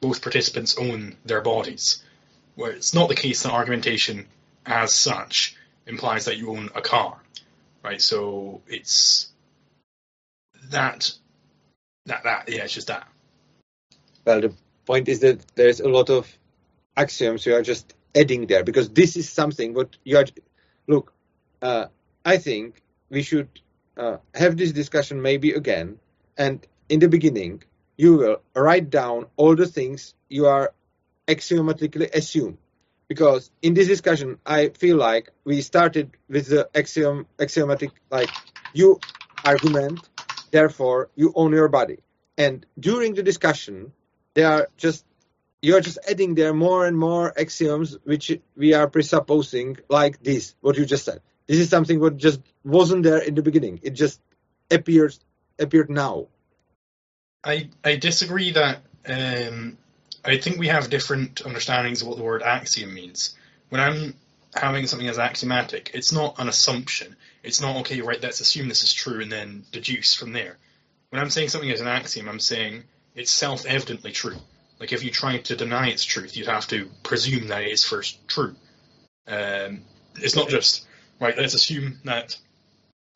[0.00, 2.02] both participants own their bodies.
[2.54, 4.26] Where it's not the case that argumentation
[4.66, 5.56] as such
[5.86, 7.18] implies that you own a car,
[7.82, 8.00] right?
[8.00, 9.30] So it's
[10.70, 11.12] that,
[12.06, 13.06] that, that, yeah, it's just that.
[14.24, 14.54] Well, the
[14.84, 16.30] point is that there's a lot of
[16.96, 20.26] axioms you are just adding there because this is something what you are.
[20.86, 21.12] Look,
[21.62, 21.86] uh,
[22.24, 23.48] I think we should
[23.96, 25.98] uh, have this discussion maybe again,
[26.36, 27.62] and in the beginning
[28.00, 30.72] you will write down all the things you are
[31.28, 32.56] axiomatically assume.
[33.08, 38.30] Because in this discussion, I feel like we started with the axiom, axiomatic, like
[38.72, 38.98] you
[39.44, 40.08] argument,
[40.50, 41.98] therefore you own your body.
[42.38, 43.92] And during the discussion,
[44.32, 45.04] there are just
[45.60, 50.54] you are just adding there more and more axioms which we are presupposing like this
[50.62, 53.90] what you just said this is something what just wasn't there in the beginning it
[53.90, 54.22] just
[54.70, 55.20] appears
[55.58, 56.28] appeared now
[57.44, 59.78] I I disagree that um,
[60.24, 63.34] I think we have different understandings of what the word axiom means.
[63.70, 64.14] When I'm
[64.54, 67.16] having something as axiomatic, it's not an assumption.
[67.42, 68.22] It's not okay, right?
[68.22, 70.58] Let's assume this is true and then deduce from there.
[71.10, 72.84] When I'm saying something as an axiom, I'm saying
[73.14, 74.36] it's self-evidently true.
[74.78, 77.84] Like if you try to deny its truth, you'd have to presume that it is
[77.84, 78.54] first true.
[79.26, 79.82] Um,
[80.16, 80.86] it's not just
[81.20, 81.36] right.
[81.36, 82.36] Let's assume that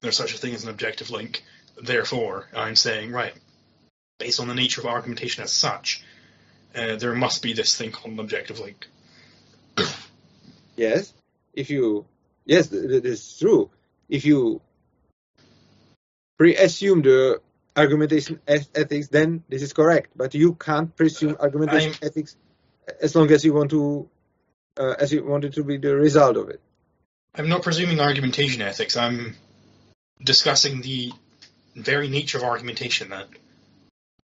[0.00, 1.42] there's such a thing as an objective link.
[1.82, 3.34] Therefore, I'm saying right,
[4.24, 6.02] based on the nature of argumentation as such,
[6.74, 8.86] uh, there must be this thing called an objective link.
[10.76, 11.12] yes,
[11.52, 12.06] if you
[12.46, 13.70] yes, that is true.
[14.08, 14.62] If you
[16.38, 17.42] pre-assume the
[17.76, 20.08] argumentation ethics, then this is correct.
[20.16, 22.34] But you can't presume argumentation I'm, ethics
[23.02, 24.08] as long as you want to,
[24.78, 26.60] uh, as you want it to be the result of it.
[27.34, 28.96] I'm not presuming argumentation ethics.
[28.96, 29.36] I'm
[30.32, 31.12] discussing the
[31.76, 33.28] very nature of argumentation that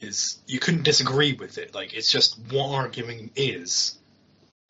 [0.00, 1.74] is you couldn't disagree with it.
[1.74, 3.98] Like it's just what arguing is,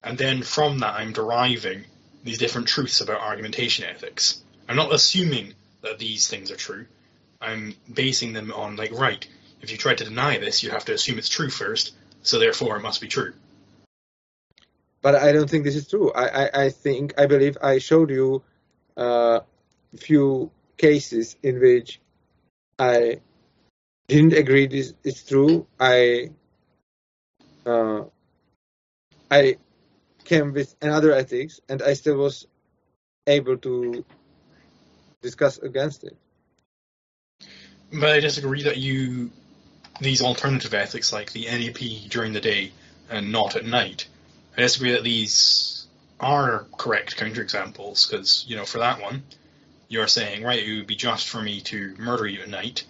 [0.03, 1.85] and then from that I'm deriving
[2.25, 4.43] these different truths about argumentation ethics.
[4.69, 6.87] I'm not assuming that these things are true.
[7.41, 9.27] I'm basing them on like right.
[9.63, 11.93] If you try to deny this, you have to assume it's true first,
[12.23, 13.33] so therefore it must be true.
[15.03, 16.13] But I don't think this is true.
[16.13, 18.43] I, I, I think I believe I showed you
[18.97, 19.41] a uh,
[19.97, 22.01] few cases in which
[22.79, 23.21] I
[24.11, 25.67] didn't agree this is true.
[25.79, 26.31] I
[27.65, 28.03] uh,
[29.31, 29.57] I
[30.25, 32.47] came with another ethics, and I still was
[33.27, 34.05] able to
[35.23, 36.17] discuss against it.
[37.93, 39.31] But I disagree that you
[40.01, 42.73] these alternative ethics, like the NAP during the day
[43.11, 44.09] and not at night.
[44.57, 45.87] I disagree that these
[46.19, 49.23] are correct counterexamples because you know for that one,
[49.89, 52.85] you're saying right, it would be just for me to murder you at night,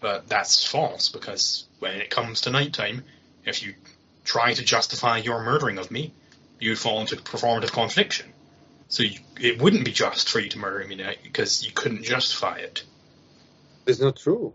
[0.00, 3.04] but that's false because when it comes to nighttime,
[3.44, 3.74] if you
[4.24, 6.12] try to justify your murdering of me,
[6.58, 8.26] you'd fall into performative contradiction.
[8.88, 12.02] So you, it wouldn't be just for you to murder me night because you couldn't
[12.04, 12.84] justify it.
[13.86, 14.54] It's not true.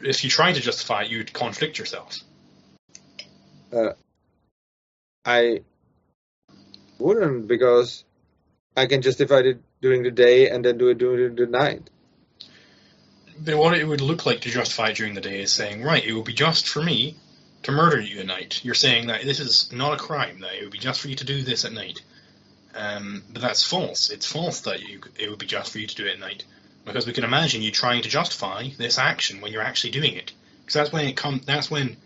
[0.00, 2.18] If you try to justify it, you'd contradict yourself.
[3.72, 3.92] Uh,
[5.24, 5.60] I
[6.98, 8.04] wouldn't because
[8.76, 11.88] I can justify it during the day and then do it during the night
[13.46, 16.24] what it would look like to justify during the day is saying, right, it would
[16.24, 17.16] be just for me
[17.62, 18.64] to murder you at night.
[18.64, 21.16] You're saying that this is not a crime, that it would be just for you
[21.16, 22.00] to do this at night.
[22.74, 24.10] Um, but that's false.
[24.10, 26.44] It's false that you, it would be just for you to do it at night.
[26.84, 30.32] Because we can imagine you trying to justify this action when you're actually doing it.
[30.60, 31.44] Because that's when it comes.
[31.46, 31.96] That's when.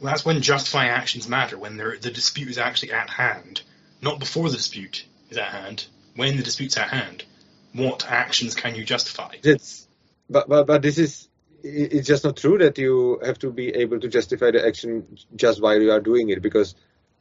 [0.00, 1.58] That's when justifying actions matter.
[1.58, 3.62] When the dispute is actually at hand,
[4.00, 5.86] not before the dispute is at hand.
[6.14, 7.24] When the dispute's at hand,
[7.72, 9.36] what actions can you justify?
[9.42, 9.83] It's
[10.28, 11.28] but but but this is
[11.62, 15.62] it's just not true that you have to be able to justify the action just
[15.62, 16.74] while you are doing it because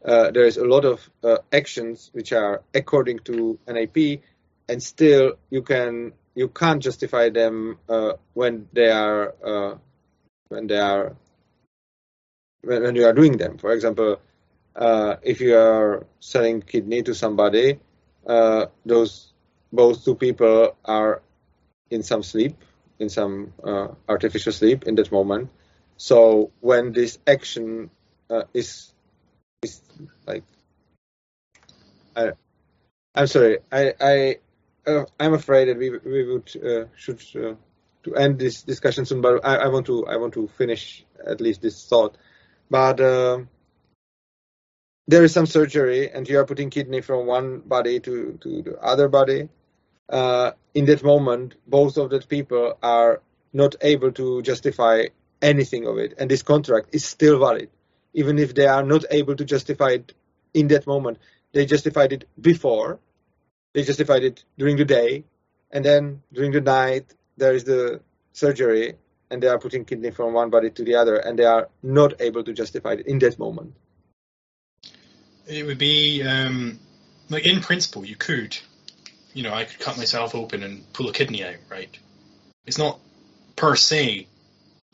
[0.04, 4.20] uh, there is a lot of uh, actions which are according to NAP
[4.68, 9.78] and still you can you can't justify them uh, when they are uh,
[10.50, 11.16] when they are
[12.62, 13.58] when, when, you are doing them.
[13.58, 14.20] For example,
[14.76, 17.80] uh, if you are selling kidney to somebody,
[18.26, 19.32] uh, those
[19.72, 21.22] both two people are
[21.90, 22.56] in some sleep
[23.04, 25.50] in some uh, artificial sleep in that moment.
[25.98, 27.92] So when this action
[28.30, 28.92] uh, is
[29.62, 29.82] is
[30.26, 30.44] like,
[32.16, 32.32] I,
[33.14, 34.38] I'm sorry, I I
[34.88, 37.56] uh, I'm afraid that we we would uh, should uh,
[38.04, 41.40] to end this discussion soon, but I, I, want to I want to finish at
[41.40, 42.18] least this thought.
[42.70, 43.50] But um,
[45.08, 48.80] there is some surgery, and you are putting kidney from one body to to the
[48.82, 49.50] other body
[50.10, 53.22] uh, in that moment, both of those people are
[53.54, 55.06] not able to justify
[55.42, 57.70] anything of it, and this contract is still valid,
[58.14, 60.14] even if they are not able to justify it
[60.54, 61.20] in that moment.
[61.52, 63.00] They justified it before,
[63.74, 65.24] they justified it during the day,
[65.72, 68.02] and then during the night there is the
[68.32, 68.96] surgery,
[69.30, 72.22] and they are putting kidney from one body to the other, and they are not
[72.22, 73.74] able to justify it in that moment.
[75.48, 76.80] It would be um,
[77.30, 78.58] like in principle, you could
[79.34, 81.90] you know, I could cut myself open and pull a kidney out, right?
[82.66, 83.00] It's not
[83.56, 84.28] per se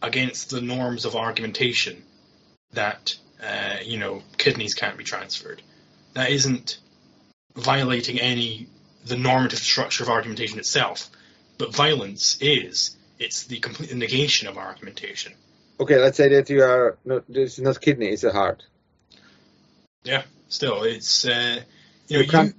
[0.01, 2.03] against the norms of argumentation
[2.73, 5.61] that, uh, you know, kidneys can't be transferred.
[6.13, 6.79] That isn't
[7.55, 8.67] violating any
[9.05, 11.09] the normative structure of argumentation itself.
[11.57, 12.95] But violence is.
[13.17, 15.33] It's the complete negation of argumentation.
[15.79, 17.23] okay, let's say that you are not.
[17.29, 18.63] Is not kidney; it's a heart.
[20.03, 21.59] Yeah, still, it's uh,
[22.07, 22.53] you know You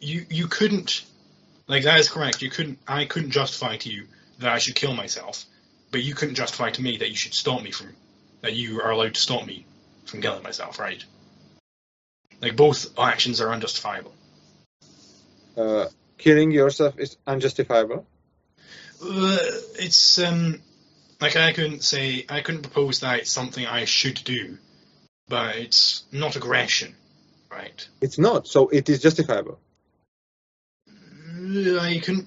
[0.00, 1.04] you, you couldn't
[1.68, 2.42] like that is correct.
[2.42, 2.78] You couldn't.
[2.86, 4.06] I couldn't justify to you
[4.38, 5.44] that I should kill myself,
[5.90, 7.94] but you couldn't justify to me that you should stop me from
[8.42, 9.66] that you are allowed to stop me
[10.04, 11.04] from killing myself, right?
[12.40, 14.12] Like both actions are unjustifiable.
[15.56, 15.86] Uh,
[16.18, 18.06] killing yourself is unjustifiable.
[19.02, 19.38] Uh,
[19.78, 20.60] it's um
[21.20, 24.58] like I couldn't say I couldn't propose that it's something I should do,
[25.28, 26.94] but it's not aggression,
[27.50, 27.88] right?
[28.00, 29.58] It's not, so it is justifiable.
[31.56, 32.26] Uh, I can,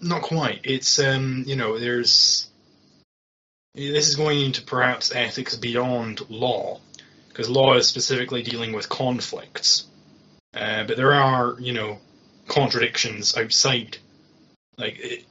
[0.00, 0.60] not not quite.
[0.64, 2.50] It's um you know there's
[3.74, 6.80] this is going into perhaps ethics beyond law
[7.28, 9.86] because law is specifically dealing with conflicts,
[10.54, 11.98] uh, but there are you know
[12.46, 13.96] contradictions outside
[14.76, 14.98] like.
[14.98, 15.24] It,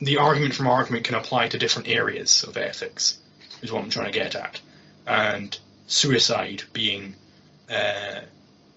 [0.00, 3.18] the argument from argument can apply to different areas of ethics,
[3.62, 4.60] is what I'm trying to get at.
[5.08, 5.58] And
[5.88, 7.16] suicide being
[7.68, 8.20] uh,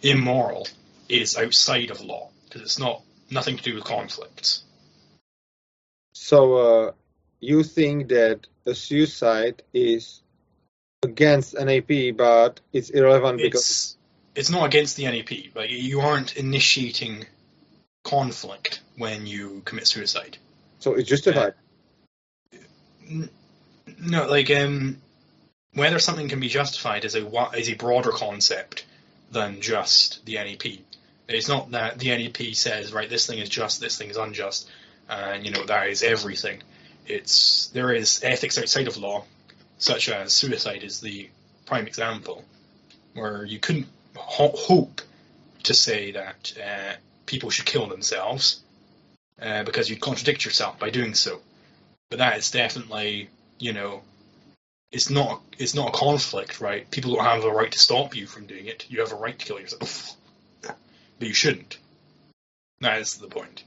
[0.01, 0.67] immoral
[1.07, 4.63] is outside of law because it's not nothing to do with conflicts.
[6.13, 6.91] So uh,
[7.39, 10.21] you think that a suicide is
[11.03, 13.97] against NAP, but it's irrelevant because It's
[14.35, 15.55] it's not against the NAP.
[15.55, 17.25] Like you aren't initiating
[18.03, 20.37] conflict when you commit suicide.
[20.79, 21.53] so it's justified.
[23.09, 23.29] N-
[23.99, 25.01] No, like um,
[25.73, 27.27] whether something can be justified is a
[27.57, 28.85] is a broader concept
[29.31, 30.63] than just the NAP.
[31.35, 34.69] It's not that the NAP says right, this thing is just, this thing is unjust,
[35.09, 36.61] and you know that is everything.
[37.05, 39.25] It's there is ethics outside of law,
[39.77, 41.29] such as suicide is the
[41.65, 42.43] prime example,
[43.13, 45.01] where you couldn't ho- hope
[45.63, 46.93] to say that uh,
[47.25, 48.61] people should kill themselves
[49.41, 51.39] uh, because you'd contradict yourself by doing so.
[52.09, 53.29] But that is definitely
[53.59, 54.01] you know
[54.91, 56.89] it's not it's not a conflict right?
[56.89, 58.85] People don't have a right to stop you from doing it.
[58.89, 60.15] You have a right to kill yourself
[61.21, 61.77] but you shouldn't
[62.81, 63.63] that is the point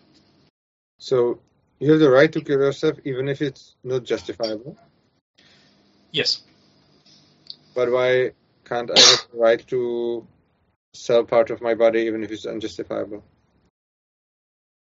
[0.98, 1.38] So
[1.78, 4.76] you have the right to kill yourself even if it's not justifiable.
[6.10, 6.42] yes
[7.76, 8.32] But why
[8.64, 10.26] can't I have the right to
[10.94, 13.22] sell part of my body even if it's unjustifiable?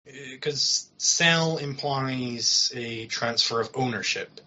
[0.05, 4.41] because sell implies a transfer of ownership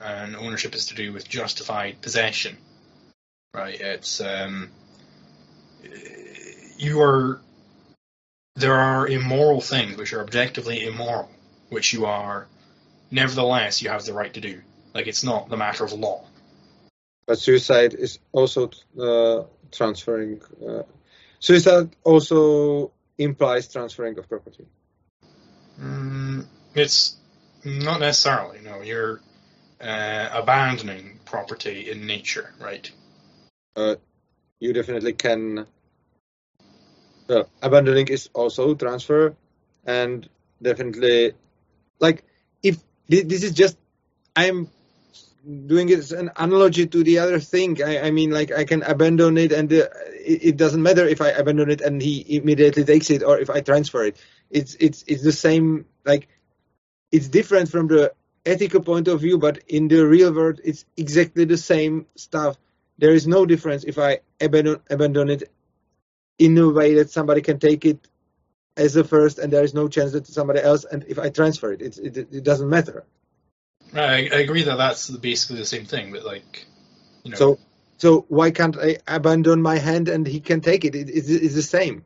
[0.00, 2.56] and ownership is to do with justified possession
[3.54, 4.70] right it's um
[6.78, 7.40] you are
[8.56, 11.30] there are immoral things which are objectively immoral
[11.68, 12.46] which you are
[13.10, 14.60] nevertheless you have the right to do
[14.94, 16.24] like it's not the matter of law
[17.26, 18.70] But suicide is also
[19.00, 20.42] uh, transferring.
[20.66, 20.82] Uh,
[21.38, 24.66] suicide also implies transferring of property.
[25.80, 26.44] Mm,
[26.74, 27.16] it's
[27.64, 28.60] not necessarily.
[28.60, 29.20] No, you're
[29.80, 32.90] uh, abandoning property in nature, right?
[34.58, 35.66] You definitely can.
[37.30, 39.36] Well, abandoning is also transfer,
[39.86, 40.28] and
[40.60, 41.34] definitely,
[42.00, 42.24] like
[42.60, 42.78] if
[43.08, 43.78] this is just,
[44.34, 44.68] I'm
[45.46, 47.80] doing it as an analogy to the other thing.
[47.84, 51.20] I, I mean, like I can abandon it, and uh, it, it doesn't matter if
[51.20, 54.16] I abandon it and he immediately takes it, or if I transfer it.
[54.50, 55.86] It's it's it's the same.
[56.04, 56.26] Like
[57.12, 58.12] it's different from the
[58.44, 62.56] ethical point of view, but in the real world, it's exactly the same stuff.
[62.98, 65.48] There is no difference if I abandon abandon it
[66.40, 68.08] in a way that somebody can take it
[68.76, 70.84] as a first, and there is no chance that somebody else.
[70.84, 73.04] And if I transfer it, it it, it doesn't matter.
[73.92, 76.64] Right, I, I agree that that's basically the same thing, but like,
[77.24, 77.58] you know, So
[77.98, 80.94] so why can't I abandon my hand and he can take it?
[80.94, 82.04] it it's, it's the same.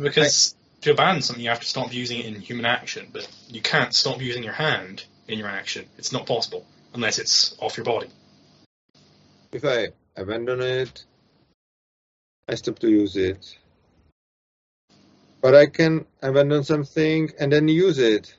[0.00, 3.60] because to abandon something, you have to stop using it in human action, but you
[3.60, 5.84] can't stop using your hand in your action.
[5.98, 8.08] It's not possible unless it's off your body.
[9.52, 11.04] If I abandon it,
[12.48, 13.58] I stop to use it.
[15.44, 18.34] But I can abandon something and then use it.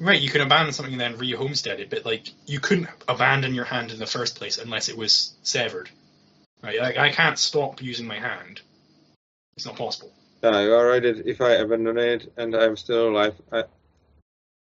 [0.00, 3.66] Right, you can abandon something and then re-homestead it, but like you couldn't abandon your
[3.66, 5.90] hand in the first place unless it was severed.
[6.62, 8.62] Right, like I can't stop using my hand.
[9.54, 10.10] It's not possible.
[10.42, 11.04] Yeah, you are right.
[11.04, 13.64] If I abandon it and I'm still alive, I,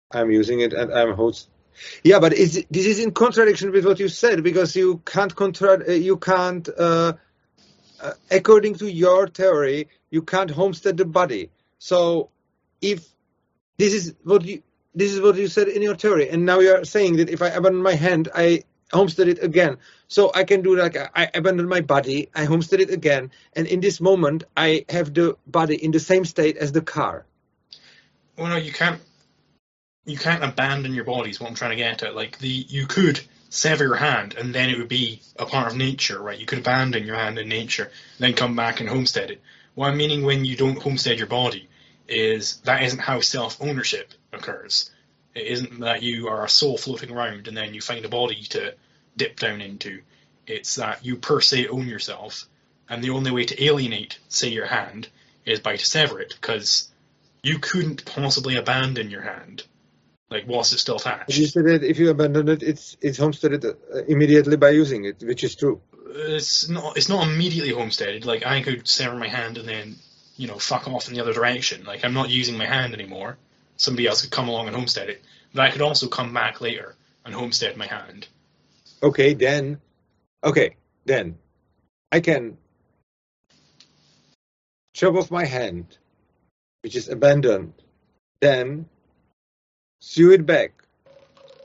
[0.09, 1.47] I'm using it and I'm host.
[2.03, 5.87] Yeah, but is this is in contradiction with what you said because you can't contra-
[5.87, 7.13] uh, you can't uh,
[8.01, 11.51] uh, according to your theory you can't homestead the body.
[11.79, 12.29] So
[12.81, 13.07] if
[13.77, 14.63] this is what you
[14.95, 17.41] this is what you said in your theory, and now you are saying that if
[17.41, 18.63] I abandon my hand, I
[18.93, 19.77] homestead it again.
[20.07, 23.81] So I can do like I abandon my body, I homestead it again, and in
[23.81, 27.25] this moment I have the body in the same state as the car.
[28.37, 29.01] Well, no, you can't.
[30.05, 31.31] you can't abandon your body.
[31.31, 32.15] Is what I'm trying to get at.
[32.15, 35.77] Like the you could sever your hand and then it would be a part of
[35.77, 36.39] nature, right?
[36.39, 39.41] You could abandon your hand in nature, then come back and homestead it.
[39.75, 41.67] What I'm meaning when you don't homestead your body
[42.07, 44.91] is that isn't how self ownership occurs.
[45.35, 48.43] It isn't that you are a soul floating around and then you find a body
[48.49, 48.73] to
[49.15, 50.01] dip down into.
[50.45, 52.47] It's that you per se own yourself,
[52.89, 55.09] and the only way to alienate, say, your hand
[55.45, 56.89] is by to sever it, because
[57.43, 59.63] you couldn't possibly abandon your hand,
[60.29, 61.37] like whilst it's still attached.
[61.37, 63.73] You said that if you abandon it, it's it's homesteaded uh,
[64.07, 65.81] immediately by using it, which is true.
[66.09, 66.97] It's not.
[66.97, 68.25] It's not immediately homesteaded.
[68.25, 69.95] Like I could sever my hand and then,
[70.35, 71.85] you know, fuck off in the other direction.
[71.85, 73.37] Like I'm not using my hand anymore.
[73.77, 75.21] Somebody else could come along and homestead it,
[75.53, 78.27] but I could also come back later and homestead my hand.
[79.03, 79.79] Okay, then,
[80.43, 80.75] okay,
[81.05, 81.37] then,
[82.11, 82.57] I can
[84.95, 85.95] chop off my hand,
[86.81, 87.73] which is abandoned,
[88.41, 88.89] then
[89.99, 90.83] sew it back,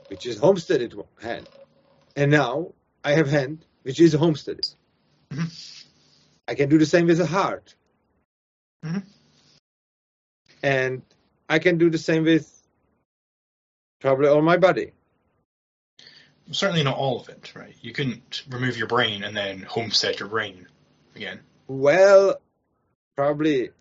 [0.07, 1.47] which is homesteaded hand,
[2.15, 2.73] and now
[3.03, 4.67] I have hand, which is homesteaded.
[5.29, 5.85] Mhm.
[6.47, 7.75] I can do the same with a heart,
[8.83, 9.03] Mhm.
[10.61, 11.01] and
[11.49, 12.49] I can do the same with
[13.99, 14.91] probably all my body.
[16.51, 17.75] Certainly not all of it, right?
[17.81, 20.67] You couldn't remove your brain and then homestead your brain
[21.15, 21.39] again.
[21.67, 22.41] Well,
[23.15, 23.71] probably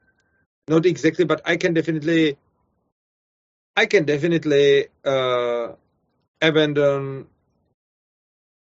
[0.68, 2.38] not exactly, but I can definitely,
[3.76, 5.72] I can definitely uh,
[6.40, 7.26] abandon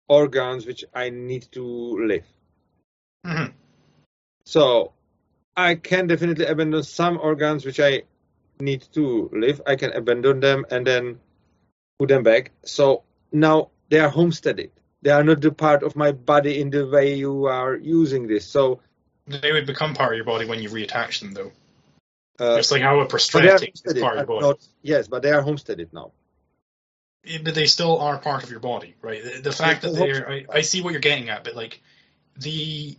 [0.08, 1.64] organs which I need to
[2.06, 2.24] live.
[3.24, 3.52] Mhm.
[4.44, 4.92] So
[5.56, 8.02] I can definitely abandon some organs which I
[8.60, 9.60] need to live.
[9.66, 11.20] I can abandon them and then
[11.98, 12.52] put them back.
[12.64, 14.70] So now they are homesteaded.
[15.02, 18.46] They are not the part of my body in the way you are using this.
[18.46, 18.80] So
[19.26, 21.52] They would become part of your body when you reattach them, though.
[22.38, 24.46] Uh, Just like how a but they are prosthetic is part of your body.
[24.46, 26.12] not- yes, but they are homesteaded now.
[27.42, 29.22] But they still are part of your body, right?
[29.22, 31.80] The, the fact that they're, I, I see what you're getting at, but like
[32.38, 32.96] the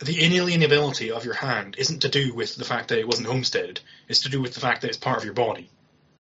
[0.00, 3.80] the inalienability of your hand isn't to do with the fact that it wasn't homesteaded.
[4.08, 5.70] It's to do with the fact that it's part of your body,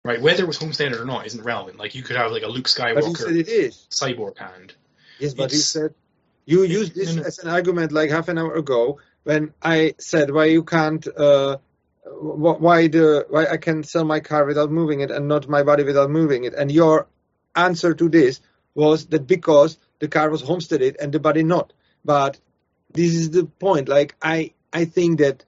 [0.03, 0.22] right?
[0.22, 1.77] Whether it was homesteaded or not isn't relevant.
[1.77, 3.88] Like you could have like a Luke But you said Skywalker it is.
[3.90, 4.73] cyborg hand.
[5.19, 5.94] Yes, but you said
[6.45, 7.27] you used this no, no.
[7.27, 11.57] as an argument like half an hour ago when I said why you can't, uh,
[12.22, 15.84] why the why I can sell my car without moving it and not my body
[15.84, 17.07] without moving it, and your
[17.56, 18.41] answer to this
[18.76, 21.73] was that because the car was homesteaded and the body not.
[22.06, 22.40] But
[22.94, 23.90] this is the point.
[23.90, 25.45] Like I, I think that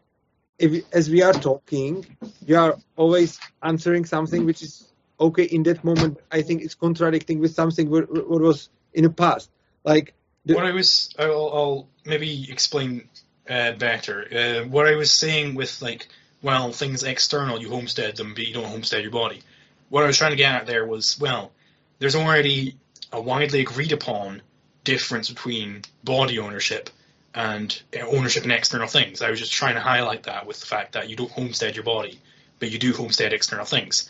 [0.59, 2.05] if as we are talking,
[2.45, 6.19] you are always answering something which is okay in that moment.
[6.31, 9.49] I think it's contradicting with something what, was in the past.
[9.83, 10.13] Like
[10.45, 13.09] the, What I was, I'll, I'll maybe explain
[13.49, 14.27] uh, better.
[14.31, 16.07] Uh, what I was saying with like,
[16.41, 19.41] well, things external, you homestead them, but you don't homestead your body.
[19.89, 21.51] What I was trying to get at there was, well,
[21.99, 22.77] there's already
[23.11, 24.41] a widely agreed upon
[24.83, 26.89] difference between body ownership
[27.33, 29.21] and uh, ownership in external things.
[29.21, 31.83] I was just trying to highlight that with the fact that you don't homestead your
[31.83, 32.19] body,
[32.59, 34.09] but you do homestead external things.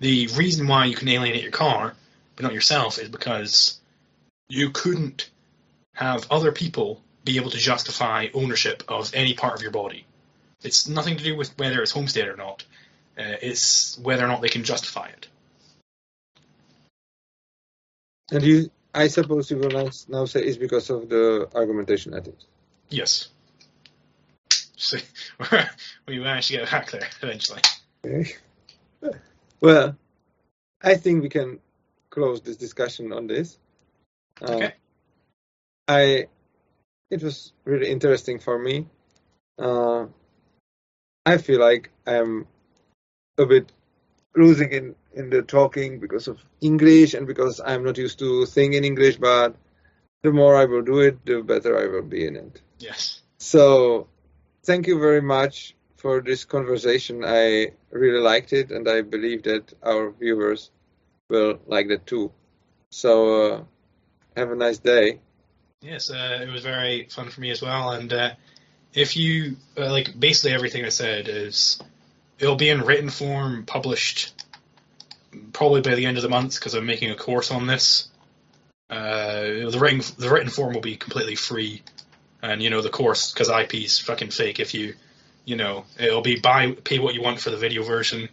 [0.00, 1.94] The reason why you can alienate your car,
[2.36, 3.80] but not yourself, is because
[4.48, 5.30] you couldn't
[5.94, 10.06] have other people be able to justify ownership of any part of your body.
[10.62, 12.64] It's nothing to do with whether it's homestead or not.
[13.18, 15.28] Uh, it's whether or not they can justify it.
[18.32, 22.46] and you, I suppose you will now, say it's because of the argumentation ethics.
[22.88, 23.28] Yes.
[24.76, 24.98] So,
[26.08, 27.60] we managed to get back there eventually.
[28.04, 28.32] Okay.
[29.60, 29.96] Well,
[30.82, 31.60] I think we can
[32.10, 33.58] close this discussion on this.
[34.40, 34.74] Uh, Okay.
[35.88, 36.26] I
[37.10, 38.86] it was really interesting for me.
[39.58, 40.06] Uh,
[41.24, 42.46] I feel like I'm
[43.38, 43.72] a bit
[44.34, 48.74] losing in in the talking because of English and because I'm not used to think
[48.74, 49.16] in English.
[49.16, 49.56] But
[50.22, 52.60] the more I will do it, the better I will be in it.
[52.78, 53.22] Yes.
[53.38, 54.08] So,
[54.64, 57.24] thank you very much for this conversation.
[57.24, 60.70] I really liked it, and I believe that our viewers
[61.28, 62.32] will like that too.
[62.90, 63.12] So,
[63.52, 63.64] uh,
[64.36, 65.20] have a nice day.
[65.80, 67.90] Yes, uh, it was very fun for me as well.
[67.90, 68.30] And uh,
[68.94, 71.80] if you uh, like, basically everything I said is
[72.38, 74.44] it'll be in written form, published
[75.52, 78.08] probably by the end of the month because I'm making a course on this.
[78.90, 81.82] Uh, the written the written form will be completely free,
[82.42, 84.60] and you know the course because IP's fucking fake.
[84.60, 84.94] If you
[85.44, 88.28] you know it'll be buy pay what you want for the video version.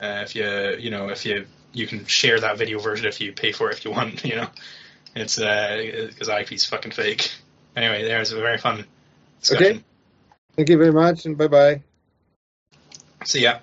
[0.00, 3.32] Uh, if you you know if you you can share that video version if you
[3.32, 4.24] pay for it if you want.
[4.32, 4.48] You know.
[5.14, 7.30] It's because IP's fucking fake.
[7.76, 8.86] Anyway, there's a very fun
[9.40, 9.84] discussion.
[10.56, 11.82] Thank you very much, and bye bye.
[13.24, 13.60] See ya.